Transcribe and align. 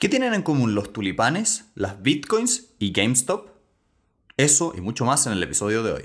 ¿Qué 0.00 0.08
tienen 0.08 0.32
en 0.32 0.40
común 0.40 0.74
los 0.74 0.94
tulipanes, 0.94 1.66
las 1.74 2.00
bitcoins 2.00 2.72
y 2.78 2.90
GameStop? 2.90 3.50
Eso 4.38 4.72
y 4.74 4.80
mucho 4.80 5.04
más 5.04 5.26
en 5.26 5.34
el 5.34 5.42
episodio 5.42 5.82
de 5.82 5.92
hoy. 5.92 6.02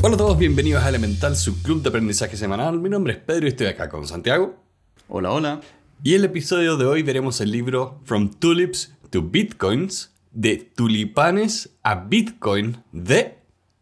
Hola 0.00 0.14
a 0.14 0.16
todos, 0.16 0.38
bienvenidos 0.38 0.84
a 0.84 0.88
Elemental, 0.88 1.34
su 1.34 1.60
club 1.62 1.82
de 1.82 1.88
aprendizaje 1.88 2.36
semanal. 2.36 2.78
Mi 2.78 2.88
nombre 2.88 3.14
es 3.14 3.18
Pedro 3.18 3.46
y 3.46 3.48
estoy 3.48 3.66
acá 3.66 3.88
con 3.88 4.06
Santiago. 4.06 4.54
Hola, 5.08 5.32
hola. 5.32 5.60
Y 6.04 6.14
el 6.14 6.24
episodio 6.24 6.76
de 6.76 6.86
hoy 6.86 7.02
veremos 7.02 7.40
el 7.40 7.50
libro 7.50 8.00
From 8.04 8.30
Tulips 8.30 8.94
to 9.10 9.22
Bitcoins, 9.22 10.14
de 10.30 10.58
tulipanes 10.58 11.70
a 11.82 11.96
Bitcoin, 11.96 12.84
de... 12.92 13.38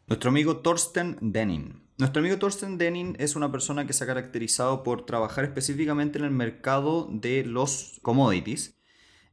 Nuestro 0.07 0.31
amigo 0.31 0.57
Thorsten 0.57 1.19
Denning. 1.21 1.86
Nuestro 1.99 2.21
amigo 2.21 2.37
Thorsten 2.39 2.77
Denning 2.77 3.17
es 3.19 3.37
una 3.37 3.51
persona 3.51 3.87
que 3.87 3.95
se 3.95 4.05
ha 4.05 4.07
caracterizado 4.07 4.83
por 4.83 5.07
trabajar 5.07 5.45
específicamente 5.45 6.19
en 6.19 6.27
el 6.27 6.31
mercado 6.31 7.09
de 7.11 7.43
los 7.43 7.99
commodities. 8.03 8.79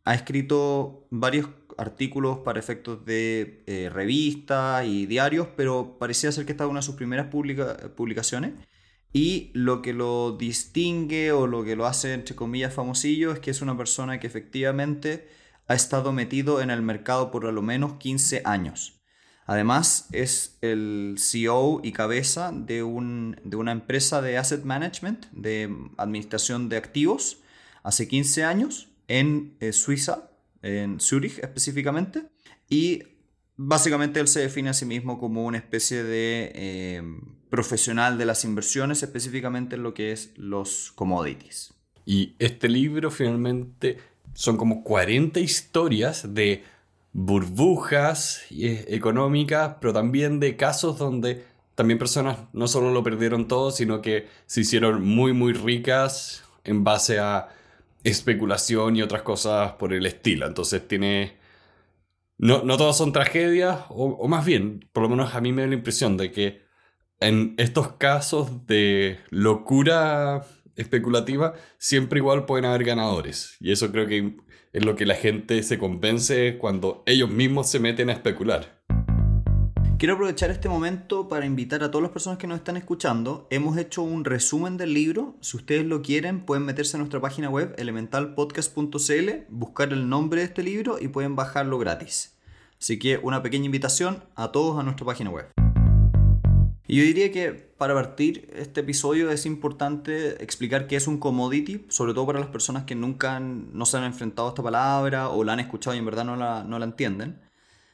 Ha 0.06 0.14
escrito 0.14 1.06
varios 1.10 1.50
artículos 1.78 2.38
para 2.40 2.60
efectos 2.60 3.04
de 3.04 3.64
eh, 3.68 3.90
revistas 3.92 4.86
y 4.86 5.06
diarios, 5.08 5.50
pero 5.58 5.98
parecía 6.00 6.32
ser 6.32 6.46
que 6.46 6.54
estaba 6.54 6.70
una 6.70 6.80
de 6.80 6.86
sus 6.86 6.96
primeras 6.96 7.28
publicaciones. 7.28 8.54
Y 9.12 9.52
lo 9.54 9.82
que 9.82 9.92
lo 9.92 10.32
distingue 10.32 11.34
o 11.34 11.48
lo 11.48 11.66
que 11.66 11.76
lo 11.76 11.86
hace, 11.86 12.14
entre 12.14 12.34
comillas, 12.34 12.73
famosillo 12.73 13.34
es 13.34 13.40
que 13.40 13.52
es 13.52 13.62
una 13.62 13.78
persona 13.78 14.22
que 14.22 14.28
efectivamente 14.28 15.28
ha 15.68 15.76
estado 15.76 16.14
metido 16.14 16.62
en 16.62 16.70
el 16.70 16.82
mercado 16.82 17.30
por 17.30 17.45
al 17.45 17.62
menos 17.62 17.95
15 17.95 18.42
años. 18.45 19.03
Además, 19.46 20.08
es 20.12 20.58
el 20.62 21.16
CEO 21.18 21.82
y 21.84 21.92
cabeza 21.92 22.52
de, 22.54 22.84
una 22.84 23.72
empresa 23.72 24.22
de 24.22 24.38
asset 24.38 24.64
management, 24.64 25.26
de 25.32 25.76
administración 25.98 26.70
de 26.70 26.78
activos, 26.78 27.40
hace 27.84 28.08
15 28.08 28.44
años 28.46 28.90
en 29.08 29.56
eh, 29.60 29.74
Suiza, 29.74 30.30
en 30.62 31.00
Zurich 31.00 31.40
específicamente. 31.40 32.23
Y 32.70 33.04
básicamente 33.58 34.20
él 34.20 34.28
se 34.28 34.40
define 34.40 34.70
a 34.70 34.73
sí 34.73 34.86
mismo 34.86 35.20
como 35.20 35.45
una 35.45 35.58
especie 35.58 36.04
de 36.04 36.52
em, 36.95 37.22
profesional 37.50 38.17
de 38.17 38.26
las 38.26 38.45
inversiones, 38.45 39.04
específicamente 39.04 39.76
en 39.76 39.84
lo 39.84 39.94
que 39.94 40.14
es 40.14 40.32
los 40.38 40.94
commodities. 40.95 41.73
Y 42.06 42.36
este 42.39 42.70
libro 42.70 43.12
finalmente 43.12 43.98
son 44.34 44.58
como 44.58 44.84
40 44.84 45.39
historias 45.39 46.34
de 46.34 46.64
burbujas 47.14 48.44
eh, 48.52 48.86
económicas, 48.89 49.75
pero 49.80 49.94
también 49.94 50.39
de 50.39 50.58
casos 50.58 50.97
donde 50.97 51.45
también 51.75 52.00
personas 52.00 52.39
no 52.53 52.67
solo 52.67 52.92
lo 52.92 53.03
perdieron 53.03 53.47
todo, 53.47 53.72
sino 53.72 54.02
que 54.02 54.28
se 54.45 54.61
hicieron 54.61 55.03
muy, 55.03 55.33
muy 55.33 55.53
ricas 55.53 56.44
en 56.64 56.83
base 56.83 57.20
a 57.20 57.50
especulación 58.03 58.95
y 58.95 59.02
otras 59.02 59.22
cosas 59.22 59.73
por 59.73 59.94
el 59.94 60.05
estilo. 60.05 60.47
Entonces 60.47 60.88
tiene... 60.88 61.38
No, 62.38 62.64
no 62.64 62.78
todas 62.78 62.97
son 62.97 63.14
tragedias, 63.14 63.80
o, 63.89 64.05
o 64.05 64.27
más 64.27 64.44
bien, 64.44 64.89
por 64.92 65.03
lo 65.03 65.09
menos 65.09 65.36
a 65.36 65.39
mí 65.39 65.53
me 65.53 65.61
da 65.61 65.67
la 65.67 65.75
impresión 65.75 66.17
de 66.17 66.31
que 66.31 66.64
en 67.20 67.53
estos 67.58 67.94
casos 67.94 68.66
de 68.67 69.20
locura 69.30 70.45
especulativa, 70.75 71.53
siempre 71.77 72.20
igual 72.20 72.45
pueden 72.45 72.66
haber 72.66 72.83
ganadores. 72.83 73.55
Y 73.59 73.72
eso 73.72 73.92
creo 73.92 74.08
que 74.08 74.36
es 74.74 74.84
lo 74.84 74.96
que 74.96 75.06
la 75.06 75.16
gente 75.16 75.62
se 75.62 75.78
convence 75.78 76.58
cuando 76.58 77.04
ellos 77.06 77.30
mismos 77.30 77.70
se 77.70 77.80
meten 77.80 78.10
a 78.10 78.14
especular. 78.14 78.82
Quiero 80.00 80.16
aprovechar 80.16 80.50
este 80.50 80.68
momento 80.68 81.30
para 81.30 81.46
invitar 81.46 81.84
a 81.84 81.92
todas 81.92 82.02
las 82.02 82.12
personas 82.12 82.40
que 82.40 82.48
nos 82.48 82.58
están 82.58 82.76
escuchando. 82.76 83.48
Hemos 83.52 83.78
hecho 83.78 84.02
un 84.02 84.26
resumen 84.26 84.76
del 84.76 84.94
libro. 84.94 85.38
Si 85.40 85.56
ustedes 85.56 85.86
lo 85.86 86.02
quieren, 86.02 86.42
pueden 86.42 86.66
meterse 86.66 86.98
a 86.98 87.00
nuestra 87.00 87.22
página 87.22 87.50
web 87.50 87.74
elementalpodcast.cl, 87.78 89.30
buscar 89.48 89.94
el 89.94 90.10
nombre 90.10 90.42
de 90.42 90.48
este 90.48 90.64
libro 90.64 90.98
y 91.00 91.08
pueden 91.08 91.38
bajarlo 91.38 91.78
gratis. 91.78 92.36
Así 92.82 93.00
que 93.00 93.18
una 93.18 93.42
pequeña 93.42 93.68
invitación 93.68 94.24
a 94.36 94.52
todos 94.52 94.78
a 94.78 94.83
nuestra 94.83 95.06
página 95.06 95.30
web. 95.30 95.45
Y 96.93 96.98
yo 96.98 97.05
diría 97.05 97.31
que 97.31 97.54
para 97.54 97.95
partir 97.95 98.48
este 98.55 98.81
episodio 98.81 99.31
es 99.31 99.48
importante 99.48 100.43
explicar 100.43 100.86
qué 100.86 100.95
es 100.95 101.08
un 101.08 101.17
commodity, 101.17 101.87
sobre 101.89 102.14
todo 102.14 102.27
para 102.27 102.39
las 102.39 102.49
personas 102.49 102.83
que 102.83 102.93
nunca 102.93 103.39
no 103.39 103.87
se 103.87 103.98
han 103.98 104.04
enfrentado 104.04 104.48
a 104.48 104.52
esta 104.52 104.61
palabra 104.61 105.30
o 105.30 105.43
la 105.43 105.53
han 105.53 105.59
escuchado 105.59 105.95
y 105.95 105.98
en 105.98 106.05
verdad 106.05 106.23
no 106.23 106.36
la, 106.36 106.64
no 106.64 106.77
la 106.77 106.86
entienden. 106.86 107.42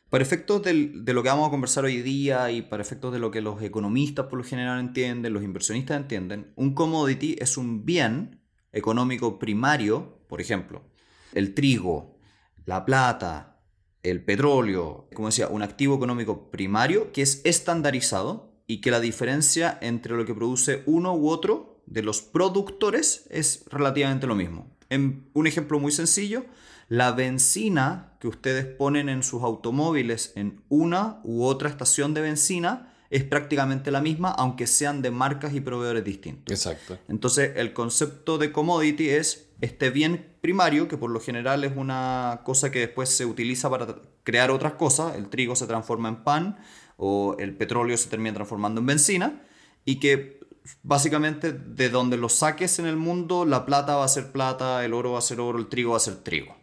Para 0.10 0.22
efectos 0.22 0.64
de 0.64 1.14
lo 1.14 1.24
que 1.24 1.30
vamos 1.30 1.48
a 1.48 1.50
conversar 1.50 1.86
hoy 1.86 2.02
día 2.02 2.52
y 2.52 2.62
para 2.62 2.84
efectos 2.84 3.14
de 3.14 3.20
lo 3.20 3.32
que 3.32 3.40
los 3.40 3.62
economistas 3.62 4.26
por 4.26 4.38
lo 4.38 4.44
general 4.44 4.82
entienden, 4.82 5.32
los 5.32 5.44
inversionistas 5.44 5.96
entienden, 5.96 6.52
un 6.58 6.74
commodity 6.74 7.38
es 7.40 7.56
un 7.56 7.86
bien 7.86 8.42
económico 8.74 9.40
primario, 9.40 10.26
por 10.28 10.42
ejemplo, 10.42 10.84
el 11.32 11.54
trigo, 11.54 12.18
la 12.66 12.84
plata, 12.84 13.62
el 14.04 14.26
petróleo, 14.26 15.08
como 15.16 15.30
decía, 15.30 15.48
un 15.48 15.62
activo 15.62 15.96
económico 15.96 16.52
primario 16.52 17.14
que 17.14 17.22
es 17.22 17.40
estandarizado 17.46 18.49
y 18.70 18.82
que 18.82 18.92
la 18.92 19.00
diferencia 19.00 19.80
entre 19.82 20.16
lo 20.16 20.28
que 20.28 20.36
produce 20.36 20.84
uno 20.86 21.16
u 21.16 21.30
otro 21.30 21.82
de 21.88 22.04
los 22.04 22.22
productores 22.22 23.26
es 23.32 23.66
relativamente 23.72 24.28
lo 24.28 24.36
mismo. 24.36 24.70
En 24.92 25.28
un 25.34 25.48
ejemplo 25.48 25.80
muy 25.80 25.92
sencillo, 25.92 26.46
la 26.88 27.12
benzina 27.12 28.14
que 28.20 28.28
ustedes 28.28 28.66
ponen 28.66 29.10
en 29.10 29.24
sus 29.24 29.42
automóviles 29.42 30.34
en 30.36 30.62
una 30.70 31.20
u 31.24 31.46
otra 31.46 31.68
estación 31.68 32.14
de 32.14 32.22
benzina 32.22 32.94
es 33.10 33.24
prácticamente 33.24 33.90
la 33.90 34.02
misma, 34.02 34.30
aunque 34.30 34.68
sean 34.68 35.02
de 35.02 35.10
marcas 35.10 35.56
y 35.56 35.62
proveedores 35.62 36.04
distintos. 36.04 36.54
Exacto. 36.54 37.00
Entonces, 37.08 37.54
el 37.56 37.74
concepto 37.74 38.38
de 38.38 38.52
commodity 38.52 39.10
es 39.10 39.48
este 39.62 39.90
bien 39.90 40.36
primario, 40.42 40.88
que 40.88 40.96
por 40.96 41.10
lo 41.10 41.20
general 41.20 41.64
es 41.64 41.76
una 41.76 42.42
cosa 42.44 42.70
que 42.70 42.80
después 42.82 43.10
se 43.10 43.26
utiliza 43.26 43.68
para 43.68 43.96
crear 44.24 44.52
otras 44.52 44.74
cosas. 44.74 45.16
El 45.16 45.28
trigo 45.30 45.56
se 45.56 45.66
transforma 45.66 46.10
en 46.10 46.24
pan, 46.24 46.60
o 47.02 47.38
el 47.40 47.56
petróleo 47.56 47.98
se 47.98 48.10
termina 48.10 48.34
transformando 48.36 48.82
en 48.82 48.88
benzina 48.88 49.42
y 49.86 50.00
que 50.00 50.40
básicamente 50.84 51.54
de 51.54 51.90
donde 51.90 52.18
lo 52.18 52.28
saques 52.28 52.78
en 52.78 52.86
el 52.86 52.98
mundo, 52.98 53.46
la 53.46 53.66
plata 53.66 53.96
va 53.96 54.04
a 54.04 54.10
ser 54.10 54.34
plata, 54.34 54.84
el 54.84 54.94
oro 54.94 55.14
va 55.14 55.20
a 55.20 55.24
ser 55.24 55.40
oro, 55.40 55.58
el 55.58 55.70
trigo 55.70 55.92
va 55.92 55.98
a 55.98 56.02
ser 56.02 56.18
trigo. 56.18 56.56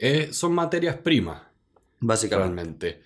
Eh, 0.00 0.30
son 0.32 0.54
materias 0.54 0.96
primas. 0.96 1.42
Básicamente. 2.00 3.02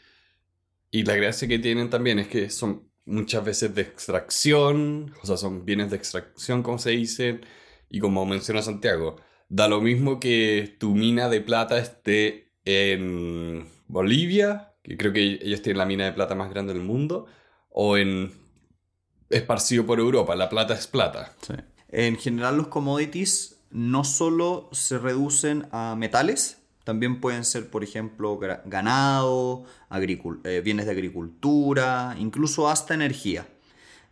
Y 0.92 1.02
la 1.02 1.16
gracia 1.16 1.48
que 1.48 1.58
tienen 1.58 1.90
también 1.90 2.20
es 2.20 2.28
que 2.28 2.48
son 2.48 2.88
muchas 3.04 3.44
veces 3.44 3.74
de 3.74 3.82
extracción, 3.82 5.12
o 5.20 5.26
sea, 5.26 5.36
son 5.36 5.64
bienes 5.64 5.90
de 5.90 5.96
extracción, 5.96 6.62
como 6.62 6.78
se 6.78 6.90
dice, 6.90 7.40
y 7.90 7.98
como 7.98 8.24
menciona 8.24 8.62
Santiago, 8.62 9.16
da 9.48 9.66
lo 9.66 9.80
mismo 9.80 10.20
que 10.20 10.76
tu 10.78 10.94
mina 10.94 11.28
de 11.28 11.40
plata 11.40 11.76
esté 11.78 12.52
en 12.64 13.68
Bolivia 13.88 14.73
que 14.84 14.96
creo 14.98 15.12
que 15.12 15.40
ellos 15.42 15.62
tienen 15.62 15.78
la 15.78 15.86
mina 15.86 16.04
de 16.04 16.12
plata 16.12 16.34
más 16.34 16.50
grande 16.50 16.74
del 16.74 16.82
mundo, 16.82 17.26
o 17.70 17.96
en 17.96 18.32
esparcido 19.30 19.84
por 19.84 19.98
Europa, 19.98 20.36
la 20.36 20.48
plata 20.48 20.74
es 20.74 20.86
plata. 20.86 21.34
En 21.88 22.16
general 22.18 22.58
los 22.58 22.68
commodities 22.68 23.58
no 23.70 24.04
solo 24.04 24.68
se 24.72 24.98
reducen 24.98 25.66
a 25.72 25.96
metales, 25.96 26.58
también 26.84 27.20
pueden 27.20 27.46
ser, 27.46 27.70
por 27.70 27.82
ejemplo, 27.82 28.38
ganado, 28.66 29.64
eh, 29.90 30.60
bienes 30.62 30.84
de 30.84 30.92
agricultura, 30.92 32.14
incluso 32.18 32.68
hasta 32.68 32.92
energía. 32.92 33.48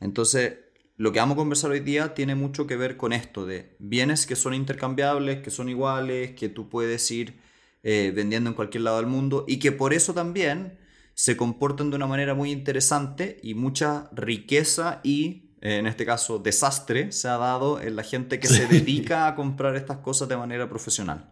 Entonces, 0.00 0.54
lo 0.96 1.12
que 1.12 1.18
vamos 1.18 1.34
a 1.34 1.36
conversar 1.36 1.70
hoy 1.70 1.80
día 1.80 2.14
tiene 2.14 2.34
mucho 2.34 2.66
que 2.66 2.76
ver 2.76 2.96
con 2.96 3.12
esto 3.12 3.44
de 3.44 3.76
bienes 3.78 4.24
que 4.24 4.36
son 4.36 4.54
intercambiables, 4.54 5.42
que 5.42 5.50
son 5.50 5.68
iguales, 5.68 6.32
que 6.32 6.48
tú 6.48 6.70
puedes 6.70 7.10
ir 7.10 7.34
eh, 7.82 8.12
vendiendo 8.14 8.50
en 8.50 8.54
cualquier 8.54 8.82
lado 8.82 8.98
del 8.98 9.06
mundo 9.06 9.44
y 9.48 9.58
que 9.58 9.72
por 9.72 9.92
eso 9.92 10.14
también 10.14 10.78
se 11.14 11.36
comportan 11.36 11.90
de 11.90 11.96
una 11.96 12.06
manera 12.06 12.34
muy 12.34 12.50
interesante 12.50 13.38
y 13.42 13.54
mucha 13.54 14.08
riqueza 14.12 15.00
y, 15.02 15.50
eh, 15.60 15.76
en 15.78 15.86
este 15.86 16.06
caso, 16.06 16.38
desastre 16.38 17.12
se 17.12 17.28
ha 17.28 17.36
dado 17.36 17.80
en 17.80 17.96
la 17.96 18.02
gente 18.02 18.40
que 18.40 18.48
se 18.48 18.66
dedica 18.66 19.26
a 19.26 19.34
comprar 19.34 19.76
estas 19.76 19.98
cosas 19.98 20.28
de 20.28 20.36
manera 20.36 20.68
profesional. 20.68 21.30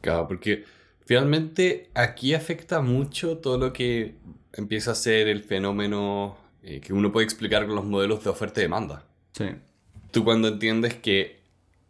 Claro, 0.00 0.26
porque 0.26 0.64
finalmente 1.04 1.90
aquí 1.94 2.34
afecta 2.34 2.80
mucho 2.80 3.38
todo 3.38 3.58
lo 3.58 3.72
que 3.72 4.14
empieza 4.52 4.92
a 4.92 4.94
ser 4.94 5.28
el 5.28 5.42
fenómeno 5.42 6.36
eh, 6.62 6.80
que 6.80 6.92
uno 6.92 7.12
puede 7.12 7.24
explicar 7.24 7.66
con 7.66 7.76
los 7.76 7.84
modelos 7.84 8.24
de 8.24 8.30
oferta 8.30 8.60
y 8.60 8.64
demanda. 8.64 9.04
Sí. 9.32 9.46
Tú 10.10 10.24
cuando 10.24 10.48
entiendes 10.48 10.94
que 10.94 11.40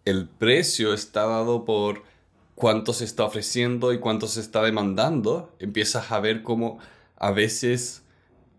el 0.04 0.28
precio 0.28 0.92
está 0.92 1.26
dado 1.26 1.64
por 1.64 2.02
cuánto 2.60 2.92
se 2.92 3.04
está 3.04 3.24
ofreciendo 3.24 3.92
y 3.92 3.98
cuánto 3.98 4.28
se 4.28 4.40
está 4.40 4.62
demandando, 4.62 5.56
empiezas 5.58 6.12
a 6.12 6.20
ver 6.20 6.42
cómo 6.42 6.78
a 7.16 7.32
veces 7.32 8.04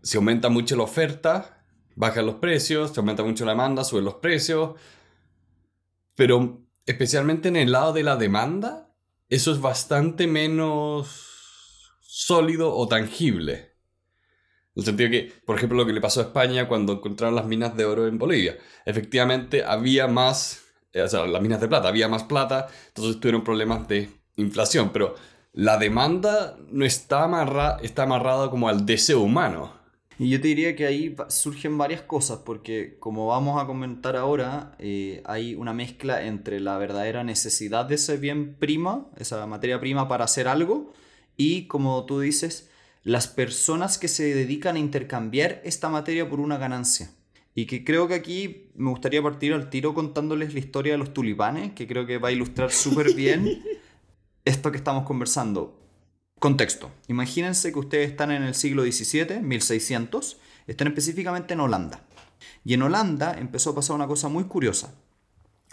se 0.02 0.18
aumenta 0.18 0.50
mucho 0.50 0.76
la 0.76 0.84
oferta, 0.84 1.64
bajan 1.96 2.26
los 2.26 2.36
precios, 2.36 2.92
se 2.92 3.00
aumenta 3.00 3.24
mucho 3.24 3.46
la 3.46 3.52
demanda, 3.52 3.84
suben 3.84 4.06
los 4.06 4.16
precios, 4.16 4.76
pero 6.16 6.66
especialmente 6.86 7.48
en 7.48 7.56
el 7.56 7.72
lado 7.72 7.94
de 7.94 8.04
la 8.04 8.18
demanda, 8.18 8.92
eso 9.30 9.52
es 9.52 9.62
bastante 9.62 10.28
menos 10.28 11.94
sólido 12.02 12.76
o 12.76 12.88
tangible. 12.88 13.54
En 14.74 14.82
el 14.82 14.86
sentido 14.86 15.10
que, 15.12 15.32
por 15.46 15.58
ejemplo, 15.58 15.78
lo 15.78 15.86
que 15.86 15.94
le 15.94 16.02
pasó 16.02 16.22
a 16.22 16.24
España 16.24 16.68
cuando 16.68 16.94
encontraron 16.94 17.36
las 17.36 17.46
minas 17.46 17.78
de 17.78 17.86
oro 17.86 18.08
en 18.08 18.18
Bolivia. 18.18 18.58
Efectivamente, 18.86 19.64
había 19.64 20.08
más 20.08 20.71
o 20.94 21.08
sea, 21.08 21.26
las 21.26 21.42
minas 21.42 21.62
de 21.62 21.68
plata, 21.68 21.88
había 21.88 22.08
más 22.08 22.24
plata, 22.24 22.68
entonces 22.88 23.20
tuvieron 23.20 23.44
problemas 23.44 23.88
de 23.88 24.10
inflación, 24.36 24.92
pero 24.92 25.16
la 25.54 25.78
demanda 25.78 26.58
no 26.70 26.86
está, 26.86 27.24
amarra, 27.24 27.78
está 27.82 28.04
amarrada 28.04 28.50
como 28.50 28.70
al 28.70 28.86
deseo 28.86 29.22
humano. 29.22 29.82
Y 30.18 30.30
yo 30.30 30.40
te 30.40 30.50
diría 30.50 30.76
que 30.76 30.86
ahí 30.86 31.16
surgen 31.30 31.78
varias 31.78 32.04
cosas, 32.04 32.40
porque 32.46 32.98
como 33.00 33.28
vamos 33.28 33.62
a 33.62 33.66
comentar 33.66 34.16
ahora, 34.16 34.76
eh, 34.78 35.24
hay 35.26 35.56
una 35.56 35.74
mezcla 35.74 36.24
entre 36.24 36.60
la 36.60 36.78
verdadera 36.78 37.24
necesidad 37.24 37.86
de 37.86 37.96
ese 37.96 38.18
bien 38.18 38.56
prima, 38.56 39.08
esa 39.18 39.46
materia 39.48 39.80
prima 39.80 40.08
para 40.08 40.26
hacer 40.26 40.48
algo, 40.48 40.94
y 41.38 41.66
como 41.68 42.06
tú 42.06 42.20
dices, 42.20 42.70
las 43.04 43.28
personas 43.28 43.98
que 43.98 44.08
se 44.08 44.36
dedican 44.36 44.76
a 44.76 44.80
intercambiar 44.80 45.60
esta 45.64 45.90
materia 45.90 46.30
por 46.30 46.40
una 46.40 46.58
ganancia. 46.58 47.10
Y 47.54 47.66
que 47.66 47.84
creo 47.84 48.08
que 48.08 48.14
aquí 48.14 48.72
me 48.76 48.90
gustaría 48.90 49.22
partir 49.22 49.54
al 49.54 49.70
tiro 49.70 49.94
contándoles 49.94 50.54
la 50.54 50.60
historia 50.60 50.94
de 50.94 50.98
los 50.98 51.14
tulipanes, 51.14 51.74
que 51.74 51.88
creo 51.88 52.06
que 52.06 52.18
va 52.18 52.30
a 52.30 52.32
ilustrar 52.32 52.72
súper 52.72 53.14
bien 53.14 53.62
esto 54.46 54.72
que 54.72 54.78
estamos 54.78 55.06
conversando. 55.06 55.78
Contexto. 56.40 56.90
Imagínense 57.08 57.72
que 57.72 57.80
ustedes 57.80 58.10
están 58.10 58.32
en 58.32 58.44
el 58.44 58.56
siglo 58.56 58.84
XVII, 58.84 59.42
1600, 59.42 60.38
están 60.66 60.88
específicamente 60.88 61.54
en 61.54 61.60
Holanda. 61.60 62.02
Y 62.64 62.74
en 62.74 62.82
Holanda 62.82 63.36
empezó 63.38 63.72
a 63.72 63.76
pasar 63.76 63.96
una 63.96 64.08
cosa 64.08 64.28
muy 64.28 64.46
curiosa. 64.46 64.94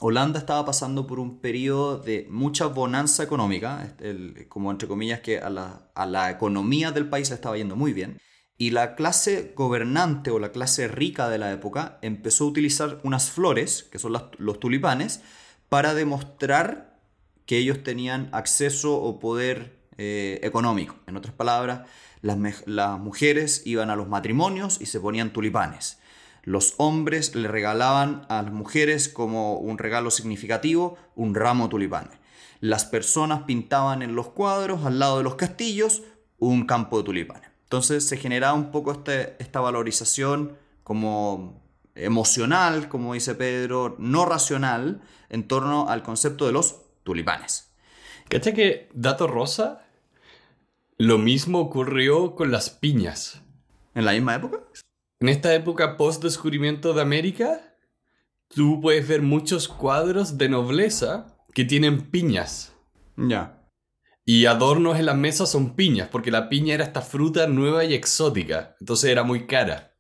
Holanda 0.01 0.39
estaba 0.39 0.65
pasando 0.65 1.07
por 1.07 1.19
un 1.19 1.39
periodo 1.39 1.99
de 1.99 2.27
mucha 2.31 2.67
bonanza 2.67 3.23
económica, 3.23 3.97
como 4.49 4.71
entre 4.71 4.87
comillas 4.87 5.21
que 5.21 5.39
a 5.39 5.51
la, 5.51 5.91
a 5.95 6.07
la 6.07 6.31
economía 6.31 6.93
del 6.93 7.09
país 7.09 7.31
le 7.31 7.35
estaba 7.35 7.57
yendo 7.57 7.75
muy 7.75 7.93
bien. 7.93 8.21
Y 8.61 8.71
la 8.71 8.97
clase 8.97 9.53
gobernante 9.55 10.33
o 10.33 10.41
la 10.41 10.51
clase 10.51 10.89
rica 10.89 11.29
de 11.29 11.39
la 11.39 11.53
época 11.53 11.99
empezó 12.03 12.45
a 12.45 12.49
utilizar 12.49 13.01
unas 13.05 13.31
flores, 13.31 13.85
que 13.85 14.01
son 14.01 14.13
los 14.37 14.61
tulipanes, 14.61 15.21
para 15.69 15.95
demostrar 15.95 16.99
que 17.47 17.57
ellos 17.57 17.85
tenían 17.85 18.29
acceso 18.33 19.01
o 19.01 19.21
poder 19.21 19.79
eh, 19.97 20.41
económico. 20.43 20.97
En 21.07 21.17
otras 21.17 21.35
palabras, 21.35 21.89
las, 22.21 22.67
las 22.67 22.99
mujeres 22.99 23.63
iban 23.65 23.91
a 23.91 23.97
los 23.97 24.09
matrimonios 24.09 24.81
y 24.81 24.87
se 24.87 24.99
ponían 24.99 25.33
tulipanes. 25.33 25.99
Los 26.43 26.75
hombres 26.79 27.35
le 27.37 27.47
regalaban 27.47 28.27
a 28.29 28.43
las 28.43 28.53
mujeres 28.53 29.09
como 29.09 29.59
un 29.59 29.79
regalo 29.79 30.11
significativo 30.11 30.97
un 31.15 31.35
ramo 31.35 31.65
de 31.65 31.71
tulipanes. 31.71 32.19
Las 32.61 32.85
personas 32.85 33.43
pintaban 33.43 34.03
en 34.03 34.17
los 34.17 34.29
cuadros 34.31 34.85
al 34.85 34.99
lado 34.99 35.19
de 35.19 35.25
los 35.25 35.37
castillos 35.37 36.03
un 36.39 36.67
campo 36.67 36.99
de 36.99 37.05
tulipanes. 37.05 37.48
Entonces 37.69 38.09
se 38.09 38.17
generaba 38.17 38.55
un 38.55 38.71
poco 38.71 38.93
este, 38.93 39.37
esta 39.41 39.61
valorización 39.61 40.57
como 40.85 41.63
emocional, 41.95 42.89
como 42.89 43.13
dice 43.13 43.35
Pedro, 43.35 43.95
no 43.99 44.25
racional, 44.25 45.03
en 45.29 45.47
torno 45.47 45.87
al 45.91 46.03
concepto 46.03 46.47
de 46.47 46.53
los 46.53 46.77
tulipanes. 47.03 47.71
¿Cacha 48.31 48.55
que, 48.55 48.89
dato 48.95 49.27
rosa, 49.27 49.87
lo 50.97 51.19
mismo 51.19 51.61
ocurrió 51.61 52.35
con 52.35 52.51
las 52.51 52.71
piñas? 52.71 53.43
¿En 53.95 54.07
la 54.07 54.13
misma 54.13 54.37
época? 54.37 54.61
En 55.21 55.29
esta 55.29 55.55
época 55.55 55.99
post-descubrimiento 55.99 56.95
de 56.95 57.03
América, 57.03 57.77
tú 58.49 58.81
puedes 58.81 59.07
ver 59.07 59.21
muchos 59.21 59.69
cuadros 59.69 60.39
de 60.39 60.49
nobleza 60.49 61.37
que 61.53 61.67
tienen 61.67 62.11
piñas. 62.11 62.73
Ya. 63.17 63.58
Y 64.31 64.45
adornos 64.45 64.99
en 64.99 65.07
las 65.07 65.17
mesas 65.17 65.51
son 65.51 65.75
piñas, 65.75 66.11
porque 66.13 66.31
la 66.31 66.51
piña 66.51 66.75
era 66.75 66.85
esta 66.85 67.01
fruta 67.01 67.47
nueva 67.47 67.87
y 67.87 67.95
exótica, 67.95 68.77
entonces 68.79 69.09
era 69.09 69.23
muy 69.23 69.47
cara. 69.47 69.95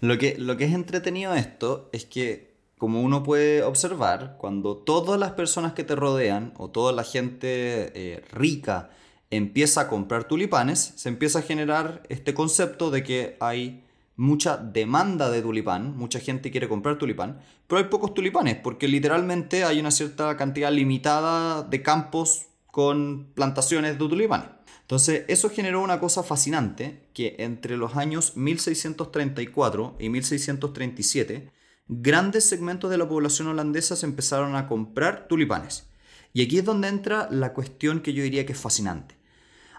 Lo 0.00 0.16
que, 0.16 0.36
lo 0.38 0.56
que 0.56 0.66
es 0.66 0.72
entretenido 0.72 1.34
esto 1.34 1.90
es 1.92 2.04
que, 2.04 2.56
como 2.78 3.02
uno 3.02 3.24
puede 3.24 3.64
observar, 3.64 4.36
cuando 4.38 4.76
todas 4.76 5.18
las 5.18 5.32
personas 5.32 5.72
que 5.72 5.82
te 5.82 5.96
rodean 5.96 6.54
o 6.56 6.70
toda 6.70 6.92
la 6.92 7.02
gente 7.02 7.90
eh, 7.96 8.22
rica 8.30 8.90
empieza 9.30 9.80
a 9.80 9.88
comprar 9.88 10.28
tulipanes, 10.28 10.92
se 10.94 11.08
empieza 11.08 11.40
a 11.40 11.42
generar 11.42 12.04
este 12.08 12.32
concepto 12.32 12.92
de 12.92 13.02
que 13.02 13.36
hay 13.40 13.82
mucha 14.14 14.56
demanda 14.56 15.30
de 15.30 15.42
tulipán, 15.42 15.96
mucha 15.96 16.20
gente 16.20 16.52
quiere 16.52 16.68
comprar 16.68 16.96
tulipán, 16.96 17.40
pero 17.66 17.80
hay 17.80 17.88
pocos 17.88 18.14
tulipanes, 18.14 18.54
porque 18.54 18.86
literalmente 18.86 19.64
hay 19.64 19.80
una 19.80 19.90
cierta 19.90 20.36
cantidad 20.36 20.70
limitada 20.70 21.64
de 21.64 21.82
campos 21.82 22.46
con 22.74 23.30
plantaciones 23.34 23.92
de 23.92 23.98
tulipanes. 23.98 24.48
Entonces, 24.80 25.24
eso 25.28 25.48
generó 25.48 25.80
una 25.80 26.00
cosa 26.00 26.24
fascinante, 26.24 27.08
que 27.14 27.36
entre 27.38 27.76
los 27.76 27.94
años 27.94 28.36
1634 28.36 29.94
y 30.00 30.08
1637, 30.08 31.52
grandes 31.86 32.48
segmentos 32.48 32.90
de 32.90 32.98
la 32.98 33.08
población 33.08 33.46
holandesa 33.46 33.94
se 33.94 34.06
empezaron 34.06 34.56
a 34.56 34.66
comprar 34.66 35.28
tulipanes. 35.28 35.86
Y 36.32 36.42
aquí 36.42 36.58
es 36.58 36.64
donde 36.64 36.88
entra 36.88 37.28
la 37.30 37.52
cuestión 37.52 38.00
que 38.00 38.12
yo 38.12 38.24
diría 38.24 38.44
que 38.44 38.54
es 38.54 38.60
fascinante. 38.60 39.16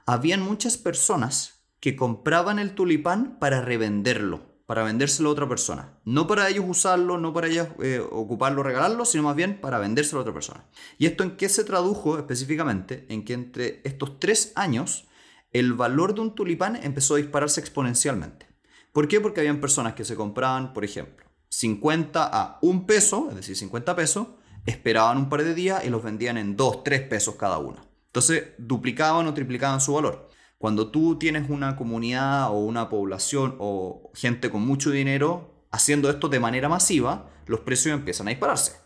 Habían 0.06 0.39
muchas 0.39 0.77
personas 0.77 1.65
que 1.81 1.98
compraban 1.98 2.59
el 2.59 2.75
tulipán 2.75 3.39
para 3.39 3.59
revenderlo 3.59 4.54
para 4.65 4.83
vendérselo 4.83 5.29
a 5.29 5.31
otra 5.33 5.47
persona. 5.47 6.00
No 6.06 6.27
para 6.27 6.50
ellos 6.50 6.65
usarlo, 6.67 7.17
no 7.17 7.33
para 7.33 7.47
ellos 7.47 7.67
eh, 7.81 8.00
ocuparlo, 8.00 8.63
regalarlo, 8.63 9.06
sino 9.06 9.23
más 9.23 9.35
bien 9.35 9.62
para 9.62 9.79
vendérselo 9.79 10.19
a 10.19 10.21
otra 10.21 10.33
persona. 10.33 10.65
¿Y 10.97 11.06
esto 11.06 11.23
en 11.23 11.38
qué 11.38 11.50
se 11.50 11.63
tradujo 11.63 12.17
específicamente? 12.17 13.06
En 13.09 13.23
que 13.25 13.33
entre 13.33 13.81
estos 13.83 14.19
tres 14.19 14.51
años 14.56 15.07
el 15.51 15.73
valor 15.73 16.13
de 16.15 16.21
un 16.21 16.35
tulipán 16.35 16.75
empezó 16.83 17.13
a 17.13 17.17
dispararse 17.17 17.62
exponencialmente. 17.62 18.47
¿Por 18.91 19.07
qué? 19.07 19.21
Porque 19.21 19.39
habían 19.39 19.62
personas 19.62 19.94
que 19.94 20.03
se 20.03 20.15
compraban, 20.15 20.73
por 20.73 20.83
ejemplo, 20.83 21.25
50 21.50 22.29
a 22.31 22.59
1 22.62 22.85
peso, 22.85 23.27
es 23.29 23.35
decir, 23.35 23.56
50 23.56 23.95
pesos, 23.95 24.27
esperaban 24.65 25.17
un 25.17 25.29
par 25.29 25.44
de 25.44 25.53
días 25.53 25.85
y 25.85 25.89
los 25.89 26.03
vendían 26.03 26.38
en 26.38 26.57
2, 26.57 26.83
3 26.83 27.01
pesos 27.03 27.35
cada 27.35 27.57
uno. 27.57 27.79
Entonces 28.07 28.53
duplicaban 28.57 29.27
o 29.27 29.33
triplicaban 29.33 29.79
su 29.79 29.94
valor. 29.94 30.25
Cuando 30.57 30.89
tú 30.89 31.17
tienes 31.17 31.49
una 31.49 31.75
comunidad 31.75 32.49
o 32.49 32.59
una 32.59 32.89
población 32.89 33.55
o 33.59 34.11
gente 34.13 34.49
con 34.49 34.61
mucho 34.65 34.91
dinero 34.91 35.65
haciendo 35.71 36.09
esto 36.09 36.29
de 36.29 36.39
manera 36.39 36.69
masiva, 36.69 37.29
los 37.45 37.59
precios 37.61 37.93
empiezan 37.93 38.27
a 38.27 38.31
dispararse. 38.31 38.85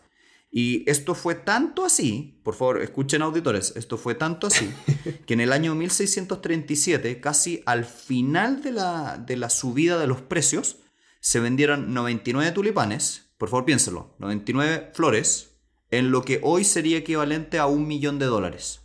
Y 0.50 0.88
esto 0.90 1.14
fue 1.14 1.36
tanto 1.36 1.84
así, 1.84 2.40
por 2.42 2.54
favor, 2.54 2.82
escuchen 2.82 3.22
auditores, 3.22 3.72
esto 3.76 3.96
fue 3.96 4.16
tanto 4.16 4.48
así, 4.48 4.68
que 5.26 5.34
en 5.34 5.40
el 5.40 5.52
año 5.52 5.76
1637, 5.76 7.20
casi 7.20 7.62
al 7.66 7.84
final 7.84 8.60
de 8.60 8.72
la, 8.72 9.16
de 9.16 9.36
la 9.36 9.48
subida 9.48 9.96
de 9.98 10.08
los 10.08 10.22
precios, 10.22 10.78
se 11.20 11.38
vendieron 11.38 11.94
99 11.94 12.50
tulipanes, 12.50 13.30
por 13.38 13.48
favor 13.48 13.64
piénselo, 13.64 14.16
99 14.18 14.90
flores, 14.92 15.50
en 15.92 16.10
lo 16.10 16.22
que 16.22 16.40
hoy 16.42 16.64
sería 16.64 16.98
equivalente 16.98 17.58
a 17.58 17.66
un 17.66 17.86
millón 17.86 18.18
de 18.18 18.26
dólares. 18.26 18.80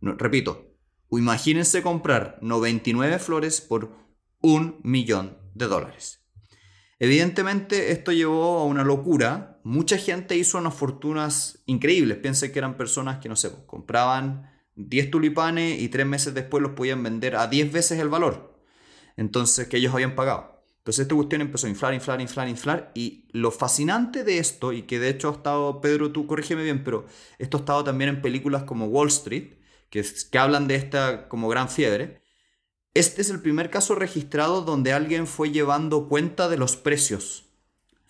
repito, 0.00 0.67
Imagínense 1.10 1.82
comprar 1.82 2.38
99 2.42 3.18
flores 3.18 3.60
por 3.60 3.96
un 4.40 4.80
millón 4.82 5.38
de 5.54 5.66
dólares. 5.66 6.24
Evidentemente 6.98 7.92
esto 7.92 8.12
llevó 8.12 8.58
a 8.58 8.64
una 8.64 8.84
locura. 8.84 9.60
Mucha 9.64 9.96
gente 9.96 10.36
hizo 10.36 10.58
unas 10.58 10.74
fortunas 10.74 11.62
increíbles. 11.66 12.18
Piensen 12.18 12.52
que 12.52 12.58
eran 12.58 12.76
personas 12.76 13.18
que, 13.18 13.28
no 13.28 13.36
sé, 13.36 13.52
compraban 13.66 14.50
10 14.74 15.10
tulipanes 15.10 15.80
y 15.80 15.88
tres 15.88 16.06
meses 16.06 16.34
después 16.34 16.62
los 16.62 16.72
podían 16.72 17.02
vender 17.02 17.36
a 17.36 17.46
10 17.46 17.72
veces 17.72 18.00
el 18.00 18.08
valor. 18.08 18.60
Entonces, 19.16 19.68
que 19.68 19.78
ellos 19.78 19.94
habían 19.94 20.14
pagado. 20.14 20.58
Entonces 20.88 21.02
esta 21.02 21.16
cuestión 21.16 21.42
empezó 21.42 21.66
a 21.66 21.70
inflar, 21.70 21.92
inflar, 21.92 22.20
inflar, 22.20 22.48
inflar. 22.48 22.92
Y 22.94 23.28
lo 23.32 23.50
fascinante 23.50 24.24
de 24.24 24.38
esto, 24.38 24.72
y 24.72 24.84
que 24.84 24.98
de 24.98 25.10
hecho 25.10 25.28
ha 25.28 25.32
estado, 25.32 25.82
Pedro, 25.82 26.12
tú 26.12 26.26
corrígeme 26.26 26.62
bien, 26.62 26.82
pero 26.82 27.04
esto 27.38 27.58
ha 27.58 27.60
estado 27.60 27.84
también 27.84 28.08
en 28.08 28.22
películas 28.22 28.62
como 28.62 28.86
Wall 28.86 29.08
Street, 29.08 29.57
que, 29.90 30.04
hablan 30.38 30.68
de 30.68 30.74
esta 30.76 31.28
como 31.28 31.48
gran 31.48 31.68
fiebre, 31.68 32.22
este 32.94 33.22
es 33.22 33.30
el 33.30 33.40
primer 33.40 33.70
caso 33.70 33.94
registrado 33.94 34.62
donde 34.62 34.92
alguien 34.92 35.26
fue 35.26 35.50
llevando 35.50 36.08
cuenta 36.08 36.48
de 36.48 36.56
los 36.56 36.76
precios. 36.76 37.46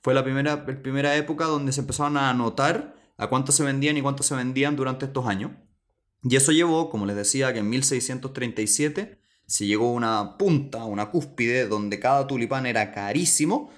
Fue 0.02 0.14
la 0.14 0.25
primera, 0.25 0.64
primera 0.64 1.16
época 1.16 1.44
donde 1.44 1.73
se 1.73 1.80
empezaron 1.80 2.16
a 2.16 2.30
anotar 2.30 2.94
a 3.16 3.28
cuánto 3.28 3.52
se 3.52 3.64
vendían 3.64 3.97
y 3.97 4.02
cuánto 4.02 4.23
se 4.23 4.35
vendían 4.35 4.76
durante 4.76 5.06
estos 5.06 5.26
años. 5.26 5.52
Y 6.23 6.37
eso 6.37 6.52
llevó, 6.52 6.90
como 6.90 7.06
les 7.06 7.16
decía, 7.16 7.52
que 7.52 7.61
en 7.61 7.68
1637 7.68 9.20
se 9.47 9.66
llegó 9.66 9.88
a 9.88 9.92
una 9.92 10.38
punta, 10.38 10.85
una 10.85 11.11
cúspide, 11.11 11.66
donde 11.66 11.99
cada 12.00 12.26
tulipán 12.26 12.66
era 12.66 12.92
carísimo 12.92 13.70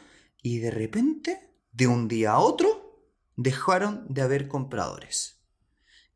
y 0.42 0.58
de 0.58 0.70
repente, 0.70 1.50
de 1.72 1.86
un 1.86 2.08
día 2.08 2.32
a 2.32 2.38
otro, 2.38 3.08
dejaron 3.36 4.04
de 4.08 4.22
haber 4.22 4.48
compradores. 4.48 5.39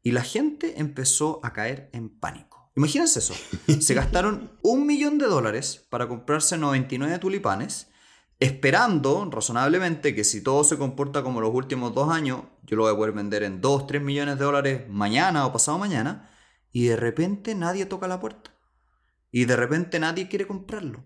Y 0.04 0.12
la 0.12 0.22
gente 0.22 0.78
empezó 0.78 1.40
a 1.42 1.54
caer 1.54 1.88
en 1.94 2.10
pánico. 2.10 2.70
Imagínense 2.76 3.20
eso. 3.20 3.34
Se 3.80 3.94
gastaron 3.94 4.52
un 4.62 4.86
millón 4.86 5.16
de 5.16 5.24
dólares 5.24 5.86
para 5.88 6.06
comprarse 6.06 6.58
99 6.58 7.18
tulipanes, 7.18 7.88
esperando 8.38 9.26
razonablemente 9.30 10.14
que 10.14 10.24
si 10.24 10.42
todo 10.42 10.62
se 10.62 10.76
comporta 10.76 11.22
como 11.22 11.40
los 11.40 11.54
últimos 11.54 11.94
dos 11.94 12.10
años, 12.10 12.42
yo 12.64 12.76
lo 12.76 12.82
voy 12.82 12.92
a 12.92 12.96
poder 12.96 13.12
vender 13.12 13.44
en 13.44 13.62
2, 13.62 13.86
3 13.86 14.02
millones 14.02 14.38
de 14.38 14.44
dólares 14.44 14.82
mañana 14.90 15.46
o 15.46 15.52
pasado 15.54 15.78
mañana, 15.78 16.30
y 16.70 16.84
de 16.84 16.96
repente 16.96 17.54
nadie 17.54 17.86
toca 17.86 18.06
la 18.06 18.20
puerta. 18.20 18.50
Y 19.30 19.46
de 19.46 19.56
repente 19.56 19.98
nadie 19.98 20.28
quiere 20.28 20.46
comprarlo. 20.46 21.02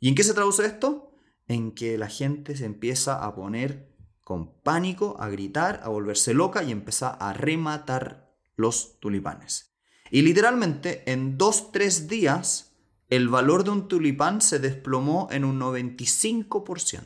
¿Y 0.00 0.08
en 0.08 0.16
qué 0.16 0.24
se 0.24 0.34
traduce 0.34 0.66
esto? 0.66 1.14
En 1.46 1.72
que 1.76 1.96
la 1.96 2.08
gente 2.08 2.56
se 2.56 2.64
empieza 2.64 3.24
a 3.24 3.36
poner 3.36 3.94
con 4.24 4.60
pánico, 4.62 5.16
a 5.20 5.28
gritar, 5.28 5.80
a 5.84 5.88
volverse 5.90 6.34
loca 6.34 6.64
y 6.64 6.72
empezar 6.72 7.16
a 7.20 7.32
rematar 7.32 8.21
los 8.56 8.98
tulipanes. 9.00 9.74
Y 10.10 10.22
literalmente 10.22 11.10
en 11.10 11.38
dos, 11.38 11.72
tres 11.72 12.08
días 12.08 12.72
el 13.08 13.28
valor 13.28 13.64
de 13.64 13.70
un 13.70 13.88
tulipán 13.88 14.40
se 14.40 14.58
desplomó 14.58 15.28
en 15.30 15.44
un 15.44 15.60
95%. 15.60 17.02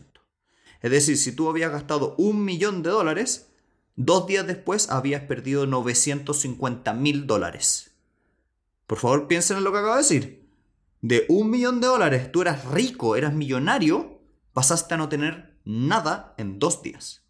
Es 0.80 0.90
decir, 0.90 1.16
si 1.16 1.32
tú 1.32 1.48
habías 1.48 1.72
gastado 1.72 2.14
un 2.16 2.44
millón 2.44 2.84
de 2.84 2.90
dólares, 2.90 3.48
dos 3.96 4.26
días 4.28 4.46
después 4.46 4.88
habías 4.90 5.22
perdido 5.22 5.66
950 5.66 6.94
mil 6.94 7.26
dólares. 7.26 7.90
Por 8.86 8.98
favor, 8.98 9.26
piensen 9.26 9.56
en 9.56 9.64
lo 9.64 9.72
que 9.72 9.78
acabo 9.78 9.94
de 9.94 10.02
decir. 10.02 10.48
De 11.00 11.26
un 11.28 11.50
millón 11.50 11.80
de 11.80 11.88
dólares, 11.88 12.30
tú 12.30 12.42
eras 12.42 12.64
rico, 12.66 13.16
eras 13.16 13.34
millonario, 13.34 14.20
pasaste 14.52 14.94
a 14.94 14.98
no 14.98 15.08
tener 15.08 15.58
nada 15.64 16.34
en 16.38 16.60
dos 16.60 16.82
días. 16.82 17.24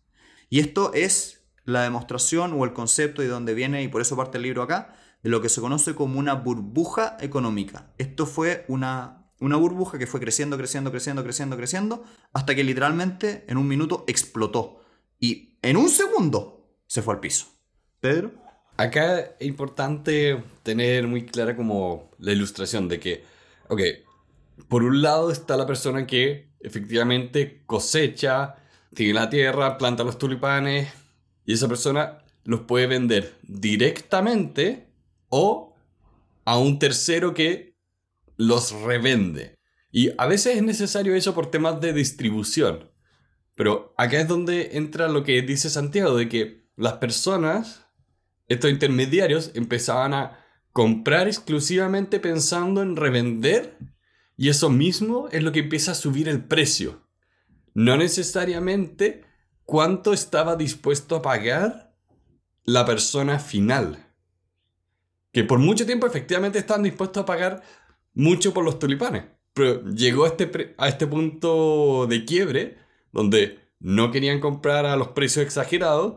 Y 0.50 0.60
esto 0.60 0.92
es 0.92 1.35
la 1.66 1.82
demostración 1.82 2.52
o 2.54 2.64
el 2.64 2.72
concepto 2.72 3.20
de 3.20 3.28
dónde 3.28 3.52
viene, 3.52 3.82
y 3.82 3.88
por 3.88 4.00
eso 4.00 4.16
parte 4.16 4.38
el 4.38 4.44
libro 4.44 4.62
acá, 4.62 4.96
de 5.22 5.28
lo 5.28 5.42
que 5.42 5.48
se 5.48 5.60
conoce 5.60 5.94
como 5.94 6.18
una 6.18 6.34
burbuja 6.34 7.18
económica. 7.20 7.92
Esto 7.98 8.24
fue 8.24 8.64
una, 8.68 9.26
una 9.40 9.56
burbuja 9.56 9.98
que 9.98 10.06
fue 10.06 10.20
creciendo, 10.20 10.56
creciendo, 10.56 10.90
creciendo, 10.90 11.22
creciendo, 11.24 11.56
creciendo, 11.56 12.04
hasta 12.32 12.54
que 12.54 12.64
literalmente 12.64 13.44
en 13.48 13.58
un 13.58 13.66
minuto 13.66 14.04
explotó. 14.06 14.80
Y 15.18 15.58
en 15.62 15.76
un 15.76 15.88
segundo 15.88 16.70
se 16.86 17.02
fue 17.02 17.14
al 17.14 17.20
piso. 17.20 17.46
Pedro. 18.00 18.30
Acá 18.76 19.20
es 19.40 19.46
importante 19.46 20.44
tener 20.62 21.08
muy 21.08 21.26
clara 21.26 21.56
como 21.56 22.10
la 22.18 22.32
ilustración 22.32 22.88
de 22.88 23.00
que, 23.00 23.24
ok, 23.68 23.80
por 24.68 24.84
un 24.84 25.02
lado 25.02 25.30
está 25.30 25.56
la 25.56 25.66
persona 25.66 26.06
que 26.06 26.50
efectivamente 26.60 27.62
cosecha, 27.66 28.56
tiene 28.94 29.14
la 29.14 29.28
tierra, 29.28 29.78
planta 29.78 30.04
los 30.04 30.18
tulipanes 30.18 30.88
y 31.46 31.54
esa 31.54 31.68
persona 31.68 32.18
los 32.44 32.62
puede 32.62 32.86
vender 32.86 33.38
directamente 33.42 34.88
o 35.28 35.74
a 36.44 36.58
un 36.58 36.78
tercero 36.78 37.32
que 37.32 37.76
los 38.36 38.72
revende. 38.72 39.56
Y 39.90 40.10
a 40.18 40.26
veces 40.26 40.56
es 40.56 40.62
necesario 40.62 41.14
eso 41.14 41.34
por 41.34 41.50
temas 41.50 41.80
de 41.80 41.92
distribución. 41.92 42.90
Pero 43.54 43.94
acá 43.96 44.20
es 44.20 44.28
donde 44.28 44.76
entra 44.76 45.08
lo 45.08 45.24
que 45.24 45.40
dice 45.42 45.70
Santiago, 45.70 46.16
de 46.16 46.28
que 46.28 46.66
las 46.76 46.94
personas, 46.94 47.86
estos 48.48 48.70
intermediarios, 48.70 49.52
empezaban 49.54 50.12
a 50.12 50.44
comprar 50.72 51.26
exclusivamente 51.26 52.20
pensando 52.20 52.82
en 52.82 52.96
revender 52.96 53.78
y 54.36 54.50
eso 54.50 54.68
mismo 54.68 55.28
es 55.32 55.42
lo 55.42 55.52
que 55.52 55.60
empieza 55.60 55.92
a 55.92 55.94
subir 55.94 56.28
el 56.28 56.44
precio. 56.44 57.08
No 57.72 57.96
necesariamente 57.96 59.24
cuánto 59.66 60.12
estaba 60.12 60.56
dispuesto 60.56 61.16
a 61.16 61.22
pagar 61.22 61.92
la 62.64 62.86
persona 62.86 63.38
final. 63.38 64.06
Que 65.32 65.44
por 65.44 65.58
mucho 65.58 65.84
tiempo 65.84 66.06
efectivamente 66.06 66.58
estaban 66.58 66.84
dispuestos 66.84 67.22
a 67.22 67.26
pagar 67.26 67.62
mucho 68.14 68.54
por 68.54 68.64
los 68.64 68.78
tulipanes. 68.78 69.24
Pero 69.52 69.84
llegó 69.84 70.24
a 70.24 70.28
este, 70.28 70.74
a 70.78 70.88
este 70.88 71.06
punto 71.06 72.06
de 72.06 72.24
quiebre 72.24 72.78
donde 73.12 73.58
no 73.78 74.10
querían 74.10 74.40
comprar 74.40 74.86
a 74.86 74.96
los 74.96 75.08
precios 75.08 75.44
exagerados 75.44 76.16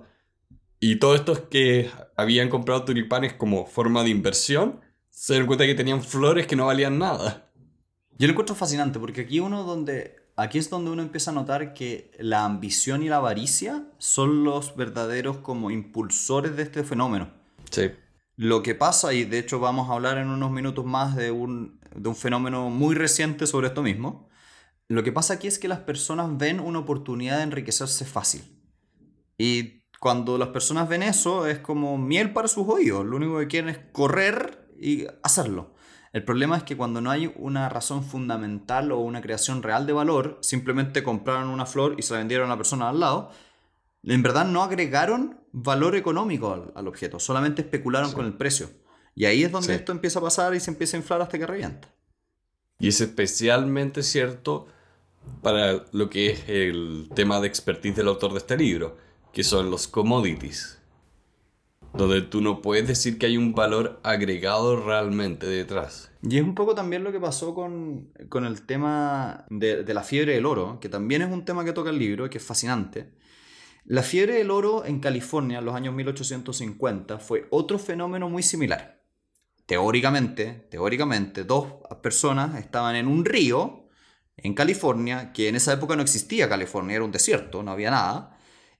y 0.79 0.97
todos 0.97 1.19
estos 1.19 1.41
que 1.41 1.89
habían 2.15 2.49
comprado 2.49 2.85
tulipanes 2.85 3.33
como 3.33 3.65
forma 3.65 4.03
de 4.03 4.09
inversión 4.09 4.79
se 5.09 5.33
dieron 5.33 5.47
cuenta 5.47 5.65
que 5.65 5.75
tenían 5.75 6.01
flores 6.01 6.47
que 6.47 6.55
no 6.55 6.67
valían 6.67 6.97
nada. 6.97 7.51
Yo 8.17 8.27
lo 8.27 8.31
encuentro 8.31 8.55
fascinante 8.55 8.99
porque 8.99 9.21
aquí 9.21 9.39
uno 9.39 9.63
donde 9.63 10.18
aquí 10.41 10.57
es 10.57 10.69
donde 10.69 10.91
uno 10.91 11.01
empieza 11.01 11.31
a 11.31 11.33
notar 11.33 11.73
que 11.73 12.11
la 12.19 12.45
ambición 12.45 13.03
y 13.03 13.09
la 13.09 13.17
avaricia 13.17 13.83
son 13.97 14.43
los 14.43 14.75
verdaderos 14.75 15.37
como 15.37 15.71
impulsores 15.71 16.55
de 16.55 16.63
este 16.63 16.83
fenómeno. 16.83 17.29
Sí. 17.69 17.91
Lo 18.35 18.63
que 18.63 18.73
pasa, 18.73 19.13
y 19.13 19.25
de 19.25 19.39
hecho 19.39 19.59
vamos 19.59 19.89
a 19.89 19.93
hablar 19.93 20.17
en 20.17 20.29
unos 20.29 20.51
minutos 20.51 20.85
más 20.85 21.15
de 21.15 21.31
un, 21.31 21.79
de 21.93 22.09
un 22.09 22.15
fenómeno 22.15 22.69
muy 22.69 22.95
reciente 22.95 23.47
sobre 23.47 23.67
esto 23.67 23.83
mismo, 23.83 24.29
lo 24.87 25.03
que 25.03 25.11
pasa 25.11 25.35
aquí 25.35 25.47
es 25.47 25.59
que 25.59 25.67
las 25.67 25.79
personas 25.79 26.37
ven 26.37 26.59
una 26.59 26.79
oportunidad 26.79 27.37
de 27.37 27.43
enriquecerse 27.43 28.05
fácil. 28.05 28.43
Y 29.37 29.83
cuando 29.99 30.37
las 30.37 30.49
personas 30.49 30.87
ven 30.87 31.03
eso 31.03 31.47
es 31.47 31.59
como 31.59 31.97
miel 31.97 32.33
para 32.33 32.47
sus 32.47 32.67
oídos, 32.67 33.05
lo 33.05 33.17
único 33.17 33.37
que 33.39 33.47
quieren 33.47 33.69
es 33.69 33.79
correr 33.91 34.67
y 34.79 35.05
hacerlo. 35.21 35.73
El 36.11 36.23
problema 36.23 36.57
es 36.57 36.63
que 36.63 36.75
cuando 36.75 37.01
no 37.01 37.11
hay 37.11 37.31
una 37.35 37.69
razón 37.69 38.03
fundamental 38.03 38.91
o 38.91 38.99
una 38.99 39.21
creación 39.21 39.61
real 39.61 39.85
de 39.85 39.93
valor, 39.93 40.39
simplemente 40.41 41.03
compraron 41.03 41.49
una 41.49 41.65
flor 41.65 41.95
y 41.97 42.01
se 42.01 42.13
la 42.13 42.19
vendieron 42.19 42.47
a 42.47 42.53
la 42.53 42.57
persona 42.57 42.89
al 42.89 42.99
lado, 42.99 43.31
en 44.03 44.23
verdad 44.23 44.45
no 44.45 44.63
agregaron 44.63 45.39
valor 45.51 45.95
económico 45.95 46.71
al, 46.73 46.87
objeto, 46.87 47.19
solamente 47.19 47.61
especularon 47.61 48.11
con 48.13 48.25
el 48.25 48.33
precio. 48.33 48.69
Y 49.13 49.25
ahí 49.25 49.43
es 49.43 49.51
donde 49.51 49.75
esto 49.75 49.91
empieza 49.91 50.19
a 50.19 50.23
pasar 50.23 50.55
y 50.55 50.59
se 50.59 50.71
empieza 50.71 50.97
a 50.97 50.99
inflar 50.99 51.21
hasta 51.21 51.37
que 51.37 51.45
revienta. 51.45 51.93
Y 52.79 52.87
es 52.87 53.01
especialmente 53.01 54.01
cierto 54.01 54.67
para 55.43 55.83
lo 55.91 56.09
que 56.09 56.31
es 56.31 56.43
el 56.47 57.09
tema 57.13 57.39
de 57.39 57.47
expertise 57.47 57.97
del 57.97 58.07
autor 58.07 58.31
de 58.31 58.37
este 58.39 58.57
libro, 58.57 58.97
que 59.33 59.43
son 59.43 59.69
los 59.69 59.87
commodities 59.87 60.78
donde 61.93 62.21
tú 62.21 62.41
no 62.41 62.61
puedes 62.61 62.87
decir 62.87 63.17
que 63.17 63.25
hay 63.25 63.37
un 63.37 63.53
valor 63.53 63.99
agregado 64.03 64.83
realmente 64.83 65.47
detrás. 65.47 66.11
Y 66.21 66.37
es 66.37 66.43
un 66.43 66.55
poco 66.55 66.75
también 66.75 67.03
lo 67.03 67.11
que 67.11 67.19
pasó 67.19 67.53
con, 67.55 68.11
el 68.17 68.61
tema 68.65 69.45
de, 69.49 69.83
de, 69.83 69.93
la 69.93 70.03
fiebre 70.03 70.33
del 70.33 70.45
oro, 70.45 70.79
que 70.79 70.89
también 70.89 71.21
es 71.21 71.31
un 71.31 71.45
tema 71.45 71.65
que 71.65 71.73
toca 71.73 71.89
el 71.89 71.99
libro, 71.99 72.29
que 72.29 72.37
es 72.37 72.43
fascinante. 72.43 73.11
La 73.85 74.03
fiebre 74.03 74.33
del 74.33 74.51
oro 74.51 74.85
en 74.85 74.99
California 74.99 75.59
en 75.59 75.65
los 75.65 75.75
años 75.75 75.93
1850 75.95 77.17
fue 77.19 77.47
otro 77.49 77.79
fenómeno 77.79 78.29
muy 78.29 78.43
similar. 78.43 79.01
Teóricamente, 79.65 80.67
teóricamente, 80.69 81.43
dos 81.43 81.73
personas 82.01 82.59
estaban 82.59 82.95
en 82.95 83.07
un 83.07 83.25
río 83.25 83.87
en 84.35 84.53
California, 84.53 85.31
que 85.33 85.47
en 85.47 85.55
esa 85.55 85.73
época 85.73 85.95
no 85.95 86.01
existía 86.01 86.49
California, 86.49 86.95
era 86.95 87.05
un 87.05 87.11
desierto, 87.11 87.61
no 87.63 87.71
había 87.71 87.91
nada 87.91 88.38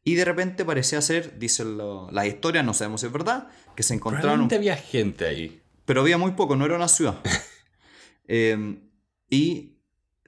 y 0.09 0.15
de 0.15 0.25
repente 0.25 0.65
parecía 0.65 1.01
ser, 1.01 1.37
dicen 1.37 1.77
las 1.77 2.25
historias, 2.25 2.65
no 2.65 2.73
sabemos 2.73 3.01
si 3.01 3.05
es 3.05 3.13
verdad, 3.13 3.47
que 3.75 3.83
se 3.83 3.93
encontraron... 3.93 4.51
había 4.51 4.75
gente 4.75 5.27
ahí. 5.27 5.61
Pero 5.85 6.01
había 6.01 6.17
muy 6.17 6.31
poco, 6.31 6.55
no 6.55 6.65
era 6.65 6.77
una 6.77 6.87
ciudad. 6.87 7.19
Em, 8.31 8.89
y 9.29 9.77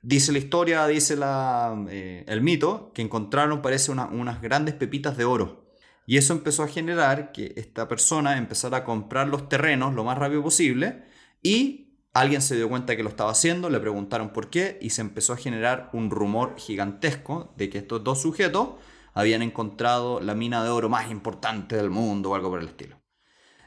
dice 0.03 0.31
la 0.31 0.37
historia, 0.37 0.85
dice 0.85 1.15
la, 1.15 1.83
eh, 1.89 2.25
el 2.27 2.41
mito, 2.41 2.91
que 2.93 3.01
encontraron, 3.01 3.63
parece, 3.63 3.91
unas 3.91 4.39
grandes 4.39 4.75
pepitas 4.75 5.17
de 5.17 5.25
oro. 5.25 5.73
Y 6.05 6.17
eso 6.17 6.33
empezó 6.33 6.61
a 6.61 6.67
generar 6.67 7.31
que 7.31 7.55
esta 7.57 7.87
persona 7.87 8.37
empezara 8.37 8.77
a 8.77 8.83
comprar 8.83 9.29
los 9.29 9.49
terrenos 9.49 9.95
lo 9.95 10.03
más 10.03 10.19
rápido 10.19 10.43
posible 10.43 11.05
y 11.41 11.97
alguien 12.13 12.43
se 12.43 12.55
dio 12.55 12.69
cuenta 12.69 12.95
que 12.95 13.01
lo 13.01 13.09
estaba 13.09 13.31
haciendo, 13.31 13.71
le 13.71 13.79
preguntaron 13.79 14.31
por 14.31 14.51
qué 14.51 14.77
y 14.79 14.91
se 14.91 15.01
empezó 15.01 15.33
a 15.33 15.37
generar 15.37 15.89
un 15.93 16.11
rumor 16.11 16.53
gigantesco 16.59 17.51
de 17.57 17.71
que 17.71 17.79
estos 17.79 18.03
dos 18.03 18.21
sujetos 18.21 18.75
habían 19.13 19.41
encontrado 19.41 20.19
la 20.19 20.35
mina 20.35 20.63
de 20.63 20.69
oro 20.69 20.89
más 20.89 21.11
importante 21.11 21.75
del 21.75 21.89
mundo 21.89 22.31
o 22.31 22.35
algo 22.35 22.49
por 22.49 22.59
el 22.59 22.67
estilo. 22.67 23.01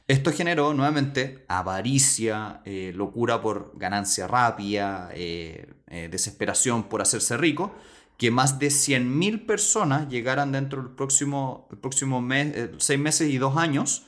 Esto 0.07 0.33
generó 0.33 0.75
nuevamente 0.75 1.47
avaricia, 1.49 2.61
eh, 2.67 2.93
locura 2.95 3.41
por 3.41 3.73
ganancia 3.75 4.27
rápida, 4.27 5.09
eh, 5.15 5.73
eh, 5.89 6.09
desesperación 6.11 6.85
por 6.85 7.01
hacerse 7.01 7.39
rico, 7.39 7.75
que 8.19 8.31
más 8.31 8.59
de 8.59 8.69
100.000 8.69 9.47
personas 9.47 10.09
llegaran 10.09 10.53
dentro 10.53 10.83
del 10.83 10.91
próximo, 10.93 11.69
el 11.71 11.79
próximo 11.79 12.21
mes, 12.21 12.71
seis 12.77 13.01
meses 13.01 13.31
y 13.31 13.39
dos 13.39 13.57
años 13.57 14.05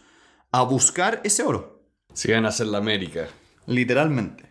a 0.53 0.63
buscar 0.63 1.23
ese 1.25 1.43
oro. 1.43 1.83
Si 2.13 2.31
van 2.31 2.45
a 2.45 2.49
hacer 2.49 2.67
la 2.67 2.79
América. 2.79 3.29
Literalmente. 3.67 4.45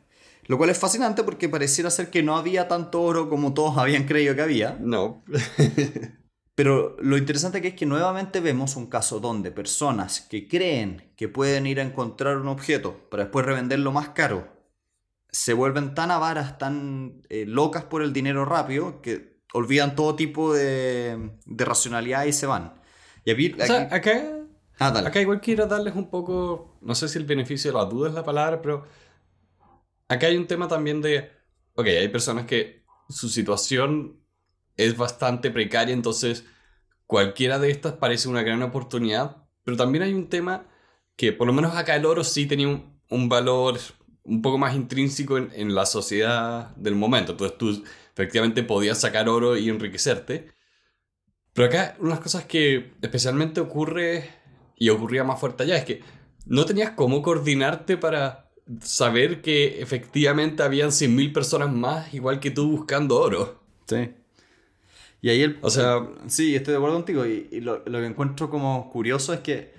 Lo 0.48 0.58
cual 0.58 0.72
es 0.72 0.78
fascinante 0.78 1.24
porque 1.24 1.48
pareciera 1.48 1.90
ser 1.90 2.10
que 2.10 2.22
no 2.22 2.36
había 2.38 2.68
tanto 2.68 3.02
oro 3.02 3.30
como 3.30 3.54
todos 3.54 3.78
habían 3.78 4.06
creído 4.06 4.36
que 4.36 4.42
había. 4.42 4.78
No. 4.80 5.22
Pero 6.56 6.96
lo 7.02 7.18
interesante 7.18 7.58
aquí 7.58 7.68
es 7.68 7.74
que 7.74 7.86
nuevamente 7.86 8.40
vemos 8.40 8.78
un 8.78 8.88
caso 8.88 9.20
donde 9.20 9.52
personas 9.52 10.22
que 10.22 10.48
creen 10.48 11.12
que 11.18 11.28
pueden 11.28 11.68
ir 11.68 11.82
a 11.82 11.84
encontrar 11.84 12.38
un 12.38 12.48
objeto 12.48 13.10
para 13.12 13.24
después 13.24 13.46
revenderlo 13.46 13.92
más 13.92 14.10
caro, 14.10 14.48
se 15.30 15.54
vuelven 15.54 15.94
tan 15.94 16.12
avaras, 16.12 16.58
tan 16.58 17.22
eh, 17.28 17.44
locas 17.46 17.84
por 17.84 18.02
el 18.02 18.14
dinero 18.14 18.46
rápido, 18.46 19.02
que 19.02 19.42
olvidan 19.54 19.96
todo 19.96 20.16
tipo 20.16 20.54
de, 20.54 21.32
racionalidad 21.46 22.24
y 22.24 22.32
se 22.32 22.46
van. 22.46 22.82
Y 23.26 23.32
acá, 23.62 23.90
ah, 24.80 25.04
acá 25.06 25.20
igual 25.20 25.42
quiero 25.42 25.68
darles 25.68 25.96
un 25.96 26.10
poco, 26.10 26.78
no 26.82 26.96
sé 26.96 27.10
si 27.10 27.18
el 27.18 27.26
beneficio 27.26 27.72
de 27.72 27.78
la 27.78 27.84
duda 27.86 28.08
es 28.08 28.16
la 28.16 28.24
palabra, 28.24 28.62
pero 28.62 28.86
acá 30.08 30.28
hay 30.28 30.38
un 30.38 30.48
tema 30.48 30.70
también 30.70 31.02
de, 31.02 31.32
ok, 31.74 31.86
hay 31.86 32.08
personas 32.08 32.46
que 32.46 32.86
su 33.10 33.28
situación 33.28 34.25
es 34.78 34.98
bastante 34.98 35.52
precaria, 35.52 35.94
entonces 35.94 36.46
cualquiera 37.08 37.60
de 37.60 37.72
estas 37.72 37.94
parece 37.94 38.28
una 38.28 38.44
gran 38.44 38.62
oportunidad, 38.64 39.38
pero 39.64 39.78
también 39.78 40.04
hay 40.04 40.14
un 40.14 40.28
tema 40.28 40.68
que 41.16 41.32
por 41.32 41.48
lo 41.48 41.54
menos 41.54 41.76
acá 41.76 41.96
el 41.96 42.06
oro 42.06 42.24
sí 42.24 42.46
tenía 42.46 42.68
un, 43.10 43.30
valor 43.30 43.80
un 44.24 44.42
poco 44.42 44.58
más 44.58 44.76
intrínseco 44.76 45.38
en, 45.38 45.76
la 45.76 45.86
sociedad 45.86 46.76
del 46.76 46.96
momento, 46.96 47.34
entonces 47.34 47.58
tú 47.58 47.84
efectivamente 48.14 48.64
podías 48.64 49.00
sacar 49.00 49.30
oro 49.30 49.58
y 49.58 49.70
enriquecerte, 49.70 50.52
Pero 51.54 51.68
acá 51.68 51.96
unas 52.00 52.20
cosas 52.20 52.46
que 52.46 52.94
especialmente 53.02 53.62
ocurre 53.62 54.30
y 54.78 54.90
ocurría 54.90 55.24
más 55.24 55.40
fuerte 55.40 55.64
allá 55.64 55.78
es 55.78 55.86
que 55.86 56.02
no 56.46 56.66
tenías 56.66 56.92
cómo 56.92 57.22
coordinarte 57.22 57.98
para 57.98 58.52
saber 58.82 59.42
que 59.42 59.82
efectivamente 59.82 60.64
habían 60.64 60.90
100.000 60.90 61.34
personas 61.34 61.72
más 61.72 62.14
igual 62.14 62.40
que 62.40 62.52
tú 62.52 62.70
buscando 62.72 63.20
oro. 63.20 63.62
Sí. 63.88 64.12
Y 65.26 65.30
ahí 65.32 65.42
el... 65.42 65.58
O 65.64 65.72
sea- 65.72 66.08
sí, 66.28 66.56
estoy 66.56 66.74
de 66.74 66.78
acuerdo 66.78 66.98
contigo. 66.98 67.26
Y, 67.26 67.48
y 67.52 67.60
lo, 67.60 67.82
lo 67.88 68.00
que 68.00 68.06
encuentro 68.06 68.48
como 68.52 68.92
curioso 68.92 69.34
es 69.34 69.40
que 69.40 69.74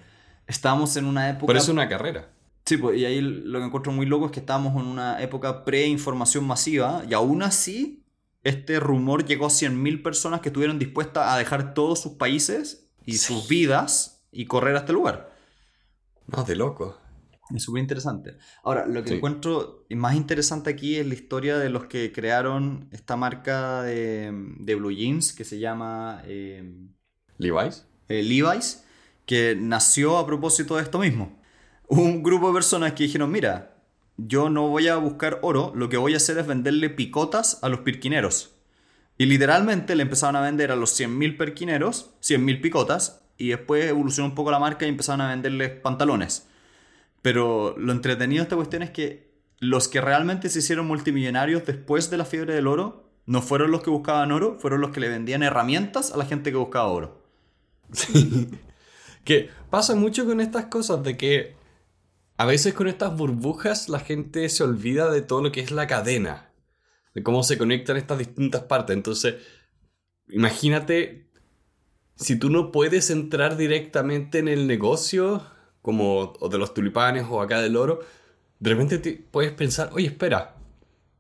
estábamos 0.49 0.97
en 0.97 1.05
una 1.05 1.31
época... 1.31 1.47
Por 1.47 1.57
eso 1.57 1.71
una 1.71 1.89
carrera. 1.89 2.31
Sí, 2.65 2.77
pues, 2.79 2.99
y 2.99 3.05
ahí 3.05 3.21
lo 3.21 3.61
que 3.61 3.67
encuentro 3.67 3.93
muy 3.93 4.07
loco 4.07 4.27
es 4.27 4.33
que 4.33 4.41
estábamos 4.41 4.75
en 4.75 4.89
una 4.89 5.23
época 5.23 5.65
pre-información 5.65 6.45
masiva 6.49 7.05
y 7.09 7.15
aún 7.15 7.45
así 7.45 8.03
este 8.43 8.81
rumor 8.81 9.25
llegó 9.25 9.47
a 9.47 9.51
100.000 9.51 10.03
personas 10.03 10.41
que 10.41 10.49
estuvieron 10.49 10.81
dispuestas 10.81 11.29
a 11.33 11.39
dejar 11.39 11.75
todos 11.75 12.01
sus 12.01 12.15
países 12.15 12.89
y 13.05 13.13
Sí. 13.19 13.33
sus 13.33 13.47
vidas 13.47 14.25
y 14.33 14.47
correr 14.47 14.75
a 14.75 14.81
este 14.81 14.93
lugar. 14.95 15.31
No, 16.27 16.43
de 16.43 16.57
loco. 16.57 16.99
Es 17.55 17.63
súper 17.63 17.81
interesante. 17.83 18.37
Ahora, 18.65 18.87
lo 18.87 19.03
que 19.03 19.11
Sí. 19.11 19.15
encuentro 19.17 19.87
más 19.91 20.17
interesante 20.17 20.71
aquí 20.71 20.97
es 20.97 21.07
la 21.07 21.15
historia 21.15 21.59
de 21.59 21.71
los 21.71 21.85
que 21.87 22.11
crearon 22.13 22.89
esta 22.91 23.17
marca 23.17 23.83
de, 23.83 24.33
de 24.59 24.75
blue 24.75 24.91
jeans 24.91 25.33
que 25.33 25.45
se 25.45 25.59
llama 25.61 26.23
eh, 26.27 26.65
Levi's. 27.39 27.87
eh, 28.09 28.23
Levi's, 28.23 28.85
que 29.27 29.57
nació 29.59 30.19
a 30.19 30.27
propósito 30.27 30.77
de 30.77 30.83
esto 30.83 30.99
mismo. 30.99 31.41
Un 31.89 32.23
grupo 32.23 32.49
de 32.49 32.55
personas 32.55 32.93
que 32.95 33.05
dijeron, 33.05 33.31
mira, 33.31 33.77
yo 34.17 34.51
no 34.51 34.69
voy 34.69 34.89
a 34.89 34.97
buscar 34.97 35.39
oro, 35.43 35.73
lo 35.77 35.89
que 35.89 35.97
voy 35.99 36.15
a 36.15 36.17
hacer 36.17 36.39
es 36.39 36.47
venderle 36.47 36.91
picotas 36.91 37.59
a 37.63 37.69
los 37.69 37.81
pirquineros. 37.81 38.55
Y 39.19 39.27
literalmente 39.27 39.95
le 39.95 40.03
empezaron 40.03 40.37
a 40.37 40.41
vender 40.41 40.73
a 40.73 40.77
los 40.77 40.99
100.000 40.99 41.37
perquineros, 41.37 42.11
100.000 42.21 42.61
picotas, 42.61 43.23
y 43.39 43.49
después 43.51 43.85
evolucionó 43.87 44.29
un 44.31 44.35
poco 44.35 44.51
la 44.51 44.59
marca 44.59 44.85
y 44.85 44.89
empezaron 44.89 45.21
a 45.21 45.29
venderles 45.29 45.71
pantalones. 45.81 46.49
Pero 47.27 47.75
lo 47.77 47.91
entretenido 47.91 48.39
de 48.39 48.45
esta 48.45 48.55
cuestión 48.55 48.85
es 48.85 48.91
que 48.91 49.35
los 49.59 49.89
que 49.89 50.01
realmente 50.01 50.49
se 50.49 50.61
hicieron 50.61 50.87
multimillonarios 50.87 51.67
después 51.67 52.09
de 52.09 52.19
la 52.19 52.25
fiebre 52.25 52.55
del 52.55 52.69
oro 52.69 53.11
no 53.27 53.43
fueron 53.43 53.73
los 53.73 53.83
que 53.83 53.91
buscaban 53.91 54.31
oro, 54.31 54.61
fueron 54.61 54.81
los 54.81 54.93
que 54.93 55.01
le 55.01 55.09
vendían 55.09 55.43
herramientas 55.43 56.13
a 56.13 56.19
la 56.19 56.25
gente 56.25 56.53
que 56.53 56.57
buscaba 56.57 56.87
oro. 56.87 57.27
Que 59.25 59.51
pasa 59.71 59.97
mucho 59.97 60.25
con 60.25 60.41
estas 60.41 60.67
cosas 60.67 61.03
de 61.03 61.17
que 61.17 61.57
a 62.37 62.47
veces 62.47 62.75
con 62.75 62.87
estas 62.87 63.17
burbujas 63.17 63.89
la 63.89 63.99
gente 63.99 64.49
se 64.49 64.63
olvida 64.63 65.11
de 65.11 65.21
todo 65.21 65.43
lo 65.43 65.51
que 65.51 65.63
es 65.63 65.73
la 65.73 65.89
cadena, 65.89 66.53
de 67.13 67.25
cómo 67.25 67.43
se 67.43 67.59
conectan 67.59 67.97
estas 67.97 68.19
distintas 68.19 68.63
partes. 68.63 68.97
Entonces, 68.97 69.35
imagínate 70.29 71.29
si 72.15 72.39
tú 72.39 72.51
no 72.51 72.71
puedes 72.71 73.11
entrar 73.11 73.57
directamente 73.57 74.39
en 74.39 74.47
el 74.47 74.69
negocio, 74.69 75.45
como 75.87 76.33
o 76.41 76.49
de 76.49 76.59
los 76.59 76.75
tulipanes 76.75 77.27
o 77.31 77.41
acá 77.41 77.61
del 77.61 77.77
oro, 77.77 78.01
de 78.59 78.71
repente 78.71 78.99
te 78.99 79.13
puedes 79.13 79.53
pensar, 79.53 79.91
oye, 79.93 80.09
espera, 80.09 80.57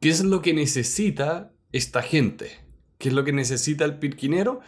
¿qué 0.00 0.08
es 0.08 0.24
lo 0.24 0.42
que 0.42 0.54
necesita 0.54 1.52
esta 1.70 2.02
gente? 2.02 2.50
¿Qué 2.98 3.10
es 3.10 3.14
lo 3.14 3.22
que 3.22 3.32
necesita 3.32 3.84
el 3.84 4.00
pirquinero? 4.00 4.58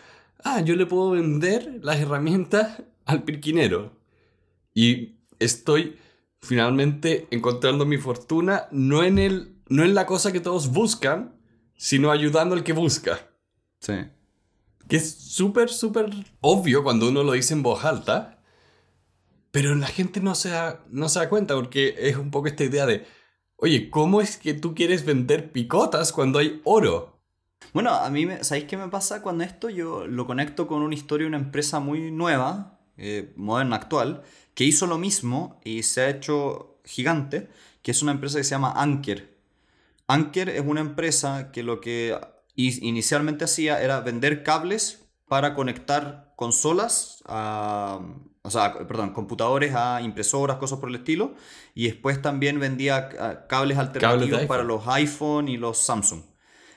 Ah, 0.44 0.60
yo 0.60 0.76
le 0.76 0.86
puedo 0.86 1.10
vender 1.10 1.80
las 1.82 1.98
herramientas 1.98 2.84
al 3.06 3.24
pirquinero. 3.24 3.98
Y 4.72 5.16
estoy 5.40 5.96
finalmente 6.40 7.26
encontrando 7.32 7.84
mi 7.84 7.96
fortuna 7.96 8.68
no 8.70 9.02
en, 9.02 9.18
el, 9.18 9.56
no 9.68 9.82
en 9.82 9.96
la 9.96 10.06
cosa 10.06 10.30
que 10.30 10.38
todos 10.38 10.70
buscan, 10.70 11.34
sino 11.76 12.12
ayudando 12.12 12.54
al 12.54 12.62
que 12.62 12.72
busca. 12.72 13.18
Sí. 13.80 13.94
Que 14.86 14.98
es 14.98 15.12
súper, 15.12 15.70
súper 15.70 16.08
obvio 16.40 16.84
cuando 16.84 17.08
uno 17.08 17.24
lo 17.24 17.32
dice 17.32 17.54
en 17.54 17.64
voz 17.64 17.84
alta, 17.84 18.37
pero 19.50 19.74
la 19.74 19.86
gente 19.86 20.20
no 20.20 20.34
se, 20.34 20.50
da, 20.50 20.84
no 20.90 21.08
se 21.08 21.20
da 21.20 21.28
cuenta 21.28 21.54
porque 21.54 21.94
es 21.98 22.16
un 22.16 22.30
poco 22.30 22.48
esta 22.48 22.64
idea 22.64 22.86
de, 22.86 23.06
oye, 23.56 23.90
¿cómo 23.90 24.20
es 24.20 24.36
que 24.36 24.54
tú 24.54 24.74
quieres 24.74 25.04
vender 25.04 25.52
picotas 25.52 26.12
cuando 26.12 26.38
hay 26.38 26.60
oro? 26.64 27.20
Bueno, 27.72 27.90
a 27.94 28.08
mí, 28.10 28.26
me, 28.26 28.44
¿sabéis 28.44 28.66
qué 28.66 28.76
me 28.76 28.88
pasa 28.88 29.22
cuando 29.22 29.44
esto? 29.44 29.68
Yo 29.68 30.06
lo 30.06 30.26
conecto 30.26 30.66
con 30.66 30.82
una 30.82 30.94
historia 30.94 31.24
de 31.24 31.28
una 31.28 31.38
empresa 31.38 31.80
muy 31.80 32.10
nueva, 32.10 32.78
eh, 32.96 33.32
moderna, 33.36 33.76
actual, 33.76 34.22
que 34.54 34.64
hizo 34.64 34.86
lo 34.86 34.98
mismo 34.98 35.60
y 35.64 35.82
se 35.82 36.02
ha 36.02 36.10
hecho 36.10 36.80
gigante, 36.84 37.48
que 37.82 37.90
es 37.90 38.02
una 38.02 38.12
empresa 38.12 38.38
que 38.38 38.44
se 38.44 38.50
llama 38.50 38.72
Anker. 38.76 39.36
Anker 40.06 40.48
es 40.48 40.62
una 40.64 40.80
empresa 40.80 41.52
que 41.52 41.62
lo 41.62 41.80
que 41.80 42.18
inicialmente 42.54 43.44
hacía 43.44 43.80
era 43.82 44.00
vender 44.00 44.42
cables 44.42 45.04
para 45.28 45.54
conectar 45.54 46.32
consolas 46.34 47.22
a, 47.26 48.00
o 48.48 48.50
sea, 48.50 48.86
perdón, 48.86 49.12
computadores 49.12 49.74
a 49.74 50.00
impresoras, 50.00 50.56
cosas 50.56 50.78
por 50.78 50.88
el 50.88 50.96
estilo, 50.96 51.34
y 51.74 51.84
después 51.84 52.20
también 52.22 52.58
vendía 52.58 53.10
ah, 53.20 53.46
cables 53.46 53.76
alternativos 53.76 54.46
para 54.46 54.64
los 54.64 54.88
iPhone 54.88 55.48
y 55.48 55.58
los 55.58 55.78
Samsung. 55.78 56.22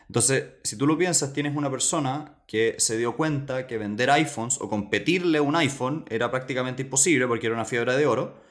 Entonces, 0.08 0.46
si 0.64 0.78
tú 0.78 0.86
lo 0.86 0.98
piensas, 0.98 1.32
tienes 1.32 1.56
una 1.56 1.72
persona 1.72 2.44
que 2.46 2.76
se 2.78 2.98
dio 2.98 3.16
cuenta 3.16 3.66
que 3.66 3.78
vender 3.78 4.10
iPhones 4.12 4.60
o 4.60 4.70
competirle 4.70 5.38
a 5.38 5.42
un 5.42 5.56
iPhone 5.56 6.04
era 6.10 6.30
prácticamente 6.30 6.82
imposible 6.82 7.26
porque 7.28 7.48
era 7.48 7.56
una 7.56 7.64
fiebre 7.64 7.96
de 7.96 8.06
oro, 8.06 8.42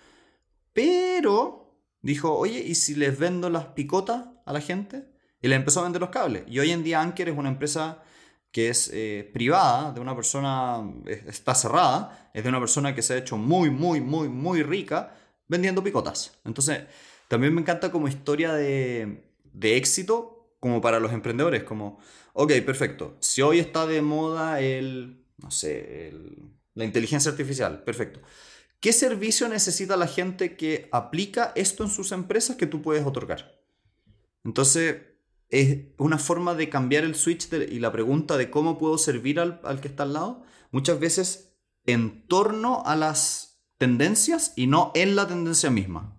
pero 0.72 1.76
dijo, 2.00 2.32
oye, 2.34 2.60
¿y 2.60 2.74
si 2.74 2.94
les 2.94 3.18
vendo 3.18 3.50
las 3.50 3.66
picotas 3.66 4.28
a 4.46 4.52
la 4.54 4.62
gente? 4.62 5.10
Y 5.42 5.48
le 5.48 5.56
empezó 5.56 5.80
a 5.80 5.82
vender 5.82 6.00
los 6.00 6.08
cables. 6.08 6.44
Y 6.46 6.58
hoy 6.58 6.70
en 6.70 6.82
día 6.82 7.02
Anker 7.02 7.28
es 7.28 7.36
una 7.36 7.50
empresa 7.50 8.02
que 8.52 8.68
es 8.68 8.90
eh, 8.92 9.30
privada, 9.32 9.92
de 9.92 10.00
una 10.00 10.14
persona, 10.14 10.82
eh, 11.06 11.24
está 11.28 11.54
cerrada, 11.54 12.30
es 12.34 12.42
de 12.42 12.48
una 12.48 12.58
persona 12.60 12.94
que 12.94 13.02
se 13.02 13.14
ha 13.14 13.16
hecho 13.18 13.36
muy, 13.36 13.70
muy, 13.70 14.00
muy, 14.00 14.28
muy 14.28 14.62
rica 14.62 15.14
vendiendo 15.48 15.82
picotas. 15.82 16.38
Entonces, 16.44 16.82
también 17.28 17.54
me 17.54 17.60
encanta 17.60 17.90
como 17.92 18.08
historia 18.08 18.52
de, 18.52 19.24
de 19.52 19.76
éxito 19.76 20.56
como 20.58 20.80
para 20.80 21.00
los 21.00 21.12
emprendedores, 21.12 21.64
como, 21.64 21.98
ok, 22.34 22.52
perfecto, 22.66 23.16
si 23.20 23.40
hoy 23.40 23.58
está 23.58 23.86
de 23.86 24.02
moda 24.02 24.60
el, 24.60 25.24
no 25.38 25.50
sé, 25.50 26.12
la 26.74 26.84
inteligencia 26.84 27.30
artificial, 27.30 27.82
perfecto. 27.82 28.20
¿Qué 28.78 28.92
servicio 28.92 29.48
necesita 29.48 29.96
la 29.96 30.06
gente 30.06 30.56
que 30.56 30.88
aplica 30.92 31.52
esto 31.54 31.84
en 31.84 31.90
sus 31.90 32.12
empresas 32.12 32.56
que 32.56 32.66
tú 32.66 32.82
puedes 32.82 33.04
otorgar? 33.04 33.60
Entonces, 34.44 34.96
es 35.50 35.78
una 35.98 36.18
forma 36.18 36.54
de 36.54 36.68
cambiar 36.68 37.04
el 37.04 37.14
switch 37.14 37.48
de- 37.48 37.64
y 37.72 37.78
la 37.80 37.90
pregunta 37.92 38.36
de 38.36 38.50
cómo 38.50 38.78
puedo 38.78 38.98
servir 38.98 39.40
al, 39.40 39.60
al 39.64 39.80
que 39.80 39.88
está 39.88 40.04
al 40.04 40.12
lado, 40.12 40.42
muchas 40.70 41.00
veces 41.00 41.52
en 41.86 42.26
torno 42.28 42.82
a 42.86 42.94
las 42.96 43.60
tendencias 43.78 44.52
y 44.56 44.66
no 44.66 44.92
en 44.94 45.16
la 45.16 45.26
tendencia 45.26 45.70
misma. 45.70 46.16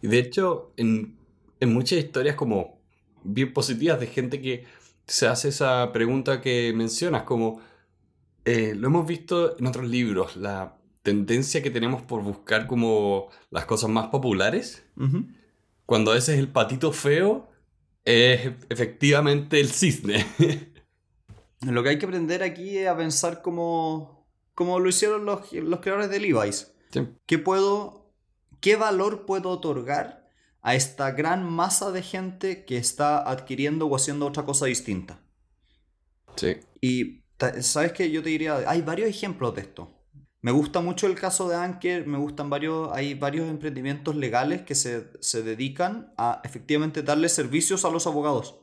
Y 0.00 0.06
de 0.08 0.18
hecho, 0.18 0.72
en, 0.76 1.18
en 1.60 1.72
muchas 1.74 1.98
historias 1.98 2.36
como 2.36 2.80
bien 3.22 3.52
positivas 3.52 3.98
de 4.00 4.06
gente 4.06 4.40
que 4.40 4.64
se 5.06 5.26
hace 5.26 5.48
esa 5.48 5.92
pregunta 5.92 6.40
que 6.40 6.72
mencionas, 6.74 7.24
como 7.24 7.60
eh, 8.44 8.74
lo 8.76 8.88
hemos 8.88 9.06
visto 9.06 9.58
en 9.58 9.66
otros 9.66 9.86
libros, 9.88 10.36
la 10.36 10.76
tendencia 11.02 11.62
que 11.62 11.70
tenemos 11.70 12.02
por 12.02 12.22
buscar 12.22 12.66
como 12.66 13.28
las 13.50 13.66
cosas 13.66 13.90
más 13.90 14.06
populares, 14.08 14.84
cuando 15.84 16.12
a 16.12 16.14
veces 16.14 16.38
el 16.38 16.48
patito 16.48 16.92
feo 16.92 17.50
es 18.04 18.52
efectivamente 18.68 19.60
el 19.60 19.68
cisne. 19.68 20.26
Lo 21.60 21.82
que 21.82 21.90
hay 21.90 21.98
que 21.98 22.06
aprender 22.06 22.42
aquí 22.42 22.76
es 22.76 22.88
a 22.88 22.96
pensar 22.96 23.40
como, 23.40 24.26
como 24.54 24.78
lo 24.80 24.88
hicieron 24.88 25.24
los, 25.24 25.50
los 25.52 25.80
creadores 25.80 26.10
de 26.10 26.20
Levi's. 26.20 26.74
Sí. 26.90 27.08
¿Qué 27.24 27.38
puedo, 27.38 28.12
qué 28.60 28.76
valor 28.76 29.24
puedo 29.24 29.48
otorgar 29.48 30.28
a 30.60 30.74
esta 30.74 31.12
gran 31.12 31.44
masa 31.44 31.90
de 31.90 32.02
gente 32.02 32.64
que 32.66 32.76
está 32.76 33.30
adquiriendo 33.30 33.86
o 33.86 33.96
haciendo 33.96 34.26
otra 34.26 34.44
cosa 34.44 34.66
distinta? 34.66 35.22
Sí. 36.36 36.56
Y 36.82 37.24
sabes 37.60 37.92
que 37.92 38.10
yo 38.10 38.22
te 38.22 38.28
diría, 38.28 38.56
hay 38.66 38.82
varios 38.82 39.08
ejemplos 39.08 39.54
de 39.54 39.62
esto. 39.62 39.93
Me 40.44 40.52
gusta 40.52 40.80
mucho 40.80 41.06
el 41.06 41.14
caso 41.14 41.48
de 41.48 41.56
Anker, 41.56 42.06
me 42.06 42.18
gustan 42.18 42.50
varios, 42.50 42.92
hay 42.92 43.14
varios 43.14 43.48
emprendimientos 43.48 44.14
legales 44.14 44.60
que 44.60 44.74
se, 44.74 45.08
se 45.20 45.42
dedican 45.42 46.12
a 46.18 46.42
efectivamente 46.44 47.02
darle 47.02 47.30
servicios 47.30 47.86
a 47.86 47.90
los 47.90 48.06
abogados. 48.06 48.56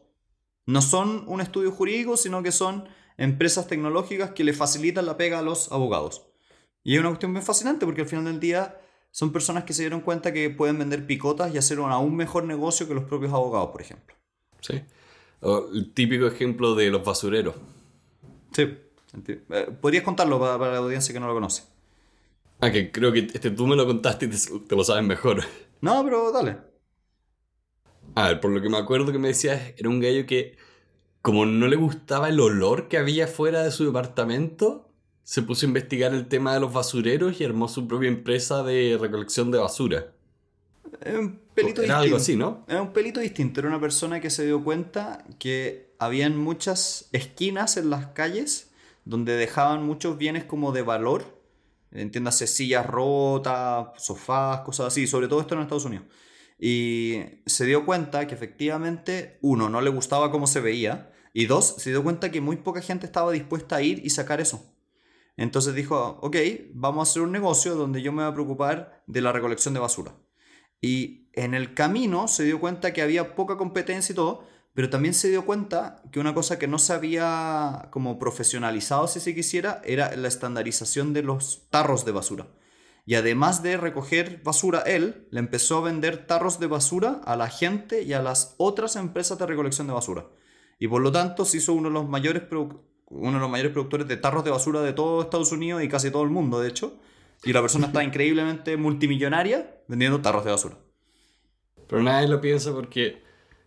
No 0.68 0.84
son 0.84 1.24
un 1.26 1.42
estudio 1.42 1.72
jurídico, 1.72 2.18
sino 2.18 2.44
que 2.44 2.52
son 2.52 2.88
empresas 3.18 3.66
tecnológicas 3.66 4.30
que 4.30 4.44
le 4.44 4.54
facilitan 4.54 5.08
la 5.08 5.18
pega 5.18 5.40
a 5.40 5.42
los 5.42 5.72
abogados. 5.72 6.28
Y 6.84 6.94
es 6.94 7.00
una 7.00 7.10
cuestión 7.10 7.34
bien 7.34 7.44
fascinante 7.44 7.88
porque 7.88 8.02
al 8.02 8.08
final 8.08 8.26
del 8.26 8.40
día 8.40 8.80
son 9.10 9.32
personas 9.32 9.64
que 9.64 9.74
se 9.74 9.82
dieron 9.82 10.02
cuenta 10.02 10.32
que 10.32 10.52
pueden 10.52 10.78
vender 10.78 11.08
picotas 11.08 11.52
y 11.52 11.58
hacer 11.58 11.80
un 11.80 11.90
aún 11.90 12.16
mejor 12.16 12.44
negocio 12.44 12.88
que 12.88 12.94
los 12.94 13.06
propios 13.06 13.34
abogados, 13.34 13.72
por 13.72 13.82
ejemplo. 13.82 14.16
Sí. 14.60 14.84
O 15.40 15.68
el 15.74 15.92
típico 15.96 16.28
ejemplo 16.28 16.76
de 16.76 16.92
los 16.92 17.04
basureros. 17.04 17.56
Sí. 18.52 18.72
eh, 19.28 19.78
¿Podrías 19.82 20.04
contarlo 20.04 20.40
para, 20.40 20.60
para 20.60 20.74
la 20.74 20.78
audiencia 20.78 21.12
que 21.12 21.20
no 21.20 21.26
lo 21.26 21.34
conoce? 21.34 21.71
Ah, 22.62 22.72
que 22.72 22.92
creo 22.92 23.12
que 23.12 23.28
este 23.34 23.52
tú 23.52 23.68
me 23.68 23.76
lo 23.76 23.86
contaste 23.88 24.26
y 24.26 24.30
te, 24.30 24.38
te 24.68 24.76
lo 24.76 24.84
sabes 24.84 25.04
mejor. 25.04 25.44
No, 25.82 26.04
pero 26.04 26.32
dale. 26.32 26.58
A 28.16 28.28
ver, 28.28 28.40
por 28.42 28.52
lo 28.52 28.62
que 28.62 28.70
me 28.70 28.78
acuerdo 28.78 29.12
que 29.12 29.20
me 29.20 29.30
decías, 29.30 29.74
era 29.78 29.90
un 29.90 30.00
gallo 30.00 30.26
que, 30.26 30.58
como 31.22 31.46
no 31.46 31.68
le 31.68 31.76
gustaba 31.78 32.30
el 32.30 32.40
olor 32.40 32.88
que 32.90 32.98
había 33.00 33.28
fuera 33.28 33.64
de 33.64 33.72
su 33.72 33.86
departamento, 33.86 34.90
se 35.24 35.44
puso 35.44 35.66
a 35.66 35.70
investigar 35.70 36.14
el 36.14 36.28
tema 36.30 36.54
de 36.56 36.60
los 36.62 36.74
basureros 36.74 37.42
y 37.42 37.46
armó 37.46 37.68
su 37.70 37.88
propia 37.88 38.10
empresa 38.10 38.64
de 38.64 38.98
recolección 39.02 39.52
de 39.52 39.60
basura. 39.60 40.14
Es 41.02 41.14
un 41.18 41.40
pelito 41.54 41.82
Era 41.82 41.82
distinto. 41.82 42.00
algo 42.00 42.16
así, 42.16 42.36
¿no? 42.36 42.66
Era 42.68 42.82
un 42.82 42.94
pelito 42.94 43.20
distinto. 43.20 43.60
Era 43.60 43.70
una 43.70 43.80
persona 43.82 44.20
que 44.22 44.30
se 44.30 44.46
dio 44.46 44.64
cuenta 44.64 45.26
que 45.40 45.94
habían 46.00 46.38
muchas 46.38 47.10
esquinas 47.12 47.78
en 47.78 47.90
las 47.90 48.08
calles 48.08 48.72
donde 49.06 49.36
dejaban 49.36 49.86
muchos 49.86 50.18
bienes 50.18 50.44
como 50.46 50.72
de 50.72 50.84
valor. 50.84 51.41
Entiéndase, 51.92 52.48
sillas 52.48 52.86
rotas, 52.86 53.88
sofás, 53.98 54.62
cosas 54.62 54.88
así. 54.88 55.08
Sobre 55.08 55.28
todo 55.28 55.42
esto 55.42 55.56
en 55.56 55.62
Estados 55.62 55.86
Unidos. 55.86 56.06
Y 56.58 57.20
se 57.46 57.66
dio 57.66 57.86
cuenta 57.86 58.28
que 58.28 58.36
efectivamente, 58.36 59.40
uno, 59.42 59.70
no 59.70 59.82
le 59.82 59.90
gustaba 59.90 60.32
cómo 60.32 60.48
se 60.48 60.62
veía. 60.62 61.12
Y 61.34 61.46
dos, 61.46 61.76
se 61.78 61.90
dio 61.90 62.04
cuenta 62.04 62.32
que 62.32 62.42
muy 62.42 62.58
poca 62.58 62.82
gente 62.82 63.06
estaba 63.06 63.32
dispuesta 63.32 63.78
a 63.78 63.82
ir 63.82 64.06
y 64.06 64.10
sacar 64.10 64.42
eso. 64.42 64.72
Entonces 65.38 65.74
dijo, 65.74 66.20
ok, 66.22 66.38
vamos 66.74 67.08
a 67.08 67.10
hacer 67.10 67.24
un 67.24 67.32
negocio 67.32 67.76
donde 67.76 68.02
yo 68.02 68.12
me 68.12 68.22
voy 68.24 68.32
a 68.32 68.34
preocupar 68.34 69.04
de 69.08 69.22
la 69.22 69.32
recolección 69.32 69.74
de 69.74 69.80
basura. 69.80 70.14
Y 70.82 71.30
en 71.34 71.54
el 71.54 71.74
camino 71.74 72.28
se 72.28 72.44
dio 72.44 72.60
cuenta 72.60 72.94
que 72.94 73.02
había 73.02 73.36
poca 73.36 73.58
competencia 73.58 74.14
y 74.14 74.16
todo, 74.16 74.48
pero 74.74 74.90
también 74.90 75.14
se 75.14 75.30
dio 75.30 75.46
cuenta 75.46 76.02
que 76.12 76.20
una 76.20 76.34
cosa 76.34 76.58
que 76.58 76.68
no 76.68 76.80
se 76.80 76.94
había 76.94 77.90
como 77.92 78.20
profesionalizado, 78.20 79.08
si 79.08 79.20
se 79.20 79.36
quisiera, 79.36 79.82
era 79.84 80.16
la 80.16 80.28
estandarización 80.28 81.14
de 81.14 81.24
los 81.24 81.68
tarros 81.70 82.06
de 82.06 82.14
basura. 82.14 82.48
Y 83.06 83.16
además 83.16 83.64
de 83.64 83.78
recoger 83.78 84.42
basura 84.44 84.80
él, 84.82 85.28
le 85.32 85.40
empezó 85.40 85.80
a 85.80 85.82
vender 85.82 86.26
tarros 86.26 86.60
de 86.60 86.68
basura 86.68 87.20
a 87.26 87.36
la 87.36 87.50
gente 87.50 88.04
y 88.04 88.14
a 88.14 88.22
las 88.22 88.56
otras 88.58 88.96
empresas 88.96 89.38
de 89.38 89.46
recolección 89.46 89.88
de 89.88 89.94
basura. 89.94 90.28
Y 90.80 90.88
por 90.88 91.02
lo 91.02 91.12
tanto 91.12 91.44
se 91.44 91.58
hizo 91.58 91.74
uno 91.74 91.90
de 91.90 91.94
los 91.94 92.08
mayores, 92.08 92.44
uno 92.50 93.34
de 93.34 93.40
los 93.40 93.50
mayores 93.50 93.74
productores 93.74 94.08
de 94.08 94.18
tarros 94.18 94.46
de 94.46 94.52
basura 94.52 94.82
de 94.82 94.94
todo 94.94 95.22
Estados 95.22 95.52
Unidos 95.52 95.84
y 95.84 95.90
casi 95.90 96.12
todo 96.12 96.24
el 96.24 96.30
mundo, 96.30 96.62
de 96.62 96.70
hecho. 96.70 96.98
Y 97.44 97.52
la 97.52 97.62
persona 97.62 97.88
está 97.88 98.04
increíblemente 98.06 98.78
multimillonaria 98.78 99.82
vendiendo 99.88 100.22
tarros 100.22 100.46
de 100.46 100.52
basura. 100.52 100.78
Pero 101.90 102.04
nadie 102.04 102.30
lo 102.30 102.40
piensa 102.40 102.72
porque 102.72 103.22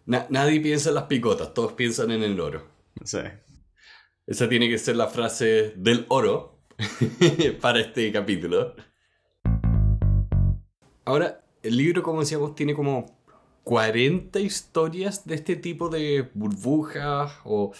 na- 0.06 0.26
nadie 0.30 0.60
piensa 0.60 0.88
en 0.90 0.94
las 0.96 1.04
picotas, 1.04 1.54
todos 1.54 1.72
piensan 1.72 2.10
en 2.10 2.22
el 2.22 2.38
oro. 2.40 2.66
Sí. 3.04 3.18
Esa 4.26 4.48
tiene 4.48 4.68
que 4.68 4.78
ser 4.78 4.96
la 4.96 5.08
frase 5.08 5.74
del 5.76 6.06
oro 6.08 6.58
para 7.60 7.80
este 7.80 8.10
capítulo. 8.12 8.74
Ahora, 11.04 11.44
el 11.62 11.76
libro, 11.76 12.02
como 12.02 12.20
decíamos, 12.20 12.54
tiene 12.54 12.74
como 12.74 13.18
40 13.64 14.40
historias 14.40 15.26
de 15.26 15.34
este 15.34 15.56
tipo 15.56 15.88
de 15.88 16.30
burbujas 16.34 17.32
o 17.44 17.72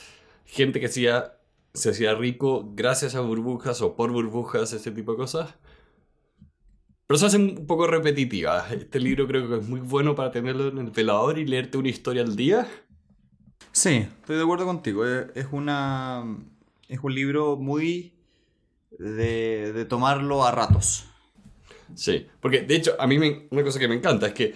gente 0.44 0.80
que 0.80 0.86
hacía, 0.86 1.38
se 1.72 1.90
hacía 1.90 2.14
rico 2.14 2.70
gracias 2.74 3.14
a 3.14 3.20
burbujas 3.20 3.80
o 3.82 3.96
por 3.96 4.10
burbujas, 4.12 4.72
este 4.72 4.90
tipo 4.90 5.12
de 5.12 5.18
cosas. 5.18 5.54
Pero 7.06 7.18
se 7.18 7.26
hacen 7.26 7.42
un 7.58 7.66
poco 7.66 7.86
repetitivas. 7.86 8.72
Este 8.72 8.98
libro 9.00 9.26
creo 9.26 9.48
que 9.48 9.56
es 9.58 9.68
muy 9.68 9.80
bueno 9.80 10.14
para 10.14 10.30
tenerlo 10.30 10.68
en 10.68 10.78
el 10.78 10.90
velador 10.90 11.38
y 11.38 11.46
leerte 11.46 11.76
una 11.78 11.88
historia 11.90 12.22
al 12.22 12.34
día. 12.36 12.66
Sí, 13.72 14.06
estoy 14.20 14.36
de 14.36 14.42
acuerdo 14.42 14.64
contigo. 14.66 15.06
Es, 15.06 15.26
es 15.34 15.46
una. 15.52 16.24
Es 16.88 17.00
un 17.02 17.14
libro 17.14 17.56
muy. 17.56 18.14
de, 18.98 19.72
de 19.72 19.84
tomarlo 19.84 20.44
a 20.44 20.50
ratos. 20.52 21.06
Sí, 21.94 22.26
porque 22.40 22.62
de 22.62 22.76
hecho 22.76 22.96
a 22.98 23.06
mí 23.06 23.18
me- 23.18 23.46
una 23.50 23.62
cosa 23.62 23.78
que 23.78 23.88
me 23.88 23.94
encanta 23.94 24.26
es 24.28 24.32
que 24.34 24.54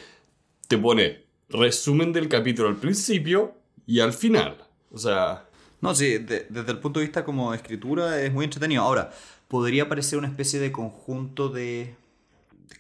te 0.68 0.78
pone 0.78 1.26
resumen 1.48 2.12
del 2.12 2.28
capítulo 2.28 2.68
al 2.68 2.76
principio 2.76 3.54
y 3.86 4.00
al 4.00 4.12
final. 4.12 4.56
O 4.90 4.98
sea, 4.98 5.44
No, 5.80 5.94
sí, 5.94 6.18
de- 6.18 6.46
desde 6.50 6.72
el 6.72 6.78
punto 6.80 6.98
de 7.00 7.06
vista 7.06 7.24
como 7.24 7.54
escritura 7.54 8.20
es 8.22 8.32
muy 8.32 8.44
entretenido. 8.44 8.82
Ahora, 8.82 9.10
podría 9.48 9.88
parecer 9.88 10.18
una 10.18 10.28
especie 10.28 10.58
de 10.60 10.72
conjunto 10.72 11.48
de. 11.50 11.94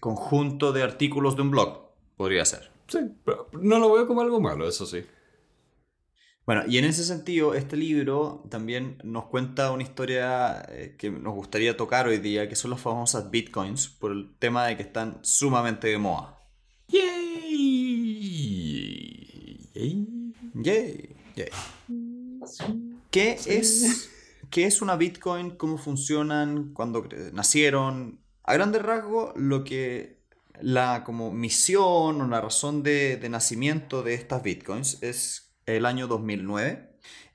Conjunto 0.00 0.72
de 0.72 0.82
artículos 0.82 1.36
de 1.36 1.42
un 1.42 1.50
blog. 1.50 1.88
Podría 2.16 2.44
ser. 2.44 2.70
sí, 2.88 2.98
pero 3.24 3.48
no 3.52 3.78
lo 3.78 3.92
veo 3.92 4.06
como 4.06 4.20
algo 4.20 4.40
malo, 4.40 4.68
eso 4.68 4.86
sí. 4.86 5.04
Bueno, 6.48 6.62
y 6.66 6.78
en 6.78 6.86
ese 6.86 7.04
sentido, 7.04 7.52
este 7.52 7.76
libro 7.76 8.42
también 8.48 8.96
nos 9.04 9.26
cuenta 9.26 9.70
una 9.70 9.82
historia 9.82 10.64
eh, 10.70 10.96
que 10.96 11.10
nos 11.10 11.34
gustaría 11.34 11.76
tocar 11.76 12.08
hoy 12.08 12.16
día, 12.16 12.48
que 12.48 12.56
son 12.56 12.70
las 12.70 12.80
famosas 12.80 13.30
bitcoins, 13.30 13.88
por 13.88 14.12
el 14.12 14.34
tema 14.38 14.66
de 14.66 14.78
que 14.78 14.82
están 14.82 15.18
sumamente 15.22 15.88
de 15.88 15.98
moda. 15.98 16.38
Yay. 16.88 18.08
Yay. 19.74 20.32
Yay, 20.54 21.16
yay. 21.36 21.48
¿Qué 23.10 23.38
es, 23.44 24.10
¿Qué 24.48 24.64
es 24.64 24.80
una 24.80 24.96
bitcoin? 24.96 25.50
¿Cómo 25.50 25.76
funcionan? 25.76 26.72
¿Cuándo 26.72 27.06
nacieron? 27.34 28.20
A 28.48 28.54
grandes 28.54 28.80
rasgos, 28.80 29.34
lo 29.36 29.62
que 29.62 30.22
la 30.62 31.04
como 31.04 31.30
misión 31.30 32.18
o 32.22 32.26
la 32.28 32.40
razón 32.40 32.82
de, 32.82 33.20
nacimiento 33.28 34.02
de 34.02 34.14
estas 34.14 34.42
bitcoins 34.42 35.02
es 35.02 35.52
el 35.66 35.84
año 35.84 36.06
2009 36.06 36.88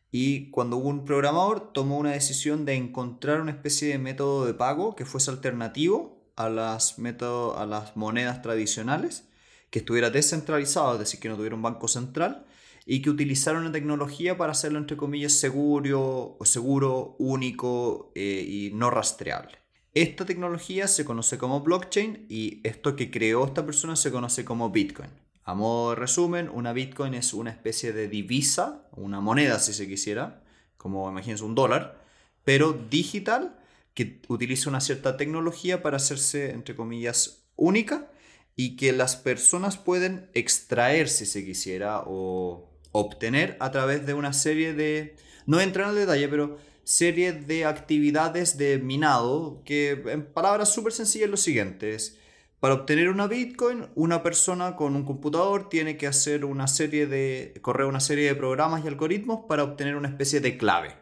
y 0.09 0.49
cuando 0.49 0.77
un 0.77 1.05
programador 1.05 1.71
tomó 1.71 1.99
una 1.99 2.13
decisión 2.13 2.65
de 2.65 2.73
encontrar 2.73 3.41
una 3.41 3.51
especie 3.51 3.89
de 3.89 3.99
método 3.99 4.47
de 4.47 4.55
pago 4.55 4.95
que 4.95 5.05
fuese 5.05 5.29
alternativo 5.29 6.31
a 6.35 6.49
las, 6.49 6.97
método- 6.97 7.57
a 7.59 7.67
las 7.67 7.95
monedas 7.95 8.41
tradicionales, 8.41 9.29
que 9.69 9.77
estuviera 9.77 10.09
descentralizado, 10.09 10.93
es 10.93 10.99
decir, 10.99 11.19
que 11.19 11.29
no 11.29 11.35
tuviera 11.35 11.55
un 11.55 11.61
banco 11.61 11.87
central 11.87 12.47
y 12.87 13.03
que 13.03 13.11
utilizara 13.11 13.59
una 13.59 13.71
tecnología 13.71 14.35
para 14.35 14.53
hacerlo, 14.53 14.79
entre 14.79 14.97
comillas, 14.97 15.33
seguro, 15.33 16.39
seguro 16.43 17.15
único 17.19 18.11
eh, 18.15 18.43
y 18.47 18.71
no 18.73 18.89
rastreable. 18.89 19.62
Esta 19.93 20.25
tecnología 20.25 20.87
se 20.87 21.05
conoce 21.05 21.37
como 21.37 21.61
blockchain 21.61 22.25
y 22.27 22.61
esto 22.63 22.95
que 22.95 23.11
creó 23.11 23.45
esta 23.45 23.63
persona 23.63 23.95
se 23.95 24.11
conoce 24.11 24.43
como 24.43 24.71
Bitcoin. 24.71 25.09
A 25.43 25.53
modo 25.53 25.91
de 25.91 25.97
resumen, 25.97 26.49
una 26.49 26.73
Bitcoin 26.73 27.13
es 27.13 27.31
una 27.31 27.51
especie 27.51 27.93
de 27.93 28.07
divisa, 28.07 28.87
una 28.93 29.19
moneda 29.19 29.59
si 29.59 29.71
se 29.71 29.87
quisiera, 29.87 30.41
como 30.77 31.07
imagínense 31.07 31.43
un 31.43 31.53
dólar, 31.53 32.01
pero 32.43 32.73
digital 32.73 33.59
que 33.93 34.19
utiliza 34.29 34.67
una 34.67 34.81
cierta 34.81 35.15
tecnología 35.15 35.83
para 35.83 35.97
hacerse, 35.97 36.49
entre 36.49 36.75
comillas, 36.75 37.43
única 37.55 38.09
y 38.55 38.75
que 38.75 38.93
las 38.93 39.15
personas 39.15 39.77
pueden 39.77 40.27
extraer 40.33 41.07
si 41.07 41.27
se 41.27 41.45
quisiera 41.45 42.01
o 42.07 42.67
obtener 42.91 43.57
a 43.59 43.69
través 43.69 44.07
de 44.07 44.15
una 44.15 44.33
serie 44.33 44.73
de, 44.73 45.15
no 45.45 45.59
entrar 45.59 45.85
en 45.85 45.93
el 45.93 45.99
detalle, 45.99 46.27
pero 46.29 46.57
serie 46.83 47.33
de 47.33 47.65
actividades 47.65 48.57
de 48.57 48.77
minado 48.79 49.61
que 49.65 49.91
en 50.07 50.25
palabras 50.25 50.73
súper 50.73 50.93
sencillas 50.93 51.29
lo 51.29 51.37
siguiente 51.37 51.95
es, 51.95 52.17
para 52.59 52.75
obtener 52.75 53.09
una 53.09 53.27
Bitcoin, 53.27 53.87
una 53.95 54.23
persona 54.23 54.77
con 54.77 54.95
un 54.95 55.03
computador 55.03 55.67
tiene 55.67 55.97
que 55.97 56.07
hacer 56.07 56.45
una 56.45 56.67
serie 56.67 57.07
de, 57.07 57.53
correr 57.61 57.87
una 57.87 57.99
serie 57.99 58.25
de 58.27 58.35
programas 58.35 58.85
y 58.85 58.87
algoritmos 58.87 59.41
para 59.49 59.63
obtener 59.63 59.97
una 59.97 60.07
especie 60.07 60.39
de 60.39 60.57
clave. 60.57 60.95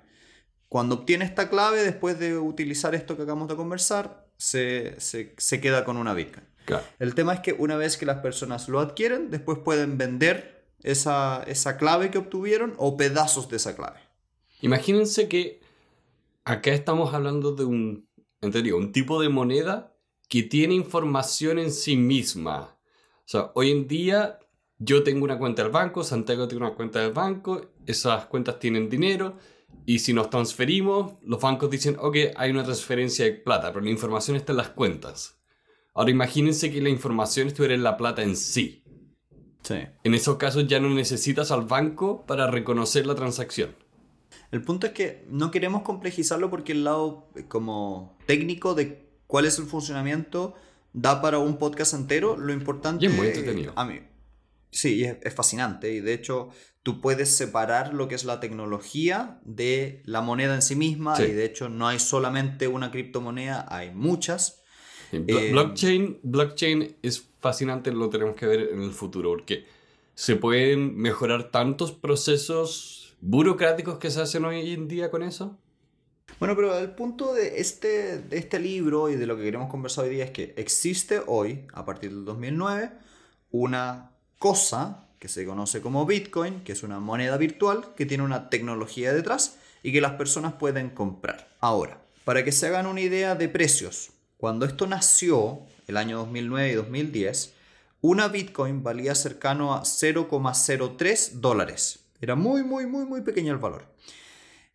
Cuando 0.69 0.95
obtiene 0.95 1.23
esta 1.25 1.49
clave, 1.49 1.83
después 1.83 2.17
de 2.17 2.37
utilizar 2.37 2.95
esto 2.95 3.15
que 3.15 3.23
acabamos 3.23 3.47
de 3.47 3.55
conversar, 3.55 4.25
se, 4.37 4.99
se- 4.99 5.35
se 5.37 5.61
queda 5.61 5.85
con 5.85 5.97
una 5.97 6.15
Bitcoin. 6.15 6.45
Claro. 6.65 6.83
El 6.97 7.13
tema 7.13 7.33
es 7.35 7.41
que 7.41 7.53
una 7.53 7.75
vez 7.75 7.95
que 7.97 8.05
las 8.07 8.19
personas 8.21 8.67
lo 8.67 8.79
adquieren, 8.79 9.29
después 9.29 9.59
pueden 9.63 9.99
vender 9.99 10.65
esa, 10.81 11.43
esa 11.45 11.77
clave 11.77 12.09
que 12.09 12.17
obtuvieron 12.17 12.73
o 12.77 12.97
pedazos 12.97 13.49
de 13.49 13.57
esa 13.57 13.75
clave. 13.75 13.99
Imagínense 14.61 15.27
que 15.27 15.60
acá 16.45 16.71
estamos 16.71 17.13
hablando 17.13 17.53
de 17.53 17.65
un, 17.65 18.07
un 18.41 18.91
tipo 18.91 19.21
de 19.21 19.29
moneda 19.29 19.95
que 20.27 20.43
tiene 20.43 20.73
información 20.73 21.59
en 21.59 21.71
sí 21.71 21.97
misma. 21.97 22.77
O 23.25 23.27
sea, 23.31 23.51
hoy 23.55 23.71
en 23.71 23.87
día 23.87 24.39
yo 24.77 25.03
tengo 25.03 25.23
una 25.23 25.37
cuenta 25.37 25.63
del 25.63 25.71
banco, 25.71 26.03
Santiago 26.03 26.47
tiene 26.47 26.65
una 26.65 26.75
cuenta 26.75 26.99
del 26.99 27.11
banco, 27.11 27.61
esas 27.85 28.25
cuentas 28.25 28.59
tienen 28.59 28.89
dinero 28.89 29.37
y 29.85 29.99
si 29.99 30.13
nos 30.13 30.29
transferimos, 30.29 31.13
los 31.23 31.39
bancos 31.39 31.69
dicen, 31.69 31.97
ok, 31.99 32.17
hay 32.35 32.51
una 32.51 32.63
transferencia 32.63 33.25
de 33.25 33.33
plata, 33.33 33.71
pero 33.71 33.83
la 33.83 33.91
información 33.91 34.37
está 34.37 34.53
en 34.53 34.57
las 34.57 34.69
cuentas. 34.69 35.37
Ahora 35.93 36.11
imagínense 36.11 36.71
que 36.71 36.81
la 36.81 36.89
información 36.89 37.47
estuviera 37.47 37.75
en 37.75 37.83
la 37.83 37.97
plata 37.97 38.23
en 38.23 38.35
sí. 38.35 38.83
Sí. 39.61 39.75
En 40.03 40.13
esos 40.13 40.37
casos 40.37 40.67
ya 40.67 40.79
no 40.79 40.89
necesitas 40.89 41.51
al 41.51 41.63
banco 41.63 42.25
para 42.25 42.47
reconocer 42.47 43.05
la 43.05 43.15
transacción. 43.15 43.75
El 44.51 44.61
punto 44.63 44.87
es 44.87 44.93
que 44.93 45.25
no 45.29 45.51
queremos 45.51 45.81
complejizarlo 45.83 46.49
porque 46.49 46.71
el 46.73 46.83
lado 46.83 47.29
eh, 47.35 47.45
como 47.47 48.17
técnico 48.25 48.73
de 48.75 49.07
cuál 49.27 49.45
es 49.45 49.57
el 49.59 49.65
funcionamiento 49.65 50.53
da 50.93 51.21
para 51.21 51.37
un 51.39 51.57
podcast 51.57 51.93
entero. 51.93 52.37
Lo 52.37 52.51
importante 52.53 53.05
Y 53.05 53.09
es 53.09 53.13
muy 53.15 53.27
entretenido. 53.27 53.73
A 53.75 53.85
mí, 53.85 53.99
sí, 54.69 55.03
es, 55.03 55.17
es 55.21 55.33
fascinante. 55.33 55.93
Y 55.93 55.99
de 56.01 56.13
hecho, 56.13 56.49
tú 56.83 56.99
puedes 57.01 57.35
separar 57.35 57.93
lo 57.93 58.07
que 58.07 58.15
es 58.15 58.25
la 58.25 58.39
tecnología 58.39 59.39
de 59.45 60.01
la 60.05 60.21
moneda 60.21 60.55
en 60.55 60.61
sí 60.61 60.75
misma. 60.75 61.15
Sí. 61.15 61.23
Y 61.23 61.31
de 61.31 61.45
hecho, 61.45 61.69
no 61.69 61.87
hay 61.87 61.99
solamente 61.99 62.67
una 62.67 62.91
criptomoneda, 62.91 63.65
hay 63.69 63.91
muchas. 63.91 64.61
Sí, 65.11 65.17
blo- 65.17 65.39
Eh, 65.39 65.51
blockchain, 65.51 66.19
blockchain 66.23 66.95
es 67.01 67.27
fascinante, 67.39 67.91
lo 67.91 68.09
tenemos 68.09 68.35
que 68.35 68.45
ver 68.47 68.69
en 68.73 68.81
el 68.81 68.91
futuro, 68.91 69.29
porque 69.31 69.65
se 70.15 70.35
pueden 70.35 70.95
mejorar 70.97 71.51
tantos 71.51 71.91
procesos 71.93 73.00
burocráticos 73.21 73.99
que 73.99 74.11
se 74.11 74.21
hacen 74.21 74.43
hoy 74.45 74.73
en 74.73 74.87
día 74.87 75.09
con 75.09 75.23
eso. 75.23 75.57
Bueno, 76.39 76.55
pero 76.55 76.77
el 76.77 76.91
punto 76.91 77.33
de 77.33 77.59
este, 77.59 78.19
de 78.19 78.37
este 78.37 78.59
libro 78.59 79.09
y 79.09 79.15
de 79.15 79.27
lo 79.27 79.37
que 79.37 79.43
queremos 79.43 79.69
conversar 79.69 80.05
hoy 80.05 80.11
día 80.11 80.25
es 80.25 80.31
que 80.31 80.53
existe 80.57 81.21
hoy, 81.27 81.67
a 81.73 81.85
partir 81.85 82.09
del 82.11 82.25
2009, 82.25 82.91
una 83.51 84.11
cosa 84.39 85.07
que 85.19 85.27
se 85.27 85.45
conoce 85.45 85.81
como 85.81 86.05
Bitcoin, 86.05 86.63
que 86.63 86.71
es 86.71 86.81
una 86.81 86.99
moneda 86.99 87.37
virtual 87.37 87.93
que 87.95 88.07
tiene 88.07 88.23
una 88.23 88.49
tecnología 88.49 89.13
detrás 89.13 89.57
y 89.83 89.91
que 89.91 90.01
las 90.01 90.13
personas 90.13 90.53
pueden 90.53 90.89
comprar. 90.89 91.47
Ahora, 91.59 92.01
para 92.25 92.43
que 92.43 92.51
se 92.51 92.67
hagan 92.67 92.87
una 92.87 93.01
idea 93.01 93.35
de 93.35 93.47
precios, 93.47 94.11
cuando 94.37 94.65
esto 94.65 94.87
nació, 94.87 95.61
el 95.87 95.97
año 95.97 96.17
2009 96.17 96.71
y 96.71 96.75
2010, 96.75 97.53
una 98.01 98.29
Bitcoin 98.29 98.81
valía 98.81 99.13
cercano 99.13 99.75
a 99.75 99.83
0,03 99.83 101.33
dólares. 101.33 102.00
Era 102.21 102.35
muy, 102.35 102.63
muy, 102.63 102.85
muy, 102.85 103.05
muy 103.05 103.21
pequeño 103.21 103.51
el 103.51 103.59
valor. 103.59 103.91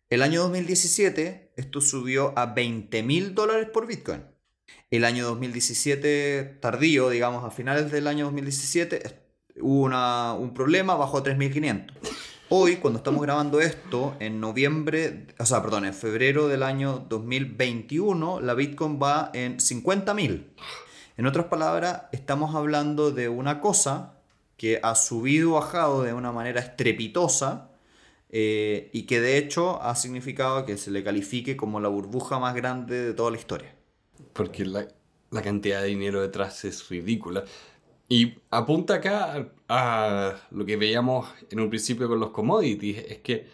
El 0.09 0.21
año 0.21 0.41
2017 0.43 1.53
esto 1.55 1.81
subió 1.81 2.37
a 2.37 2.47
20 2.47 3.01
mil 3.03 3.33
dólares 3.33 3.67
por 3.73 3.87
Bitcoin. 3.87 4.23
El 4.91 5.05
año 5.05 5.25
2017 5.25 6.59
tardío, 6.61 7.09
digamos, 7.09 7.43
a 7.43 7.51
finales 7.51 7.91
del 7.91 8.07
año 8.07 8.25
2017, 8.25 9.01
hubo 9.61 9.85
un 10.37 10.53
problema, 10.53 10.95
bajó 10.95 11.17
a 11.17 11.23
3.500. 11.23 11.93
Hoy, 12.49 12.77
cuando 12.77 12.99
estamos 12.99 13.21
grabando 13.21 13.59
esto, 13.59 14.15
en 14.19 14.39
noviembre, 14.39 15.27
o 15.39 15.45
sea, 15.45 15.61
perdón, 15.61 15.85
en 15.85 15.93
febrero 15.93 16.47
del 16.47 16.63
año 16.63 17.05
2021, 17.09 18.39
la 18.39 18.53
Bitcoin 18.53 18.99
va 19.01 19.31
en 19.33 19.57
50.000. 19.57 20.45
En 21.17 21.25
otras 21.25 21.47
palabras, 21.47 22.03
estamos 22.11 22.55
hablando 22.55 23.11
de 23.11 23.27
una 23.27 23.59
cosa 23.59 24.16
que 24.57 24.79
ha 24.83 24.95
subido 24.95 25.51
o 25.51 25.53
bajado 25.55 26.03
de 26.03 26.13
una 26.13 26.31
manera 26.31 26.59
estrepitosa 26.59 27.71
eh, 28.29 28.89
y 28.93 29.03
que 29.03 29.21
de 29.21 29.37
hecho 29.37 29.81
ha 29.81 29.95
significado 29.95 30.65
que 30.65 30.77
se 30.77 30.91
le 30.91 31.03
califique 31.03 31.55
como 31.55 31.79
la 31.79 31.87
burbuja 31.89 32.39
más 32.39 32.55
grande 32.55 33.01
de 33.01 33.13
toda 33.13 33.31
la 33.31 33.37
historia. 33.37 33.75
Porque 34.33 34.65
la, 34.65 34.87
la 35.31 35.41
cantidad 35.41 35.81
de 35.81 35.87
dinero 35.87 36.21
detrás 36.21 36.65
es 36.65 36.89
ridícula. 36.89 37.45
Y 38.09 38.35
apunta 38.51 38.95
acá 38.95 39.49
a 39.67 40.35
lo 40.51 40.65
que 40.65 40.77
veíamos 40.77 41.27
en 41.49 41.59
un 41.59 41.69
principio 41.69 42.07
con 42.07 42.19
los 42.19 42.31
commodities, 42.31 42.99
es 43.09 43.19
que 43.19 43.47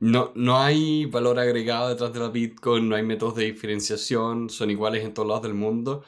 no, 0.00 0.32
no 0.34 0.58
hay 0.58 1.06
valor 1.06 1.38
agregado 1.38 1.88
detrás 1.88 2.12
de 2.12 2.20
la 2.20 2.28
Bitcoin, 2.28 2.88
no 2.88 2.96
hay 2.96 3.02
métodos 3.02 3.36
de 3.36 3.44
diferenciación, 3.46 4.50
son 4.50 4.70
iguales 4.70 5.04
en 5.04 5.14
todos 5.14 5.28
lados 5.28 5.42
del 5.44 5.54
mundo. 5.54 6.04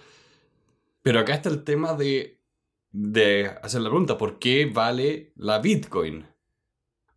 Pero 1.02 1.20
acá 1.20 1.34
está 1.34 1.48
el 1.48 1.64
tema 1.64 1.94
de, 1.94 2.37
de 2.90 3.50
hacer 3.62 3.80
la 3.80 3.90
pregunta, 3.90 4.18
¿por 4.18 4.38
qué 4.38 4.66
vale 4.66 5.32
la 5.36 5.58
Bitcoin? 5.58 6.26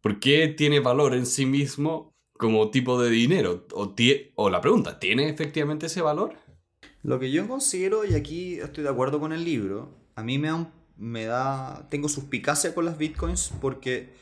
¿Por 0.02 0.20
qué 0.20 0.48
tiene 0.48 0.80
valor 0.80 1.14
en 1.14 1.26
sí 1.26 1.46
mismo 1.46 2.14
como 2.34 2.72
tipo 2.72 3.02
de 3.02 3.10
dinero? 3.10 3.68
O, 3.74 3.94
o 4.36 4.50
la 4.50 4.62
pregunta, 4.62 5.00
¿tiene 5.00 5.30
efectivamente 5.30 5.86
ese 5.86 6.02
valor? 6.02 6.36
Lo 7.04 7.20
que 7.20 7.32
yo 7.32 7.48
considero, 7.48 8.06
y 8.06 8.14
aquí 8.14 8.60
estoy 8.60 8.84
de 8.84 8.90
acuerdo 8.90 9.20
con 9.20 9.34
el 9.34 9.44
libro, 9.44 9.90
a 10.16 10.24
mí 10.24 10.38
me 10.38 10.50
da, 10.50 10.72
me 10.98 11.26
da 11.26 11.88
tengo 11.90 12.10
suspicacia 12.10 12.76
con 12.76 12.86
las 12.86 12.98
bitcoins 12.98 13.54
porque 13.62 14.14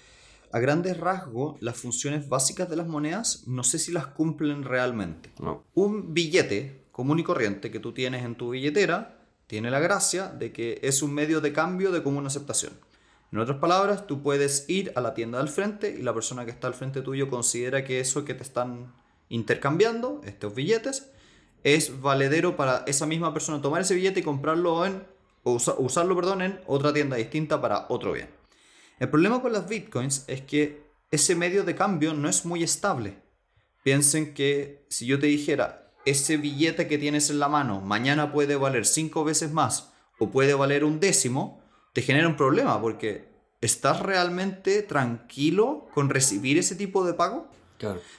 a 0.52 0.60
grandes 0.60 0.98
rasgos 0.98 1.62
las 1.62 1.78
funciones 1.78 2.28
básicas 2.30 2.70
de 2.70 2.76
las 2.76 2.88
monedas 2.88 3.48
no 3.48 3.64
sé 3.64 3.80
si 3.80 3.92
las 3.92 4.08
cumplen 4.08 4.64
realmente. 4.64 5.32
Un 5.74 6.14
billete 6.14 6.88
común 6.92 7.20
y 7.20 7.24
corriente 7.24 7.72
que 7.72 7.80
tú 7.80 7.94
tienes 7.94 8.24
en 8.24 8.36
tu 8.36 8.52
billetera 8.52 9.19
tiene 9.50 9.72
la 9.72 9.80
gracia 9.80 10.28
de 10.28 10.52
que 10.52 10.80
es 10.84 11.02
un 11.02 11.12
medio 11.12 11.42
de 11.42 11.52
cambio 11.52 11.92
de 11.92 12.04
común 12.04 12.28
aceptación. 12.28 12.72
En 13.32 13.40
otras 13.40 13.58
palabras, 13.58 14.06
tú 14.06 14.22
puedes 14.22 14.70
ir 14.70 14.94
a 14.96 15.02
la 15.02 15.16
tienda 15.16 15.40
del 15.40 15.48
frente 15.48 15.90
y 15.90 16.04
la 16.04 16.14
persona 16.14 16.46
que 16.46 16.52
está 16.52 16.68
al 16.68 16.76
frente 16.76 17.02
tuyo 17.02 17.32
considera 17.32 17.84
que 17.84 18.00
eso 18.00 18.24
que 18.26 18.36
te 18.36 18.44
están 18.44 18.94
intercambiando, 19.28 20.22
estos 20.24 20.54
billetes, 20.54 21.10
es 21.64 22.00
valedero 22.00 22.56
para 22.56 22.84
esa 22.86 23.08
misma 23.08 23.34
persona 23.34 23.60
tomar 23.60 23.82
ese 23.82 23.96
billete 23.96 24.20
y 24.20 24.24
comprarlo 24.24 24.86
en, 24.86 25.04
o 25.42 25.58
usarlo 25.80 26.16
perdón, 26.16 26.44
en 26.44 26.62
otra 26.68 26.94
tienda 26.94 27.18
distinta 27.18 27.60
para 27.60 27.88
otro 27.90 28.12
bien. 28.12 28.30
El 29.00 29.10
problema 29.10 29.42
con 29.42 29.52
las 29.52 29.68
bitcoins 29.68 30.26
es 30.28 30.42
que 30.42 30.84
ese 31.10 31.34
medio 31.34 31.64
de 31.64 31.74
cambio 31.74 32.14
no 32.14 32.30
es 32.30 32.46
muy 32.46 32.62
estable. 32.62 33.18
Piensen 33.82 34.36
que 34.36 34.86
si 34.90 35.08
yo 35.08 35.18
te 35.18 35.26
dijera, 35.26 35.89
ese 36.10 36.38
billete 36.38 36.88
que 36.88 36.98
tienes 36.98 37.30
en 37.30 37.40
la 37.40 37.50
mano 37.50 37.82
mañana 37.82 38.32
puede 38.32 38.56
valer 38.56 38.86
cinco 38.86 39.24
veces 39.24 39.52
más 39.52 39.94
o 40.20 40.30
puede 40.30 40.54
valer 40.54 40.84
un 40.84 41.00
décimo, 41.00 41.62
te 41.94 42.02
genera 42.02 42.28
un 42.28 42.36
problema 42.36 42.80
porque 42.82 43.30
¿estás 43.62 44.02
realmente 44.02 44.84
tranquilo 44.84 45.88
con 45.94 46.10
recibir 46.10 46.58
ese 46.58 46.76
tipo 46.76 47.06
de 47.06 47.14
pago? 47.14 47.50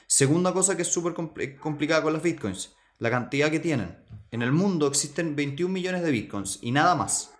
Segunda 0.07 0.53
cosa 0.53 0.75
que 0.75 0.81
es 0.81 0.87
súper 0.87 1.13
complicada 1.13 2.01
con 2.01 2.13
las 2.13 2.23
bitcoins, 2.23 2.73
la 2.97 3.11
cantidad 3.11 3.51
que 3.51 3.59
tienen. 3.59 3.97
En 4.31 4.41
el 4.41 4.51
mundo 4.51 4.87
existen 4.87 5.35
21 5.35 5.71
millones 5.71 6.01
de 6.01 6.11
bitcoins 6.11 6.59
y 6.61 6.71
nada 6.71 6.95
más. 6.95 7.33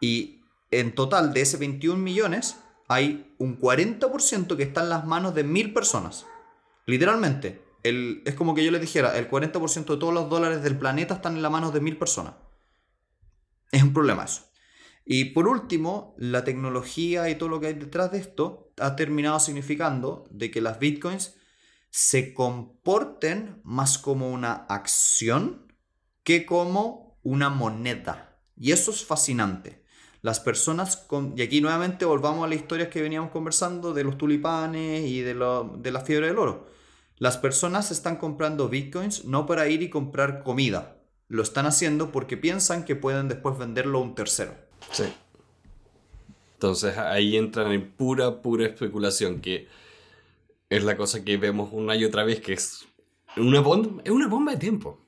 Y 0.00 0.42
en 0.70 0.94
total 0.94 1.32
de 1.32 1.40
ese 1.40 1.56
21 1.56 2.00
millones 2.00 2.56
hay 2.88 3.34
un 3.38 3.58
40% 3.58 4.56
que 4.56 4.62
está 4.64 4.82
en 4.82 4.90
las 4.90 5.06
manos 5.06 5.34
de 5.34 5.44
mil 5.44 5.72
personas. 5.72 6.26
Literalmente, 6.84 7.62
es 7.82 8.34
como 8.34 8.54
que 8.54 8.64
yo 8.64 8.70
les 8.70 8.80
dijera, 8.80 9.18
el 9.18 9.28
40% 9.28 9.94
de 9.94 9.96
todos 9.98 10.14
los 10.14 10.28
dólares 10.28 10.62
del 10.62 10.78
planeta 10.78 11.14
están 11.14 11.36
en 11.36 11.42
las 11.42 11.50
manos 11.50 11.74
de 11.74 11.80
mil 11.80 11.96
personas. 11.96 12.34
Es 13.70 13.82
un 13.82 13.92
problema 13.92 14.24
eso. 14.24 14.42
Y 15.04 15.26
por 15.26 15.48
último, 15.48 16.14
la 16.18 16.44
tecnología 16.44 17.28
y 17.28 17.34
todo 17.34 17.48
lo 17.48 17.60
que 17.60 17.68
hay 17.68 17.74
detrás 17.74 18.12
de 18.12 18.18
esto 18.18 18.72
ha 18.78 18.94
terminado 18.94 19.40
significando 19.40 20.24
de 20.30 20.50
que 20.50 20.60
las 20.60 20.78
bitcoins 20.78 21.34
se 21.90 22.32
comporten 22.32 23.60
más 23.64 23.98
como 23.98 24.30
una 24.30 24.52
acción 24.52 25.72
que 26.22 26.46
como 26.46 27.18
una 27.22 27.50
moneda. 27.50 28.38
Y 28.56 28.72
eso 28.72 28.92
es 28.92 29.04
fascinante. 29.04 29.82
Las 30.20 30.38
personas, 30.38 30.96
con, 30.96 31.34
y 31.36 31.42
aquí 31.42 31.60
nuevamente 31.60 32.04
volvamos 32.04 32.44
a 32.44 32.48
las 32.48 32.58
historias 32.58 32.88
que 32.88 33.02
veníamos 33.02 33.30
conversando 33.32 33.92
de 33.92 34.04
los 34.04 34.16
tulipanes 34.16 35.04
y 35.04 35.20
de 35.20 35.34
la 35.34 36.00
fiebre 36.00 36.28
del 36.28 36.38
oro. 36.38 36.68
Las 37.22 37.36
personas 37.36 37.92
están 37.92 38.16
comprando 38.16 38.68
bitcoins 38.68 39.26
no 39.26 39.46
para 39.46 39.68
ir 39.68 39.80
y 39.80 39.90
comprar 39.90 40.42
comida. 40.42 40.96
Lo 41.28 41.44
están 41.44 41.66
haciendo 41.66 42.10
porque 42.10 42.36
piensan 42.36 42.84
que 42.84 42.96
pueden 42.96 43.28
después 43.28 43.56
venderlo 43.56 43.98
a 43.98 44.02
un 44.02 44.16
tercero. 44.16 44.56
Sí. 44.90 45.04
Entonces 46.54 46.98
ahí 46.98 47.36
entran 47.36 47.70
en 47.70 47.92
pura, 47.92 48.42
pura 48.42 48.66
especulación, 48.66 49.40
que 49.40 49.68
es 50.68 50.82
la 50.82 50.96
cosa 50.96 51.22
que 51.22 51.36
vemos 51.36 51.68
una 51.70 51.94
y 51.94 52.04
otra 52.04 52.24
vez, 52.24 52.40
que 52.40 52.54
es 52.54 52.88
una 53.36 53.60
bomba, 53.60 54.02
es 54.02 54.10
una 54.10 54.26
bomba 54.26 54.50
de 54.50 54.58
tiempo. 54.58 54.98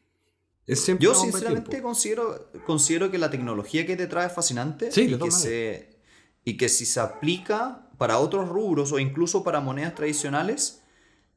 Yo 1.01 1.17
sinceramente 1.17 1.83
considero, 1.83 2.49
considero 2.65 3.11
que 3.11 3.19
la 3.19 3.29
tecnología 3.29 3.85
que 3.87 3.97
te 3.97 4.07
trae 4.07 4.29
es 4.29 4.33
fascinante 4.33 4.89
y, 4.95 5.19
que 5.19 5.31
se, 5.33 5.99
y 6.45 6.57
que 6.59 6.69
si 6.69 6.87
se 6.87 7.01
aplica 7.01 7.89
para 7.99 8.21
otros 8.21 8.49
rubros 8.49 8.93
o 8.93 9.01
incluso 9.01 9.43
para 9.43 9.59
monedas 9.59 9.97
tradicionales, 9.97 10.84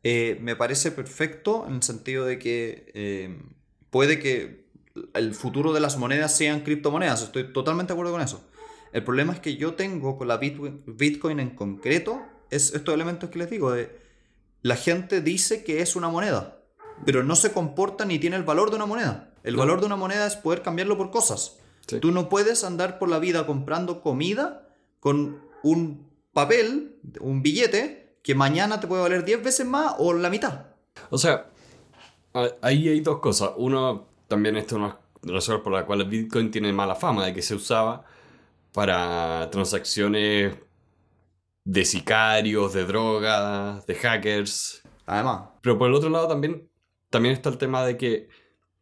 eh, 0.10 0.38
me 0.40 0.56
parece 0.56 0.92
perfecto 0.92 1.66
en 1.68 1.76
el 1.76 1.84
sentido 1.84 2.26
de 2.26 2.40
que 2.40 2.90
eh, 2.94 3.38
puede 3.90 4.20
que 4.20 4.66
el 5.14 5.34
futuro 5.34 5.74
de 5.74 5.82
las 5.82 5.98
monedas 5.98 6.34
sean 6.34 6.62
criptomonedas. 6.62 7.24
Estoy 7.24 7.52
totalmente 7.52 7.92
de 7.92 7.96
acuerdo 7.96 8.14
con 8.14 8.22
eso. 8.22 8.42
El 8.94 9.04
problema 9.04 9.34
es 9.34 9.42
que 9.42 9.58
yo 9.58 9.74
tengo 9.74 10.18
con 10.18 10.30
la 10.30 10.38
Bitcoin 10.38 11.42
en 11.42 11.50
concreto 11.50 12.22
es 12.50 12.74
estos 12.74 12.96
elementos 12.96 13.30
que 13.30 13.40
les 13.40 13.50
digo 13.50 13.70
de 13.70 14.00
la 14.62 14.78
gente 14.78 15.20
dice 15.20 15.66
que 15.66 15.82
es 15.82 15.98
una 15.98 16.08
moneda, 16.08 16.62
pero 17.06 17.24
no 17.24 17.36
se 17.36 17.52
comporta 17.52 18.06
ni 18.06 18.18
tiene 18.18 18.38
el 18.38 18.44
valor 18.44 18.70
de 18.70 18.78
una 18.78 18.86
moneda. 18.86 19.34
El 19.44 19.58
valor 19.58 19.82
de 19.82 19.88
una 19.88 19.98
moneda 19.98 20.26
es 20.26 20.38
poder 20.38 20.62
cambiarlo 20.62 20.98
por 20.98 21.12
cosas. 21.12 21.58
Tú 22.00 22.12
no 22.12 22.30
puedes 22.30 22.64
andar 22.64 22.98
por 22.98 23.10
la 23.10 23.20
vida 23.20 23.46
comprando 23.46 24.02
comida 24.02 24.70
con 25.02 25.42
un 25.64 26.08
papel, 26.32 26.96
un 27.20 27.42
billete, 27.42 28.07
que 28.28 28.36
mañana 28.36 28.78
te 28.78 28.88
puede 28.88 29.04
valer 29.04 29.24
10 29.24 29.42
veces 29.42 29.66
más 29.66 29.96
o 30.00 30.12
la 30.12 30.30
mitad. 30.30 30.66
O 31.10 31.18
sea, 31.18 31.50
ahí 32.62 32.90
hay 32.90 33.00
dos 33.00 33.20
cosas. 33.20 33.52
Uno, 33.56 34.10
también 34.28 34.58
esto 34.58 34.76
es 34.76 34.82
una 34.82 35.00
razón 35.24 35.64
por 35.64 35.72
la 35.72 35.86
cual 35.86 36.02
el 36.02 36.10
Bitcoin 36.10 36.52
tiene 36.52 36.74
mala 36.74 36.96
fama, 36.96 37.26
de 37.26 37.34
que 37.34 37.42
se 37.42 37.56
usaba 37.56 38.04
para 38.74 39.50
transacciones 39.50 40.58
de 41.64 41.86
sicarios, 41.86 42.74
de 42.74 42.84
drogas, 42.84 43.86
de 43.88 43.96
hackers. 43.96 44.84
Además. 45.06 45.52
Pero 45.62 45.78
por 45.78 45.88
el 45.88 45.96
otro 45.96 46.10
lado 46.10 46.28
también, 46.28 46.70
también 47.10 47.34
está 47.34 47.48
el 47.48 47.58
tema 47.58 47.86
de 47.86 47.96
que 47.96 48.28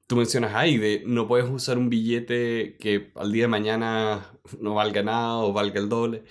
tú 0.08 0.16
mencionas 0.16 0.56
ahí, 0.56 0.80
de 0.80 1.04
no 1.06 1.28
puedes 1.28 1.48
usar 1.48 1.78
un 1.78 1.92
billete 1.92 2.78
que 2.80 3.12
al 3.14 3.32
día 3.32 3.44
de 3.44 3.50
mañana 3.50 4.40
no 4.60 4.74
valga 4.74 5.04
nada 5.04 5.38
o 5.38 5.54
valga 5.54 5.80
el 5.80 5.88
doble. 5.88 6.24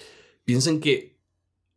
Piensen 0.45 0.81
que 0.81 1.14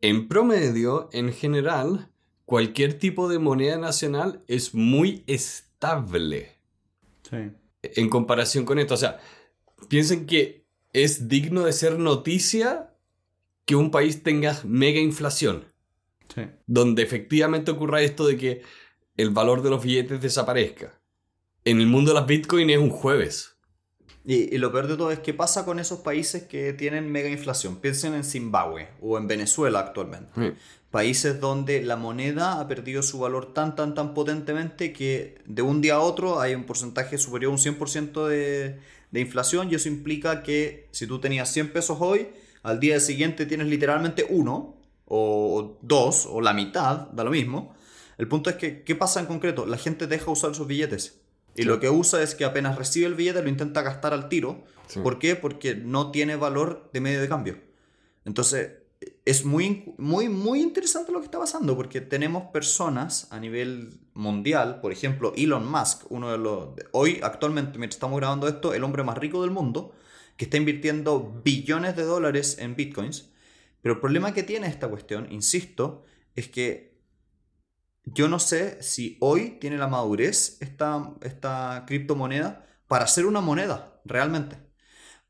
en 0.02 0.28
promedio, 0.28 1.10
en 1.12 1.34
general, 1.34 2.10
cualquier 2.46 2.98
tipo 2.98 3.28
de 3.28 3.40
moneda 3.40 3.78
nacional 3.78 4.44
es 4.48 4.74
muy 4.74 5.24
estable. 5.28 6.58
En 7.82 8.10
comparación 8.10 8.66
con 8.66 8.80
esto. 8.80 8.94
O 8.94 8.98
sea, 8.98 9.20
piensen 9.90 10.26
que 10.26 10.66
es 10.94 11.28
digno 11.28 11.66
de 11.66 11.74
ser 11.74 12.00
noticia 12.00 12.94
que 13.66 13.76
un 13.76 13.92
país 13.92 14.24
tenga 14.24 14.60
mega 14.64 15.00
inflación. 15.00 15.66
Donde 16.68 17.02
efectivamente 17.02 17.72
ocurra 17.72 18.02
esto 18.02 18.28
de 18.28 18.38
que 18.38 18.62
el 19.18 19.32
valor 19.32 19.64
de 19.64 19.72
los 19.72 19.84
billetes 19.84 20.22
desaparezca. 20.22 21.00
En 21.66 21.80
el 21.82 21.88
mundo 21.88 22.12
de 22.12 22.20
las 22.20 22.28
Bitcoin 22.28 22.70
es 22.70 22.78
un 22.78 22.92
jueves. 22.92 23.57
Y, 24.28 24.54
y, 24.54 24.58
lo 24.58 24.74
peor 24.74 24.88
de 24.88 24.98
todo 24.98 25.10
es 25.10 25.20
qué 25.20 25.34
pasa 25.34 25.64
con 25.64 25.80
esos 25.80 26.00
países 26.00 26.44
que 26.44 26.74
tienen 26.74 27.10
mega 27.10 27.30
inflación. 27.30 27.78
Piensen 27.78 28.14
en 28.14 28.26
Zimbabue 28.26 28.90
o 29.02 29.18
en 29.18 29.26
Venezuela 29.26 29.80
actualmente. 29.80 30.30
Sí. 30.36 30.54
Países 30.92 31.40
donde 31.40 31.82
la 31.82 31.96
moneda 31.96 32.60
ha 32.60 32.68
perdido 32.68 33.02
su 33.04 33.20
valor 33.20 33.54
tan, 33.54 33.76
tan, 33.76 33.96
tan 33.96 34.14
potentemente 34.14 34.92
que 34.92 35.38
de 35.46 35.62
un 35.62 35.80
día 35.82 35.96
a 35.96 36.00
otro 36.00 36.42
hay 36.42 36.56
un 36.56 36.66
porcentaje 36.66 37.18
superior 37.18 37.52
a 37.52 37.56
un 37.56 37.60
100% 37.60 38.28
de, 38.28 38.80
de 39.12 39.20
inflación 39.20 39.72
y 39.72 39.76
eso 39.76 39.88
implica 39.88 40.44
que 40.44 40.88
si 40.92 41.08
tú 41.08 41.20
tenías 41.20 41.52
100 41.52 41.72
pesos 41.72 41.98
hoy, 42.02 42.28
al 42.64 42.80
día 42.80 43.00
siguiente 43.00 43.46
tienes 43.46 43.68
literalmente 43.68 44.26
uno 44.30 44.76
o 45.06 45.78
dos 45.82 46.28
o 46.30 46.42
la 46.42 46.54
mitad, 46.54 47.08
da 47.12 47.24
lo 47.24 47.32
mismo. 47.32 47.74
El 48.18 48.28
punto 48.28 48.50
es 48.50 48.56
que, 48.56 48.84
¿qué 48.84 48.96
pasa 48.96 49.20
en 49.20 49.26
concreto? 49.26 49.66
La 49.66 49.78
gente 49.78 50.08
deja 50.08 50.32
usar 50.32 50.54
sus 50.56 50.68
billetes. 50.68 51.17
Y 51.58 51.64
Sí. 51.64 51.68
lo 51.68 51.80
que 51.80 51.90
usa 51.90 52.22
es 52.24 52.36
que 52.36 52.46
apenas 52.46 52.78
recibe 52.78 53.08
el 53.08 53.16
billete 53.16 53.42
lo 53.44 53.50
intenta 53.50 53.82
gastar 53.82 54.14
al 54.14 54.30
tiro. 54.30 54.64
Sí. 54.88 55.00
¿Por 55.02 55.20
qué? 55.20 55.36
Porque 55.36 55.76
no 55.76 56.12
tiene 56.12 56.36
valor 56.38 56.90
de 56.94 57.02
medio 57.02 57.20
de 57.20 57.28
cambio. 57.28 57.58
Entonces, 58.24 58.72
es 59.26 59.44
muy, 59.46 59.94
muy, 59.98 60.30
muy 60.30 60.62
interesante 60.62 61.12
lo 61.12 61.20
que 61.20 61.26
está 61.26 61.40
pasando 61.40 61.76
porque 61.76 62.00
tenemos 62.02 62.44
personas 62.52 63.28
a 63.32 63.40
nivel 63.40 64.00
mundial, 64.14 64.80
por 64.82 64.92
ejemplo, 64.92 65.34
Elon 65.36 65.70
Musk, 65.70 66.06
uno 66.10 66.32
de 66.32 66.38
los, 66.38 66.70
hoy 66.92 67.20
actualmente, 67.22 67.78
mientras 67.78 67.98
estamos 67.98 68.18
grabando 68.18 68.48
esto, 68.48 68.74
el 68.74 68.84
hombre 68.84 69.04
más 69.04 69.18
rico 69.18 69.42
del 69.42 69.52
mundo, 69.52 69.94
que 70.38 70.46
está 70.46 70.58
invirtiendo 70.58 71.42
billones 71.44 71.96
de 71.96 72.04
dólares 72.04 72.58
en 72.60 72.76
bitcoins. 72.76 73.30
Pero 73.82 73.96
el 73.96 74.00
problema 74.02 74.34
que 74.34 74.44
tiene 74.44 74.68
esta 74.68 74.88
cuestión, 74.88 75.28
insisto, 75.32 76.04
es 76.36 76.48
que 76.48 76.87
yo 78.14 78.30
no 78.30 78.40
sé 78.40 78.82
si 78.82 79.18
hoy 79.20 79.58
tiene 79.60 79.78
la 79.78 79.88
madurez 79.88 80.58
esta, 80.62 81.14
esta 81.22 81.84
criptomoneda 81.86 82.66
para 82.88 83.08
ser 83.08 83.26
una 83.26 83.42
moneda, 83.42 84.00
realmente. 84.06 84.58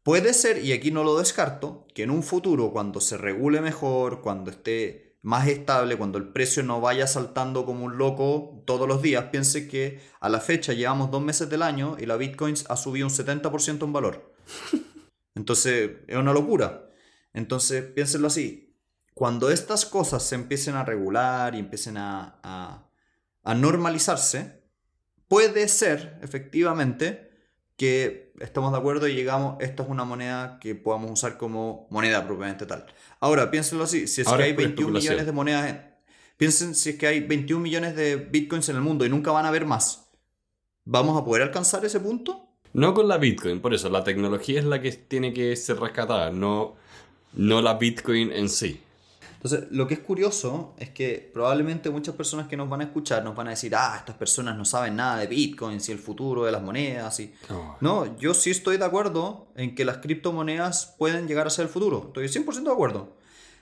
Puede 0.03 0.33
ser, 0.33 0.63
y 0.63 0.73
aquí 0.73 0.91
no 0.91 1.03
lo 1.03 1.17
descarto, 1.17 1.87
que 1.93 2.03
en 2.03 2.11
un 2.11 2.23
futuro, 2.23 2.71
cuando 2.71 3.01
se 3.01 3.17
regule 3.17 3.61
mejor, 3.61 4.21
cuando 4.21 4.51
esté 4.51 5.17
más 5.21 5.47
estable, 5.47 5.97
cuando 5.97 6.17
el 6.19 6.29
precio 6.29 6.63
no 6.63 6.79
vaya 6.79 7.07
saltando 7.07 7.65
como 7.65 7.83
un 7.83 7.97
loco 7.97 8.63
todos 8.65 8.87
los 8.87 9.01
días, 9.01 9.25
piense 9.31 9.67
que 9.67 9.99
a 10.19 10.29
la 10.29 10.39
fecha 10.39 10.73
llevamos 10.73 11.11
dos 11.11 11.21
meses 11.21 11.49
del 11.49 11.63
año 11.63 11.97
y 11.99 12.05
la 12.05 12.15
Bitcoin 12.15 12.55
ha 12.69 12.77
subido 12.77 13.07
un 13.07 13.13
70% 13.13 13.83
en 13.83 13.93
valor. 13.93 14.33
Entonces, 15.35 15.91
es 16.07 16.15
una 16.15 16.31
locura. 16.31 16.89
Entonces, 17.33 17.83
piénsenlo 17.83 18.27
así. 18.27 18.66
Cuando 19.17 19.49
estas 19.49 19.83
cosas 19.87 20.21
se 20.21 20.35
empiecen 20.35 20.75
a 20.75 20.83
regular 20.85 21.55
y 21.55 21.59
empiecen 21.59 21.97
a, 21.97 22.35
a, 22.43 22.87
a 23.43 23.55
normalizarse, 23.55 24.61
puede 25.27 25.67
ser, 25.69 26.19
efectivamente, 26.21 27.31
que 27.77 28.31
estamos 28.39 28.71
de 28.71 28.77
acuerdo 28.77 29.07
y 29.07 29.15
llegamos, 29.15 29.57
esta 29.59 29.81
es 29.81 29.89
una 29.89 30.05
moneda 30.05 30.59
que 30.59 30.75
podamos 30.75 31.09
usar 31.09 31.35
como 31.37 31.87
moneda 31.89 32.27
propiamente 32.27 32.67
tal. 32.67 32.85
Ahora, 33.19 33.49
piénsenlo 33.49 33.85
así, 33.85 34.05
si 34.05 34.21
es 34.21 34.27
Ahora 34.27 34.37
que 34.39 34.43
hay 34.43 34.49
es 34.51 34.55
pura 34.55 34.67
21 34.67 34.87
especulación. 34.99 35.13
millones 35.13 35.25
de 35.25 35.31
monedas, 35.31 35.69
en- 35.71 35.81
piensen 36.37 36.75
si 36.75 36.91
es 36.91 36.95
que 36.97 37.07
hay 37.07 37.19
21 37.21 37.63
millones 37.63 37.95
de 37.95 38.17
bitcoins 38.17 38.69
en 38.69 38.75
el 38.75 38.83
mundo 38.83 39.03
y 39.03 39.09
nunca 39.09 39.31
van 39.31 39.45
a 39.45 39.47
haber 39.47 39.65
más, 39.65 40.11
¿vamos 40.85 41.19
a 41.19 41.25
poder 41.25 41.41
alcanzar 41.41 41.83
ese 41.85 41.99
punto? 41.99 42.43
No 42.73 42.93
con 42.93 43.07
la 43.07 43.17
Bitcoin, 43.17 43.61
por 43.61 43.73
eso 43.73 43.89
la 43.89 44.03
tecnología 44.03 44.59
es 44.59 44.65
la 44.65 44.79
que 44.79 44.91
tiene 44.91 45.33
que 45.33 45.55
ser 45.55 45.79
rescatada, 45.79 46.29
no, 46.29 46.75
no 47.33 47.61
la 47.63 47.73
Bitcoin 47.75 48.31
en 48.31 48.49
sí. 48.49 48.83
Entonces, 49.37 49.65
lo 49.71 49.87
que 49.87 49.93
es 49.93 49.99
curioso 49.99 50.73
es 50.79 50.89
que 50.89 51.29
probablemente 51.31 51.91
muchas 51.91 52.15
personas 52.15 52.47
que 52.47 52.57
nos 52.57 52.67
van 52.67 52.81
a 52.81 52.85
escuchar 52.85 53.23
nos 53.23 53.35
van 53.35 53.47
a 53.47 53.51
decir, 53.51 53.75
ah, 53.75 53.95
estas 53.97 54.15
personas 54.15 54.57
no 54.57 54.65
saben 54.65 54.95
nada 54.95 55.19
de 55.19 55.27
bitcoins 55.27 55.87
y 55.89 55.91
el 55.91 55.99
futuro 55.99 56.43
de 56.43 56.51
las 56.51 56.61
monedas 56.61 57.19
y... 57.19 57.33
Oh. 57.49 57.77
No, 57.79 58.17
yo 58.17 58.33
sí 58.33 58.49
estoy 58.49 58.77
de 58.77 58.85
acuerdo 58.85 59.47
en 59.55 59.75
que 59.75 59.85
las 59.85 59.99
criptomonedas 59.99 60.95
pueden 60.97 61.27
llegar 61.27 61.45
a 61.45 61.51
ser 61.51 61.65
el 61.65 61.69
futuro. 61.69 62.05
Estoy 62.07 62.27
100% 62.27 62.63
de 62.63 62.71
acuerdo. 62.71 63.15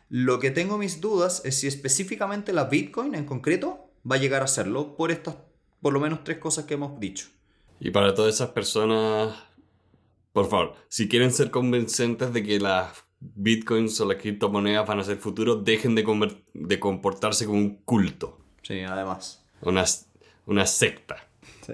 Lo 0.10 0.40
que 0.40 0.52
tengo 0.52 0.78
mis 0.78 1.02
dudas 1.02 1.42
es 1.46 1.60
si 1.60 1.68
específicamente 1.68 2.54
la 2.54 2.66
Bitcoin 2.66 3.16
en 3.16 3.26
concreto 3.26 3.90
va 4.10 4.16
a 4.16 4.20
llegar 4.20 4.44
a 4.44 4.48
serlo 4.48 4.96
por 4.96 5.12
estas, 5.12 5.36
por 5.82 5.94
lo 5.94 6.00
menos 6.00 6.24
tres 6.24 6.38
cosas 6.38 6.66
que 6.66 6.76
hemos 6.76 7.00
dicho. 7.00 7.28
Y 7.80 7.92
para 7.92 8.14
todas 8.14 8.36
esas 8.36 8.50
personas, 8.50 9.36
por 10.32 10.50
favor, 10.50 10.76
si 10.90 11.10
quieren 11.10 11.32
ser 11.32 11.50
convincentes 11.50 12.32
de 12.34 12.44
que 12.44 12.60
las 12.60 13.05
bitcoins 13.36 14.00
o 14.02 14.06
las 14.06 14.18
criptomonedas 14.18 14.88
van 14.88 15.00
a 15.00 15.04
ser 15.04 15.18
futuro, 15.18 15.56
dejen 15.56 15.96
de, 15.96 16.04
de 16.54 16.80
comportarse 16.80 17.46
como 17.46 17.58
un 17.58 17.78
culto, 17.86 18.40
Sí, 18.62 18.82
además. 18.82 19.44
una, 19.62 19.86
una 20.46 20.66
secta. 20.66 21.28
Sí. 21.66 21.74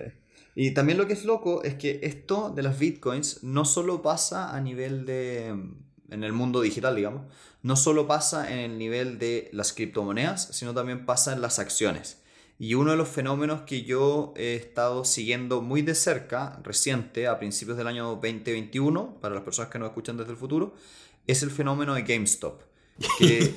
Y 0.56 0.72
también 0.72 0.98
lo 0.98 1.08
que 1.08 1.14
es 1.14 1.24
loco 1.26 1.64
es 1.64 1.76
que 1.76 2.00
esto 2.04 2.50
de 2.50 2.64
las 2.64 2.78
bitcoins 2.78 3.44
no 3.44 3.64
solo 3.66 4.02
pasa 4.02 4.56
a 4.56 4.60
nivel 4.60 5.06
de. 5.06 5.48
en 5.48 6.24
el 6.24 6.34
mundo 6.34 6.62
digital, 6.62 6.96
digamos, 6.96 7.24
no 7.64 7.76
solo 7.76 8.08
pasa 8.08 8.52
en 8.52 8.60
el 8.60 8.78
nivel 8.78 9.18
de 9.18 9.50
las 9.54 9.72
criptomonedas, 9.74 10.50
sino 10.52 10.74
también 10.74 11.06
pasa 11.06 11.32
en 11.34 11.42
las 11.42 11.60
acciones. 11.60 12.22
Y 12.60 12.76
uno 12.76 12.92
de 12.92 12.98
los 12.98 13.08
fenómenos 13.10 13.62
que 13.62 13.84
yo 13.84 14.34
he 14.36 14.54
estado 14.56 15.04
siguiendo 15.04 15.62
muy 15.62 15.82
de 15.82 15.96
cerca, 15.96 16.60
reciente, 16.64 17.28
a 17.28 17.40
principios 17.40 17.78
del 17.78 17.88
año 17.88 18.06
2021, 18.10 19.16
para 19.20 19.34
las 19.34 19.44
personas 19.44 19.72
que 19.72 19.80
nos 19.80 19.88
escuchan 19.88 20.18
desde 20.18 20.32
el 20.32 20.38
futuro, 20.38 20.76
es 21.32 21.44
el 21.44 21.52
fenómeno 21.52 21.94
de 21.94 22.04
GameStop. 22.04 22.62
Que 23.18 23.54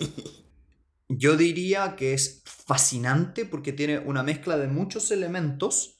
yo 1.08 1.36
diría 1.36 1.96
que 1.96 2.14
es 2.14 2.42
fascinante 2.44 3.44
porque 3.44 3.72
tiene 3.72 3.98
una 3.98 4.22
mezcla 4.22 4.56
de 4.56 4.68
muchos 4.68 5.10
elementos. 5.10 5.98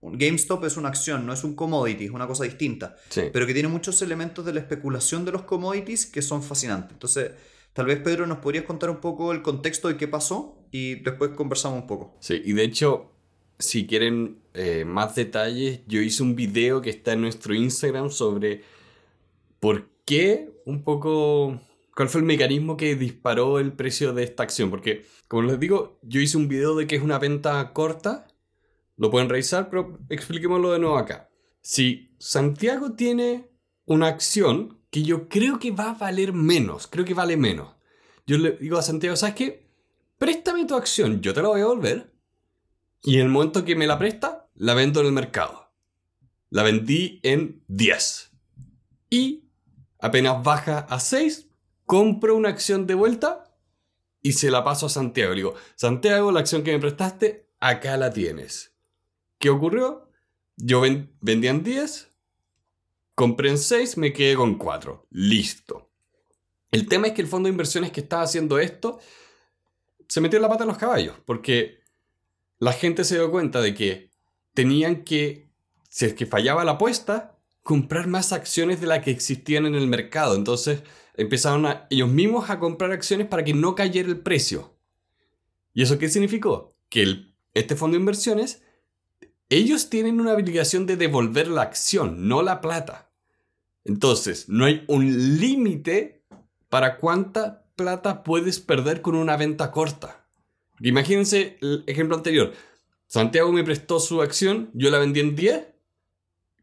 GameStop 0.00 0.64
es 0.64 0.76
una 0.76 0.88
acción, 0.88 1.26
no 1.26 1.32
es 1.32 1.42
un 1.42 1.54
commodity, 1.54 2.04
es 2.04 2.10
una 2.10 2.26
cosa 2.26 2.44
distinta. 2.44 2.96
Sí. 3.08 3.22
Pero 3.32 3.46
que 3.46 3.54
tiene 3.54 3.68
muchos 3.68 4.00
elementos 4.02 4.44
de 4.44 4.54
la 4.54 4.60
especulación 4.60 5.24
de 5.24 5.32
los 5.32 5.42
commodities 5.42 6.06
que 6.06 6.22
son 6.22 6.42
fascinantes. 6.42 6.92
Entonces, 6.92 7.32
tal 7.72 7.86
vez 7.86 7.98
Pedro 8.00 8.26
nos 8.26 8.38
podrías 8.38 8.64
contar 8.64 8.90
un 8.90 9.00
poco 9.00 9.32
el 9.32 9.42
contexto 9.42 9.88
de 9.88 9.96
qué 9.96 10.06
pasó 10.06 10.66
y 10.70 10.96
después 10.96 11.32
conversamos 11.32 11.82
un 11.82 11.86
poco. 11.86 12.16
Sí, 12.20 12.40
y 12.44 12.52
de 12.52 12.62
hecho, 12.62 13.10
si 13.58 13.86
quieren 13.86 14.38
eh, 14.54 14.84
más 14.84 15.14
detalles, 15.14 15.80
yo 15.86 16.00
hice 16.00 16.22
un 16.22 16.36
video 16.36 16.80
que 16.82 16.90
está 16.90 17.14
en 17.14 17.22
nuestro 17.22 17.54
Instagram 17.54 18.10
sobre 18.10 18.62
por 19.60 19.88
qué 20.06 20.50
un 20.64 20.82
poco... 20.82 21.60
¿Cuál 21.94 22.08
fue 22.10 22.20
el 22.20 22.26
mecanismo 22.26 22.76
que 22.76 22.94
disparó 22.94 23.58
el 23.58 23.72
precio 23.72 24.12
de 24.12 24.22
esta 24.24 24.42
acción? 24.42 24.70
Porque, 24.70 25.06
como 25.28 25.42
les 25.42 25.58
digo, 25.58 25.98
yo 26.02 26.20
hice 26.20 26.36
un 26.36 26.46
video 26.46 26.74
de 26.76 26.86
que 26.86 26.96
es 26.96 27.02
una 27.02 27.18
venta 27.18 27.72
corta. 27.72 28.26
Lo 28.96 29.10
pueden 29.10 29.30
revisar, 29.30 29.70
pero 29.70 29.98
expliquémoslo 30.10 30.72
de 30.72 30.78
nuevo 30.78 30.98
acá. 30.98 31.30
Si 31.62 32.14
Santiago 32.18 32.92
tiene 32.92 33.50
una 33.86 34.08
acción 34.08 34.78
que 34.90 35.02
yo 35.02 35.28
creo 35.28 35.58
que 35.58 35.70
va 35.70 35.90
a 35.90 35.94
valer 35.94 36.34
menos, 36.34 36.86
creo 36.86 37.04
que 37.04 37.14
vale 37.14 37.36
menos. 37.36 37.74
Yo 38.26 38.36
le 38.36 38.52
digo 38.52 38.76
a 38.76 38.82
Santiago, 38.82 39.16
¿sabes 39.16 39.34
qué? 39.34 39.66
Préstame 40.18 40.66
tu 40.66 40.74
acción, 40.74 41.20
yo 41.20 41.32
te 41.32 41.42
la 41.42 41.48
voy 41.48 41.60
a 41.60 41.64
devolver. 41.64 42.12
Y 43.02 43.16
en 43.16 43.22
el 43.22 43.28
momento 43.28 43.64
que 43.64 43.76
me 43.76 43.86
la 43.86 43.98
presta, 43.98 44.48
la 44.54 44.74
vendo 44.74 45.00
en 45.00 45.06
el 45.06 45.12
mercado. 45.12 45.70
La 46.50 46.62
vendí 46.62 47.20
en 47.22 47.62
10. 47.68 48.32
Y 49.10 49.45
apenas 49.98 50.42
baja 50.42 50.80
a 50.80 51.00
6, 51.00 51.48
compro 51.84 52.36
una 52.36 52.48
acción 52.48 52.86
de 52.86 52.94
vuelta 52.94 53.44
y 54.22 54.32
se 54.32 54.50
la 54.50 54.64
paso 54.64 54.86
a 54.86 54.90
Santiago. 54.90 55.30
Le 55.30 55.36
digo, 55.36 55.54
Santiago, 55.76 56.32
la 56.32 56.40
acción 56.40 56.62
que 56.62 56.72
me 56.72 56.78
prestaste, 56.80 57.48
acá 57.60 57.96
la 57.96 58.12
tienes. 58.12 58.74
¿Qué 59.38 59.50
ocurrió? 59.50 60.10
Yo 60.56 60.80
ven- 60.80 61.14
vendía 61.20 61.50
en 61.50 61.62
10, 61.62 62.08
compré 63.14 63.50
en 63.50 63.58
6, 63.58 63.96
me 63.98 64.12
quedé 64.12 64.34
con 64.36 64.56
4. 64.58 65.06
Listo. 65.10 65.90
El 66.70 66.88
tema 66.88 67.06
es 67.08 67.12
que 67.12 67.22
el 67.22 67.28
fondo 67.28 67.46
de 67.46 67.52
inversiones 67.52 67.92
que 67.92 68.00
estaba 68.00 68.22
haciendo 68.22 68.58
esto 68.58 68.98
se 70.08 70.20
metió 70.20 70.38
la 70.40 70.48
pata 70.48 70.64
en 70.64 70.68
los 70.68 70.78
caballos, 70.78 71.16
porque 71.24 71.80
la 72.58 72.72
gente 72.72 73.04
se 73.04 73.16
dio 73.16 73.30
cuenta 73.30 73.60
de 73.60 73.74
que 73.74 74.10
tenían 74.54 75.04
que, 75.04 75.50
si 75.88 76.06
es 76.06 76.14
que 76.14 76.26
fallaba 76.26 76.64
la 76.64 76.72
apuesta, 76.72 77.35
comprar 77.66 78.06
más 78.06 78.32
acciones 78.32 78.80
de 78.80 78.86
las 78.86 79.02
que 79.02 79.10
existían 79.10 79.66
en 79.66 79.74
el 79.74 79.88
mercado. 79.88 80.36
Entonces 80.36 80.84
empezaron 81.16 81.66
ellos 81.90 82.08
mismos 82.08 82.48
a 82.48 82.60
comprar 82.60 82.92
acciones 82.92 83.26
para 83.26 83.42
que 83.42 83.54
no 83.54 83.74
cayera 83.74 84.08
el 84.08 84.20
precio. 84.20 84.78
¿Y 85.74 85.82
eso 85.82 85.98
qué 85.98 86.08
significó? 86.08 86.76
Que 86.88 87.26
este 87.54 87.74
fondo 87.74 87.96
de 87.96 88.02
inversiones, 88.02 88.62
ellos 89.48 89.90
tienen 89.90 90.20
una 90.20 90.32
obligación 90.32 90.86
de 90.86 90.96
devolver 90.96 91.48
la 91.48 91.62
acción, 91.62 92.28
no 92.28 92.40
la 92.40 92.60
plata. 92.60 93.10
Entonces, 93.82 94.48
no 94.48 94.66
hay 94.66 94.84
un 94.86 95.40
límite 95.40 96.22
para 96.68 96.98
cuánta 96.98 97.64
plata 97.74 98.22
puedes 98.22 98.60
perder 98.60 99.02
con 99.02 99.16
una 99.16 99.36
venta 99.36 99.72
corta. 99.72 100.24
Imagínense 100.78 101.58
el 101.60 101.82
ejemplo 101.88 102.14
anterior. 102.14 102.52
Santiago 103.08 103.50
me 103.50 103.64
prestó 103.64 103.98
su 103.98 104.22
acción, 104.22 104.70
yo 104.72 104.88
la 104.90 105.00
vendí 105.00 105.18
en 105.18 105.34
10, 105.34 105.66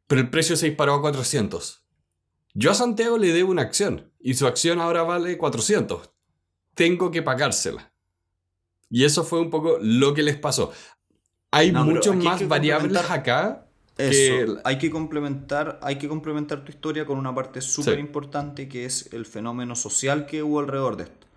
pero 0.07 0.21
el 0.21 0.29
precio 0.29 0.55
se 0.55 0.67
disparó 0.67 0.93
a 0.95 1.01
400. 1.01 1.85
Yo 2.53 2.71
a 2.71 2.75
Santiago 2.75 3.17
le 3.17 3.33
debo 3.33 3.51
una 3.51 3.63
acción 3.63 4.11
y 4.19 4.35
su 4.35 4.45
acción 4.47 4.79
ahora 4.79 5.03
vale 5.03 5.37
400. 5.37 6.11
Tengo 6.75 7.11
que 7.11 7.21
pagársela. 7.21 7.91
Y 8.89 9.05
eso 9.05 9.23
fue 9.23 9.39
un 9.39 9.49
poco 9.49 9.77
lo 9.81 10.13
que 10.13 10.23
les 10.23 10.37
pasó. 10.37 10.71
hay 11.51 11.71
No, 11.71 11.85
muchos 11.85 12.15
más 12.15 12.39
que 12.39 12.45
variables 12.47 13.09
acá 13.09 13.67
Eso, 13.97 14.59
hay 14.63 14.77
que 14.79 14.89
complementar, 14.89 15.79
hay 15.83 15.97
que 15.97 16.07
complementar 16.07 16.63
tu 16.63 16.71
historia 16.71 17.05
con 17.05 17.17
una 17.19 17.33
parte 17.33 17.61
súper 17.61 17.95
Sí. 17.95 17.99
importante 17.99 18.67
que 18.67 18.85
es 18.85 19.13
el 19.13 19.25
fenómeno 19.27 19.75
social 19.75 20.25
que 20.25 20.41
hubo 20.41 20.59
alrededor 20.59 20.97
de 20.97 21.03
esto. 21.03 21.27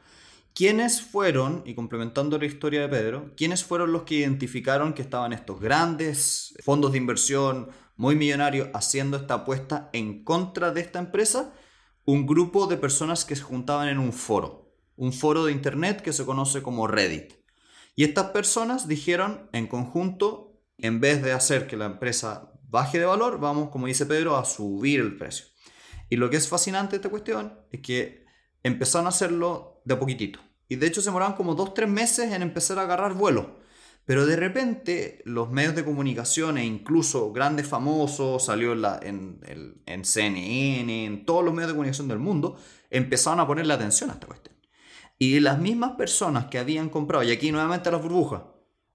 ¿Quiénes 0.54 1.02
fueron, 1.02 1.62
y 1.66 1.74
complementando 1.74 2.38
la 2.38 2.46
historia 2.46 2.80
de 2.80 2.88
Pedro, 2.88 3.30
quiénes 3.36 3.62
fueron 3.62 3.92
los 3.92 4.04
que 4.04 4.14
identificaron 4.14 4.94
que 4.94 5.02
estaban 5.02 5.34
estos 5.34 5.60
grandes 5.60 6.54
fondos 6.64 6.92
de 6.92 6.98
inversión 6.98 7.68
muy 7.96 8.14
millonarios 8.16 8.68
haciendo 8.74 9.16
esta 9.16 9.34
apuesta 9.34 9.90
en 9.92 10.24
contra 10.24 10.70
de 10.70 10.80
esta 10.80 10.98
empresa? 10.98 11.52
Un 12.04 12.26
grupo 12.26 12.66
de 12.66 12.76
personas 12.76 13.24
que 13.24 13.36
se 13.36 13.42
juntaban 13.42 13.88
en 13.88 13.98
un 13.98 14.12
foro, 14.12 14.72
un 14.96 15.12
foro 15.12 15.44
de 15.44 15.52
internet 15.52 16.02
que 16.02 16.12
se 16.12 16.24
conoce 16.24 16.62
como 16.62 16.86
Reddit. 16.86 17.34
Y 17.94 18.04
estas 18.04 18.30
personas 18.30 18.86
dijeron 18.86 19.48
en 19.52 19.66
conjunto, 19.66 20.60
en 20.78 21.00
vez 21.00 21.22
de 21.22 21.32
hacer 21.32 21.66
que 21.66 21.76
la 21.76 21.86
empresa 21.86 22.52
baje 22.68 22.98
de 22.98 23.06
valor, 23.06 23.40
vamos, 23.40 23.70
como 23.70 23.86
dice 23.86 24.06
Pedro, 24.06 24.36
a 24.36 24.44
subir 24.44 25.00
el 25.00 25.16
precio. 25.16 25.46
Y 26.10 26.16
lo 26.16 26.30
que 26.30 26.36
es 26.36 26.48
fascinante 26.48 26.90
de 26.92 26.96
esta 26.96 27.08
cuestión 27.08 27.58
es 27.70 27.80
que 27.80 28.24
empezaron 28.62 29.06
a 29.06 29.10
hacerlo 29.10 29.80
de 29.84 29.96
poquitito. 29.96 30.40
Y 30.68 30.76
de 30.76 30.86
hecho 30.86 31.00
se 31.00 31.08
demoraban 31.08 31.36
como 31.36 31.56
2-3 31.56 31.86
meses 31.86 32.32
en 32.32 32.42
empezar 32.42 32.78
a 32.78 32.82
agarrar 32.82 33.14
vuelo. 33.14 33.58
Pero 34.06 34.24
de 34.24 34.36
repente 34.36 35.20
los 35.24 35.50
medios 35.50 35.74
de 35.74 35.84
comunicación 35.84 36.58
e 36.58 36.64
incluso 36.64 37.32
grandes 37.32 37.66
famosos, 37.66 38.44
salió 38.44 38.72
en, 38.72 38.82
la- 38.82 39.00
en, 39.02 40.04
CNN, 40.04 41.04
en 41.04 41.26
todos 41.26 41.44
los 41.44 41.52
medios 41.52 41.68
de 41.68 41.74
comunicación 41.74 42.08
del 42.08 42.20
mundo, 42.20 42.56
empezaron 42.88 43.40
a 43.40 43.46
ponerle 43.46 43.74
atención 43.74 44.08
a 44.10 44.14
esta 44.14 44.28
cuestión. 44.28 44.56
Y 45.18 45.40
las 45.40 45.58
mismas 45.58 45.92
personas 45.92 46.46
que 46.46 46.58
habían 46.58 46.88
comprado, 46.88 47.24
y 47.24 47.32
aquí 47.32 47.50
nuevamente 47.50 47.90
las 47.90 48.00
burbujas, 48.02 48.42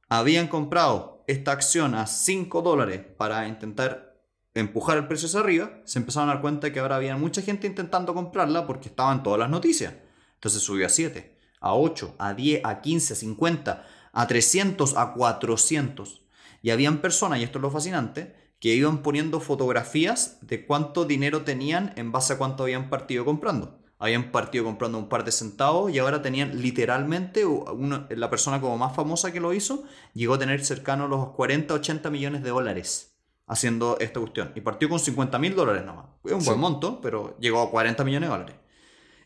habían 0.08 0.48
comprado 0.48 1.24
esta 1.28 1.52
acción 1.52 1.94
a 1.96 2.08
5 2.08 2.62
dólares 2.62 3.02
para 3.18 3.48
intentar 3.48 4.24
empujar 4.54 4.98
el 4.98 5.08
precio 5.08 5.28
hacia 5.28 5.40
arriba, 5.42 5.82
se 5.86 6.00
empezaron 6.00 6.30
a 6.30 6.34
dar 6.34 6.42
cuenta 6.42 6.72
que 6.72 6.80
ahora 6.80 6.98
había 6.98 7.18
mucha 7.18 7.42
gente 7.42 7.68
intentando 7.68 8.14
comprarla 8.14 8.66
porque 8.68 8.90
estaban 8.90 9.24
todas 9.24 9.40
las 9.40 9.50
noticias. 9.50 9.94
Entonces 10.36 10.62
subió 10.62 10.86
a 10.86 10.90
7, 10.90 11.38
a 11.60 11.74
8, 11.76 12.16
a 12.20 12.34
10, 12.34 12.62
a 12.66 12.82
15, 12.82 13.14
a 13.14 13.16
50, 13.16 13.86
a 14.14 14.28
300, 14.28 14.98
a 14.98 15.14
400. 15.14 16.22
Y 16.62 16.70
habían 16.70 17.00
personas, 17.00 17.40
y 17.40 17.44
esto 17.44 17.58
es 17.58 17.62
lo 17.64 17.72
fascinante, 17.72 18.36
que 18.60 18.76
iban 18.76 19.02
poniendo 19.02 19.40
fotografías 19.40 20.38
de 20.42 20.66
cuánto 20.66 21.06
dinero 21.06 21.42
tenían 21.42 21.94
en 21.96 22.12
base 22.12 22.34
a 22.34 22.38
cuánto 22.38 22.64
habían 22.64 22.90
partido 22.90 23.26
comprando. 23.26 23.80
Habían 23.98 24.32
partido 24.32 24.64
comprando 24.64 24.98
un 24.98 25.10
par 25.10 25.24
de 25.24 25.32
centavos 25.32 25.92
y 25.92 26.00
ahora 26.00 26.22
tenían 26.22 26.62
literalmente, 26.62 27.46
uno- 27.46 28.08
la 28.10 28.30
persona 28.30 28.60
como 28.62 28.78
más 28.78 28.96
famosa 28.96 29.32
que 29.32 29.40
lo 29.40 29.54
hizo, 29.54 29.84
llegó 30.14 30.36
a 30.36 30.40
tener 30.40 30.64
cercano 30.66 31.06
a 31.06 31.08
los 31.08 31.30
40, 31.30 31.74
80 31.76 32.10
millones 32.10 32.42
de 32.44 32.50
dólares 32.50 33.16
haciendo 33.48 33.98
esta 34.00 34.20
cuestión. 34.20 34.52
Y 34.56 34.62
partió 34.62 34.90
con 34.90 35.00
50 35.00 35.38
mil 35.40 35.56
dólares 35.56 35.84
nomás. 35.86 36.06
Es 36.24 36.32
un 36.32 36.42
Sí. 36.42 36.48
buen 36.48 36.60
monto, 36.60 37.00
pero 37.02 37.38
llegó 37.40 37.62
a 37.62 37.70
40 37.70 38.04
millones 38.04 38.30
de 38.30 38.36
dólares. 38.36 38.56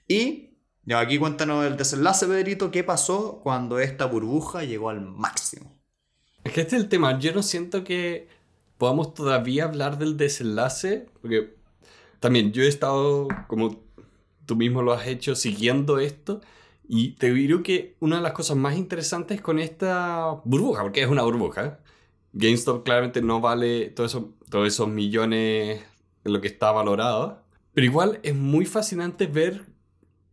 Y 0.08 0.55
ya 0.86 1.00
aquí 1.00 1.18
cuéntanos 1.18 1.66
el 1.66 1.78
desenlace, 1.78 2.28
Pedrito, 2.28 2.72
qué 2.72 2.84
pasó 2.84 3.40
cuando 3.42 3.80
esta 3.80 4.06
burbuja 4.06 4.64
llegó 4.64 4.90
al 4.90 5.02
máximo. 5.02 5.76
Es 6.44 6.54
que 6.54 6.62
este 6.62 6.76
es 6.76 6.84
el 6.84 6.90
tema. 6.90 7.18
Yo 7.20 7.34
no 7.34 7.42
siento 7.42 7.84
que 7.84 8.28
podamos 8.78 9.14
todavía 9.14 9.64
hablar 9.64 9.98
del 9.98 10.16
desenlace, 10.16 11.08
porque 11.22 11.56
también 12.20 12.52
yo 12.52 12.64
he 12.64 12.68
estado, 12.68 13.28
como 13.48 13.84
tú 14.46 14.56
mismo 14.56 14.82
lo 14.82 14.94
has 14.94 15.08
hecho, 15.08 15.36
siguiendo 15.36 15.98
esto, 15.98 16.42
y 16.88 17.14
te 17.14 17.34
digo 17.34 17.64
que 17.64 17.96
una 18.00 18.18
de 18.18 18.22
las 18.22 18.34
cosas 18.34 18.58
más 18.58 18.78
interesantes 18.78 19.42
con 19.42 19.58
esta 19.58 20.40
burbuja, 20.44 20.84
porque 20.84 21.02
es 21.02 21.10
una 21.10 21.24
burbuja, 21.24 21.80
GameStop 22.34 22.84
claramente 22.84 23.22
no 23.22 23.42
vale 23.42 23.90
todos 23.90 24.18
esos 24.66 24.88
millones 24.88 25.82
en 26.24 26.34
lo 26.34 26.42
que 26.42 26.48
está 26.48 26.72
valorado, 26.72 27.44
pero 27.74 27.86
igual 27.86 28.20
es 28.22 28.36
muy 28.36 28.66
fascinante 28.66 29.26
ver 29.26 29.66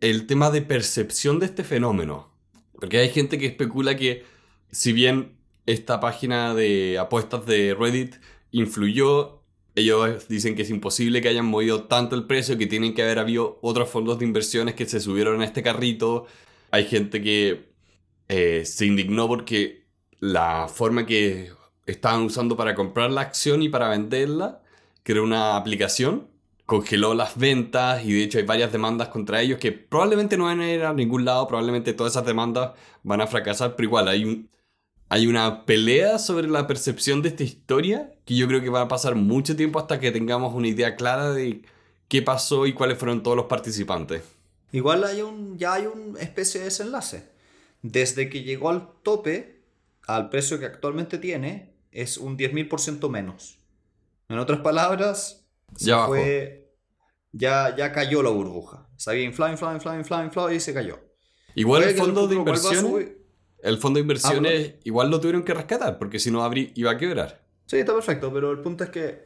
el 0.03 0.27
tema 0.27 0.51
de 0.51 0.63
percepción 0.63 1.39
de 1.39 1.47
este 1.47 1.65
fenómeno. 1.65 2.29
Porque 2.75 2.99
hay 2.99 3.09
gente 3.09 3.39
que 3.39 3.47
especula 3.47 3.97
que 3.97 4.25
si 4.71 4.93
bien 4.93 5.39
esta 5.65 6.01
página 6.01 6.55
de 6.55 6.99
apuestas 6.99 7.47
de 7.47 7.75
Reddit 7.75 8.17
influyó, 8.51 9.45
ellos 9.77 10.29
dicen 10.29 10.57
que 10.57 10.63
es 10.63 10.71
imposible 10.71 11.23
que 11.23 11.29
hayan 11.29 11.47
movido 11.47 11.85
tanto 11.85 12.17
el 12.17 12.27
precio, 12.27 12.59
que 12.59 12.67
tienen 12.67 12.95
que 12.95 13.03
haber 13.03 13.21
habido 13.21 13.61
otros 13.63 13.89
fondos 13.89 14.19
de 14.19 14.25
inversiones 14.27 14.75
que 14.75 14.87
se 14.87 15.01
subieron 15.01 15.41
a 15.41 15.45
este 15.45 15.63
carrito. 15.63 16.27
Hay 16.73 16.87
gente 16.87 17.23
que 17.23 17.73
eh, 18.29 18.65
se 18.65 18.87
indignó 18.87 19.29
porque 19.29 19.87
la 20.19 20.67
forma 20.69 21.07
que 21.07 21.53
estaban 21.87 22.23
usando 22.23 22.57
para 22.57 22.75
comprar 22.75 23.13
la 23.13 23.21
acción 23.21 23.63
y 23.63 23.69
para 23.69 23.89
venderla, 23.89 24.63
que 25.05 25.13
era 25.13 25.23
una 25.23 25.57
aplicación, 25.57 26.32
congeló 26.67 27.15
las 27.15 27.37
ventas 27.37 28.05
y 28.05 28.13
de 28.13 28.23
hecho 28.23 28.39
hay 28.39 28.45
varias 28.45 28.73
demandas 28.73 29.09
contra 29.09 29.41
ellos 29.41 29.59
que 29.59 29.73
probablemente 29.73 30.37
no 30.37 30.45
van 30.45 30.61
a 30.61 30.73
ir 30.73 30.83
a 30.85 30.93
ningún 30.93 31.25
lado, 31.25 31.47
probablemente 31.47 31.93
todas 31.93 32.13
esas 32.13 32.25
demandas 32.27 32.73
van 33.03 33.21
a 33.21 33.27
fracasar, 33.27 33.77
pero 33.77 33.89
igual 33.89 34.09
hay, 34.09 34.49
hay 35.09 35.27
una 35.27 35.65
pelea 35.67 36.19
sobre 36.19 36.49
la 36.49 36.67
percepción 36.67 37.23
de 37.23 37.31
esta 37.31 37.43
historia 37.43 38.13
que 38.25 38.37
yo 38.37 38.47
creo 38.49 38.61
que 38.61 38.71
va 38.71 38.83
a 38.83 38.89
pasar 38.89 39.15
mucho 39.15 39.57
tiempo 39.57 39.79
hasta 39.79 40.01
que 40.01 40.13
tengamos 40.13 40.55
una 40.55 40.69
idea 40.69 40.97
clara 40.97 41.33
de 41.33 41.63
qué 42.09 42.23
pasó 42.23 42.67
y 42.67 42.73
cuáles 42.73 42.99
fueron 42.99 43.23
todos 43.23 43.37
los 43.37 43.47
participantes. 43.47 44.23
Igual 44.73 45.05
hay 45.05 45.21
un, 45.21 45.59
ya 45.59 45.75
hay 45.75 45.87
una 45.87 46.21
especie 46.21 46.61
de 46.61 46.67
desenlace. 46.67 47.29
Desde 47.83 48.31
que 48.31 48.43
llegó 48.43 48.71
al 48.71 48.89
tope, 49.03 49.63
al 50.07 50.31
precio 50.31 50.59
que 50.59 50.67
actualmente 50.67 51.19
tiene, 51.19 51.75
es 51.91 52.17
un 52.17 52.39
10.000% 52.39 53.11
menos. 53.11 53.59
En 54.29 54.39
otras 54.39 54.61
palabras, 54.61 55.42
se 55.77 55.87
Ya 55.87 56.07
fue, 56.07 56.75
ya, 57.33 57.75
ya 57.77 57.93
cayó 57.93 58.23
la 58.23 58.31
burbuja. 58.31 58.89
Se 58.97 59.11
había 59.11 59.25
inflado, 59.25 59.53
inflado, 59.53 59.75
inflado, 59.75 59.99
inflado, 59.99 60.25
inflado 60.25 60.53
y 60.53 60.61
se 60.61 60.73
cayó. 60.75 61.01
Igual 61.55 61.83
el 61.83 61.97
fondo 61.97 62.27
de 62.27 62.37
futuro 62.37 62.45
vuelva 62.45 62.71
a 62.71 62.75
inversiones, 62.75 63.13
el 63.63 63.79
fondo 63.79 63.97
de 63.99 64.03
inversiones 64.03 64.71
Ah, 64.75 64.81
igual 64.85 65.11
lo 65.11 65.21
tuvieron 65.21 65.43
que 65.43 65.55
rescatar 65.55 65.99
porque 65.99 66.19
si 66.19 66.31
no 66.31 66.43
abrí, 66.43 66.73
iba 66.75 66.91
a 66.91 66.99
quebrar. 66.99 67.43
Sí, 67.67 67.79
está 67.79 67.93
perfecto, 67.95 68.33
pero 68.33 68.51
el 68.51 68.61
punto 68.61 68.85
es 68.85 68.91
que 68.91 69.25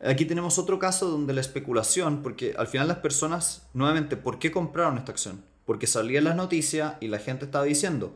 aquí 0.00 0.24
tenemos 0.24 0.58
otro 0.58 0.78
caso 0.78 1.08
donde 1.08 1.32
la 1.32 1.40
especulación, 1.40 2.22
porque 2.22 2.54
al 2.56 2.66
final 2.66 2.88
las 2.88 2.98
personas, 2.98 3.68
nuevamente, 3.74 4.16
¿por 4.16 4.38
qué 4.38 4.50
compraron 4.50 4.98
esta 4.98 5.12
acción? 5.12 5.44
Porque 5.64 5.86
salía 5.86 6.18
en 6.18 6.24
las 6.24 6.36
noticias 6.36 6.94
y 7.00 7.08
la 7.08 7.18
gente 7.18 7.46
estaba 7.46 7.64
diciendo, 7.64 8.14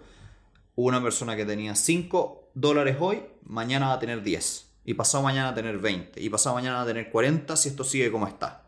una 0.75 1.03
persona 1.03 1.37
que 1.37 1.45
tenía 1.45 1.75
5 1.75 2.51
dólares 2.55 2.97
hoy, 3.01 3.23
mañana 3.43 3.89
va 3.89 3.95
a 3.95 3.99
tener 3.99 4.23
10, 4.23 4.68
y 4.89 4.95
pasado 4.95 5.22
mañana 5.22 5.51
a 5.51 5.55
tener 5.55 5.76
20, 5.76 6.18
y 6.18 6.30
pasado 6.30 6.55
mañana 6.55 6.80
a 6.80 6.86
tener 6.86 7.11
40 7.11 7.59
si 7.59 7.68
esto 7.68 7.84
sigue 7.84 8.11
como 8.11 8.26
está. 8.26 8.62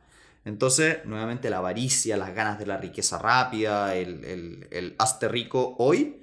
Entonces, 0.44 0.98
nuevamente 1.06 1.48
la 1.48 1.56
avaricia, 1.56 2.18
las 2.18 2.34
ganas 2.34 2.58
de 2.58 2.66
la 2.66 2.76
riqueza 2.76 3.18
rápida, 3.18 3.96
el, 3.96 4.22
el, 4.26 4.68
el 4.70 4.94
hazte 4.98 5.28
rico 5.28 5.76
hoy, 5.78 6.20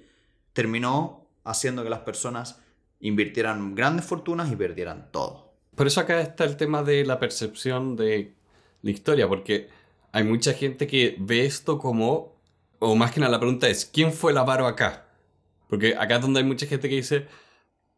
terminó 0.54 1.26
haciendo 1.44 1.82
que 1.84 1.90
las 1.90 2.02
personas 2.02 2.60
invirtieran 3.00 3.74
grandes 3.74 4.06
fortunas 4.06 4.52
y 4.52 4.56
perdieran 4.56 5.10
todo. 5.12 5.52
Por 5.74 5.88
eso 5.88 6.00
acá 6.00 6.22
está 6.22 6.44
el 6.44 6.58
tema 6.58 6.84
de 6.84 7.04
la 7.04 7.20
percepción 7.20 7.96
de 7.96 8.36
la 8.84 8.92
historia, 8.92 9.28
porque 9.28 9.68
hay 10.12 10.24
mucha 10.24 10.54
gente 10.54 10.86
que 10.86 11.16
ve 11.18 11.44
esto 11.44 11.80
como, 11.80 12.36
o 12.78 12.96
más 12.96 13.12
que 13.12 13.20
nada 13.20 13.32
la 13.32 13.40
pregunta 13.40 13.68
es, 13.68 13.84
¿quién 13.88 14.14
fue 14.14 14.32
el 14.32 14.38
avaro 14.38 14.68
acá? 14.68 15.08
Porque 15.68 15.96
acá 15.98 16.18
es 16.18 16.22
donde 16.22 16.42
hay 16.42 16.46
mucha 16.46 16.68
gente 16.68 16.88
que 16.88 16.98
dice 16.98 17.26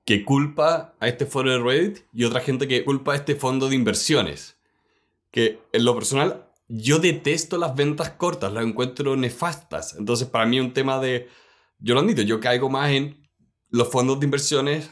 que 0.10 0.26
culpa 0.26 0.96
a 1.00 1.08
este 1.08 1.28
foro 1.28 1.52
de 1.52 1.60
Reddit 1.60 2.00
y 2.12 2.24
otra 2.24 2.40
gente 2.42 2.68
que 2.68 2.84
culpa 2.84 3.14
a 3.14 3.16
este 3.16 3.36
fondo 3.36 3.70
de 3.70 3.76
inversiones. 3.76 4.58
Que 5.30 5.60
en 5.72 5.86
lo 5.86 5.94
personal, 5.94 6.50
yo 6.68 6.98
detesto 6.98 7.60
las 7.60 7.76
ventas 7.76 8.10
cortas, 8.10 8.52
las 8.52 8.66
encuentro 8.66 9.16
nefastas. 9.16 9.96
Entonces 10.00 10.28
para 10.28 10.48
mí 10.48 10.60
un 10.60 10.74
tema 10.74 10.98
de, 11.00 11.28
yo 11.78 11.94
lo 11.94 12.00
admito, 12.00 12.24
yo 12.24 12.40
caigo 12.40 12.70
más 12.72 12.90
en 12.90 13.30
los 13.70 13.90
fondos 13.90 14.20
de 14.20 14.26
inversiones 14.26 14.90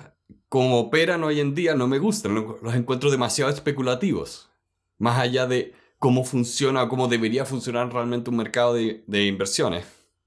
como 0.50 0.80
operan 0.80 1.24
hoy 1.24 1.40
en 1.40 1.56
día 1.56 1.74
no 1.74 1.88
me 1.88 1.98
gustan, 1.98 2.36
lo- 2.36 2.60
los 2.62 2.76
encuentro 2.76 3.10
demasiado 3.10 3.50
especulativos. 3.52 4.52
Más 5.00 5.18
allá 5.18 5.48
de 5.48 5.74
cómo 5.98 6.26
funciona 6.26 6.84
o 6.84 6.90
cómo 6.90 7.08
debería 7.08 7.44
funcionar 7.44 7.92
realmente 7.92 8.30
un 8.30 8.38
mercado 8.38 8.76
de, 8.76 9.04
de 9.08 9.26
inversiones. 9.26 9.84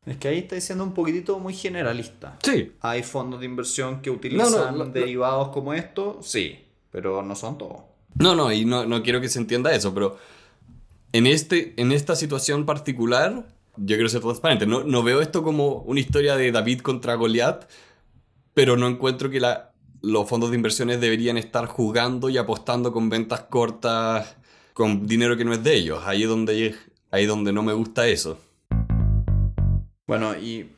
Es 0.06 0.16
que 0.16 0.28
ahí 0.28 0.38
está 0.38 0.54
diciendo 0.54 0.82
un 0.82 0.94
poquitito 0.94 1.38
muy 1.38 1.54
generalista. 1.54 2.38
Sí, 2.42 2.72
Hay 2.80 3.02
fondos 3.02 3.40
de 3.40 3.46
inversión 3.46 4.00
que 4.00 4.10
utilizan 4.10 4.76
No, 4.76 4.84
no, 4.84 4.90
derivados 4.90 5.48
como 5.48 5.74
esto, 5.74 6.18
sí, 6.22 6.58
pero 6.90 7.22
no 7.22 7.34
son 7.36 7.58
todos. 7.58 7.82
no, 8.14 8.34
no, 8.34 8.50
y 8.52 8.64
no, 8.64 8.86
no 8.86 9.02
quiero 9.02 9.20
que 9.20 9.28
se 9.28 9.38
entienda 9.38 9.74
eso, 9.74 9.92
pero 9.92 10.16
en, 11.12 11.26
este, 11.26 11.74
en 11.76 11.92
esta 11.92 12.16
situación 12.16 12.64
particular, 12.64 13.46
yo 13.76 13.96
quiero 13.96 14.08
ser 14.08 14.22
transparente. 14.22 14.66
No, 14.66 14.84
no 14.84 15.02
veo 15.02 15.20
esto 15.20 15.42
como 15.42 15.82
una 15.82 16.00
historia 16.00 16.36
de 16.36 16.50
David 16.50 16.80
contra 16.80 17.14
Goliat, 17.14 17.68
pero 18.54 18.76
no 18.76 18.88
encuentro 18.88 19.28
que 19.28 19.38
la, 19.40 19.72
los 20.00 20.28
fondos 20.28 20.50
de 20.50 20.56
inversiones 20.56 21.00
deberían 21.00 21.36
estar 21.36 21.66
jugando 21.66 22.30
y 22.30 22.38
apostando 22.38 22.92
con 22.92 23.10
ventas 23.10 23.42
cortas, 23.42 24.36
con 24.72 25.06
dinero 25.06 25.36
que 25.36 25.44
no 25.44 25.52
es 25.52 25.62
de 25.62 25.74
ellos. 25.74 26.00
Ahí 26.06 26.22
es 26.22 26.28
donde, 26.28 26.74
ahí 27.10 27.22
es 27.24 27.28
donde 27.28 27.52
no 27.52 27.62
me 27.62 27.74
gusta 27.74 28.08
eso. 28.08 28.38
Bueno, 30.10 30.36
¿y 30.36 30.70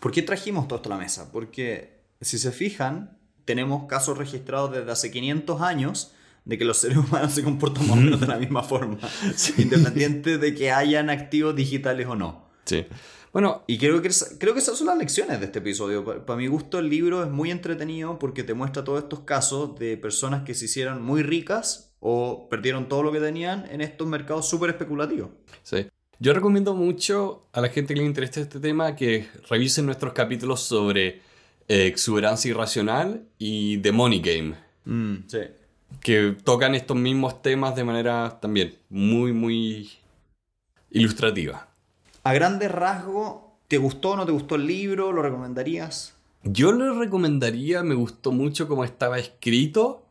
por 0.00 0.12
qué 0.12 0.22
trajimos 0.22 0.68
todo 0.68 0.76
esto 0.76 0.88
a 0.92 0.94
la 0.96 1.00
mesa? 1.02 1.30
Porque 1.32 1.98
si 2.20 2.38
se 2.38 2.52
fijan, 2.52 3.18
tenemos 3.44 3.86
casos 3.86 4.16
registrados 4.16 4.72
desde 4.72 4.90
hace 4.90 5.10
500 5.10 5.60
años 5.60 6.12
de 6.44 6.56
que 6.56 6.64
los 6.64 6.76
seres 6.78 6.96
humanos 7.04 7.32
se 7.32 7.42
comportan 7.42 7.86
más 7.88 7.98
o 7.98 8.00
menos 8.00 8.20
de 8.20 8.26
la 8.28 8.38
misma 8.38 8.62
forma, 8.62 8.98
independiente 9.58 10.38
de 10.38 10.54
que 10.54 10.70
hayan 10.70 11.10
activos 11.10 11.54
digitales 11.56 12.06
o 12.06 12.14
no. 12.14 12.46
Sí. 12.64 12.86
Bueno, 13.32 13.64
Y 13.66 13.76
creo 13.78 14.00
que, 14.00 14.08
creo 14.38 14.54
que 14.54 14.60
esas 14.60 14.78
son 14.78 14.86
las 14.86 14.96
lecciones 14.96 15.40
de 15.40 15.46
este 15.46 15.58
episodio. 15.58 16.04
Pa- 16.04 16.24
Para, 16.24 16.38
mi 16.38 16.46
gusto, 16.46 16.78
el 16.78 16.88
libro 16.88 17.22
es 17.24 17.30
muy 17.30 17.50
entretenido 17.50 18.18
porque 18.18 18.44
te 18.44 18.54
muestra 18.54 18.82
todos 18.84 19.02
estos 19.02 19.20
casos 19.20 19.78
de 19.78 19.96
personas 19.98 20.44
que 20.44 20.54
se 20.54 20.64
hicieron 20.66 21.02
muy 21.02 21.22
ricas 21.22 21.92
o 22.00 22.48
perdieron 22.48 22.88
todo 22.88 23.02
lo 23.02 23.12
que 23.12 23.20
tenían 23.20 23.66
en 23.70 23.80
estos 23.82 24.06
mercados 24.06 24.48
súper 24.48 24.70
especulativos. 24.70 25.30
sí. 25.62 25.86
Yo 26.18 26.32
recomiendo 26.32 26.74
mucho 26.74 27.46
a 27.52 27.60
la 27.60 27.68
gente 27.68 27.92
que 27.92 28.00
le 28.00 28.06
interese 28.06 28.40
este 28.40 28.58
tema 28.58 28.96
que 28.96 29.28
revisen 29.50 29.84
nuestros 29.84 30.14
capítulos 30.14 30.62
sobre 30.62 31.20
eh, 31.68 31.86
exuberancia 31.86 32.50
irracional 32.50 33.26
y 33.38 33.78
The 33.78 33.92
Money 33.92 34.20
Game. 34.20 34.54
Sí. 35.26 35.38
que 36.00 36.36
tocan 36.44 36.76
estos 36.76 36.96
mismos 36.96 37.42
temas 37.42 37.74
de 37.74 37.82
manera 37.82 38.38
también 38.40 38.76
muy, 38.88 39.32
muy 39.32 39.90
ilustrativa. 40.90 41.68
A 42.22 42.32
grandes 42.32 42.70
rasgos, 42.70 43.42
¿te 43.68 43.78
gustó 43.78 44.10
o 44.10 44.16
no 44.16 44.24
te 44.24 44.32
gustó 44.32 44.54
el 44.54 44.66
libro? 44.66 45.12
¿Lo 45.12 45.22
recomendarías? 45.22 46.14
Yo 46.44 46.72
le 46.72 46.92
recomendaría, 46.92 47.82
me 47.82 47.96
gustó 47.96 48.30
mucho 48.30 48.68
cómo 48.68 48.84
estaba 48.84 49.18
escrito, 49.18 50.06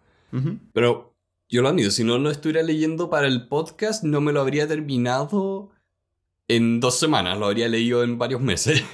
pero 0.73 1.13
yo 1.47 1.61
lo 1.61 1.69
admito, 1.69 1.91
si 1.91 2.03
no 2.03 2.17
lo 2.17 2.29
estuviera 2.29 2.61
leyendo 2.61 3.09
para 3.09 3.27
el 3.27 3.47
podcast, 3.47 4.03
no 4.03 4.19
me 4.19 4.33
lo 4.33 4.41
habría 4.41 4.67
terminado 4.67 5.71
en 6.47 6.79
dos 6.79 6.99
semanas, 6.99 7.37
lo 7.37 7.47
habría 7.47 7.67
leído 7.67 8.03
en 8.03 8.17
varios 8.17 8.41
meses. 8.41 8.83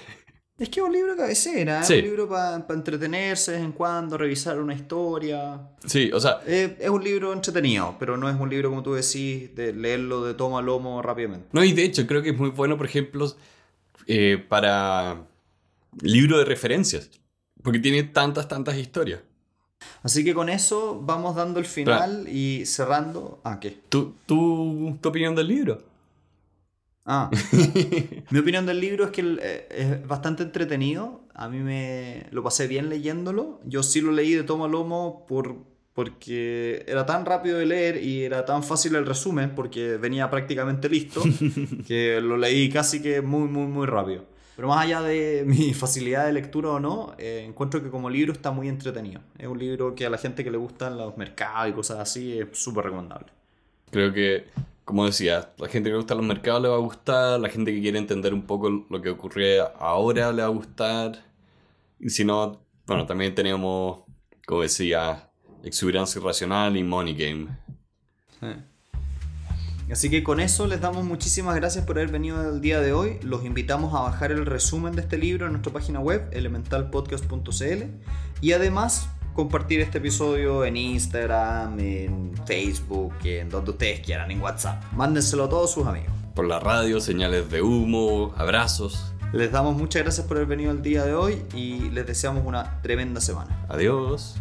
Es 0.59 0.69
que 0.69 0.79
es 0.79 0.85
un 0.85 0.93
libro 0.93 1.17
cabecera, 1.17 1.79
es 1.81 1.87
Sí. 1.87 1.95
un 1.95 2.01
libro 2.03 2.29
para 2.29 2.63
entretenerse 2.69 3.49
de 3.51 3.57
vez 3.57 3.65
en 3.65 3.71
cuando, 3.71 4.15
revisar 4.15 4.59
una 4.59 4.75
historia. 4.75 5.59
Sí, 5.87 6.11
o 6.13 6.19
sea, 6.19 6.39
Eh, 6.45 6.77
es 6.79 6.89
un 6.89 7.03
libro 7.03 7.33
entretenido, 7.33 7.95
pero 7.97 8.15
no 8.15 8.29
es 8.29 8.39
un 8.39 8.47
libro, 8.47 8.69
como 8.69 8.83
tú 8.83 8.93
decís, 8.93 9.55
de 9.55 9.73
leerlo 9.73 10.23
de 10.23 10.35
toma 10.35 10.59
a 10.59 10.61
lomo 10.61 11.01
rápidamente. 11.01 11.47
no, 11.51 11.63
y 11.63 11.71
de 11.73 11.83
hecho 11.85 12.05
creo 12.05 12.21
que 12.21 12.29
es 12.29 12.37
muy 12.37 12.49
bueno, 12.51 12.77
por 12.77 12.85
ejemplo, 12.85 13.35
eh, 14.05 14.37
para 14.47 15.23
libro 16.01 16.37
de 16.37 16.45
referencias, 16.45 17.09
porque 17.63 17.79
tiene 17.79 18.03
tantas, 18.03 18.47
tantas 18.47 18.77
historias. 18.77 19.21
Así 20.03 20.23
que 20.23 20.35
con 20.35 20.47
eso 20.47 21.01
vamos 21.03 21.35
dando 21.35 21.59
el 21.59 21.65
final 21.65 22.27
y 22.29 22.67
cerrando. 22.67 23.41
Ah, 23.43 23.59
¿qué? 23.59 23.79
¿Tú, 23.89 24.13
tú, 24.27 24.95
¿Tu 25.01 25.09
opinión 25.09 25.33
del 25.33 25.47
libro? 25.47 25.81
Ah, 27.05 27.29
mi 28.29 28.39
opinión 28.39 28.65
del 28.65 28.79
libro 28.79 29.05
es 29.05 29.11
que 29.11 29.21
el- 29.21 29.39
eh, 29.41 29.67
es 29.71 30.07
bastante 30.07 30.43
entretenido. 30.43 31.21
A 31.33 31.49
mí 31.49 31.59
me 31.59 32.25
lo 32.31 32.43
pasé 32.43 32.67
bien 32.67 32.89
leyéndolo. 32.89 33.59
Yo 33.65 33.83
sí 33.83 34.01
lo 34.01 34.11
leí 34.11 34.33
de 34.33 34.43
tomo 34.43 34.65
a 34.65 34.67
lomo 34.67 35.25
por, 35.27 35.55
porque 35.93 36.85
era 36.87 37.05
tan 37.05 37.25
rápido 37.25 37.57
de 37.57 37.65
leer 37.65 38.03
y 38.03 38.23
era 38.23 38.45
tan 38.45 38.63
fácil 38.63 38.95
el 38.95 39.05
resumen 39.05 39.55
porque 39.55 39.97
venía 39.97 40.29
prácticamente 40.29 40.89
listo 40.89 41.23
que 41.87 42.19
lo 42.21 42.37
leí 42.37 42.69
casi 42.69 43.01
que 43.01 43.21
muy, 43.21 43.47
muy, 43.47 43.65
muy 43.67 43.87
rápido. 43.87 44.25
Pero 44.55 44.67
más 44.67 44.85
allá 44.85 45.01
de 45.01 45.43
mi 45.47 45.73
facilidad 45.73 46.27
de 46.27 46.33
lectura 46.33 46.69
o 46.69 46.79
no, 46.79 47.15
eh, 47.17 47.45
encuentro 47.47 47.81
que 47.81 47.89
como 47.89 48.09
libro 48.11 48.31
está 48.33 48.51
muy 48.51 48.67
entretenido. 48.69 49.21
Es 49.39 49.47
un 49.47 49.57
libro 49.57 49.95
que 49.95 50.05
a 50.05 50.09
la 50.11 50.19
gente 50.19 50.43
que 50.43 50.51
le 50.51 50.57
gustan 50.57 50.97
los 50.97 51.17
mercados 51.17 51.69
y 51.69 51.73
cosas 51.73 51.97
así 51.99 52.37
es 52.37 52.47
súper 52.51 52.85
recomendable. 52.85 53.27
Creo 53.89 54.13
que, 54.13 54.45
como 54.91 55.05
decía, 55.05 55.53
la 55.57 55.69
gente 55.69 55.87
que 55.87 55.93
le 55.93 55.99
gusta 55.99 56.15
los 56.15 56.25
mercados 56.25 56.61
le 56.61 56.67
va 56.67 56.75
a 56.75 56.79
gustar, 56.79 57.39
la 57.39 57.47
gente 57.47 57.73
que 57.73 57.79
quiere 57.79 57.97
entender 57.97 58.33
un 58.33 58.41
poco 58.41 58.69
lo 58.89 59.01
que 59.01 59.09
ocurre 59.09 59.61
ahora 59.79 60.33
le 60.33 60.41
va 60.41 60.49
a 60.49 60.51
gustar. 60.51 61.23
Y 61.97 62.09
si 62.09 62.25
no, 62.25 62.61
bueno, 62.85 63.05
también 63.05 63.33
tenemos, 63.33 63.99
como 64.45 64.63
decía, 64.63 65.31
exuberancia 65.63 66.19
irracional 66.19 66.75
y 66.75 66.83
money 66.83 67.15
game. 67.15 67.47
Así 69.89 70.09
que 70.09 70.23
con 70.23 70.41
eso 70.41 70.67
les 70.67 70.81
damos 70.81 71.05
muchísimas 71.05 71.55
gracias 71.55 71.85
por 71.85 71.97
haber 71.97 72.11
venido 72.11 72.49
el 72.49 72.59
día 72.59 72.81
de 72.81 72.91
hoy. 72.91 73.17
Los 73.21 73.45
invitamos 73.45 73.93
a 73.93 74.01
bajar 74.01 74.33
el 74.33 74.45
resumen 74.45 74.93
de 74.93 75.03
este 75.03 75.17
libro 75.17 75.45
en 75.45 75.53
nuestra 75.53 75.71
página 75.71 76.01
web, 76.01 76.27
elementalpodcast.cl. 76.33 77.83
Y 78.41 78.51
además 78.51 79.07
compartir 79.33 79.81
este 79.81 79.99
episodio 79.99 80.65
en 80.65 80.77
Instagram, 80.77 81.79
en 81.79 82.31
Facebook, 82.45 83.13
en 83.23 83.49
donde 83.49 83.71
ustedes 83.71 84.01
quieran, 84.01 84.31
en 84.31 84.41
WhatsApp. 84.41 84.83
Mándenselo 84.93 85.45
a 85.45 85.49
todos 85.49 85.71
sus 85.71 85.87
amigos. 85.87 86.11
Por 86.35 86.47
la 86.47 86.59
radio, 86.59 86.99
señales 86.99 87.49
de 87.49 87.61
humo, 87.61 88.33
abrazos. 88.37 89.13
Les 89.33 89.51
damos 89.51 89.75
muchas 89.75 90.03
gracias 90.03 90.27
por 90.27 90.37
haber 90.37 90.49
venido 90.49 90.71
el 90.71 90.81
día 90.81 91.05
de 91.05 91.13
hoy 91.13 91.41
y 91.53 91.89
les 91.89 92.05
deseamos 92.05 92.45
una 92.45 92.81
tremenda 92.81 93.21
semana. 93.21 93.65
Adiós. 93.69 94.35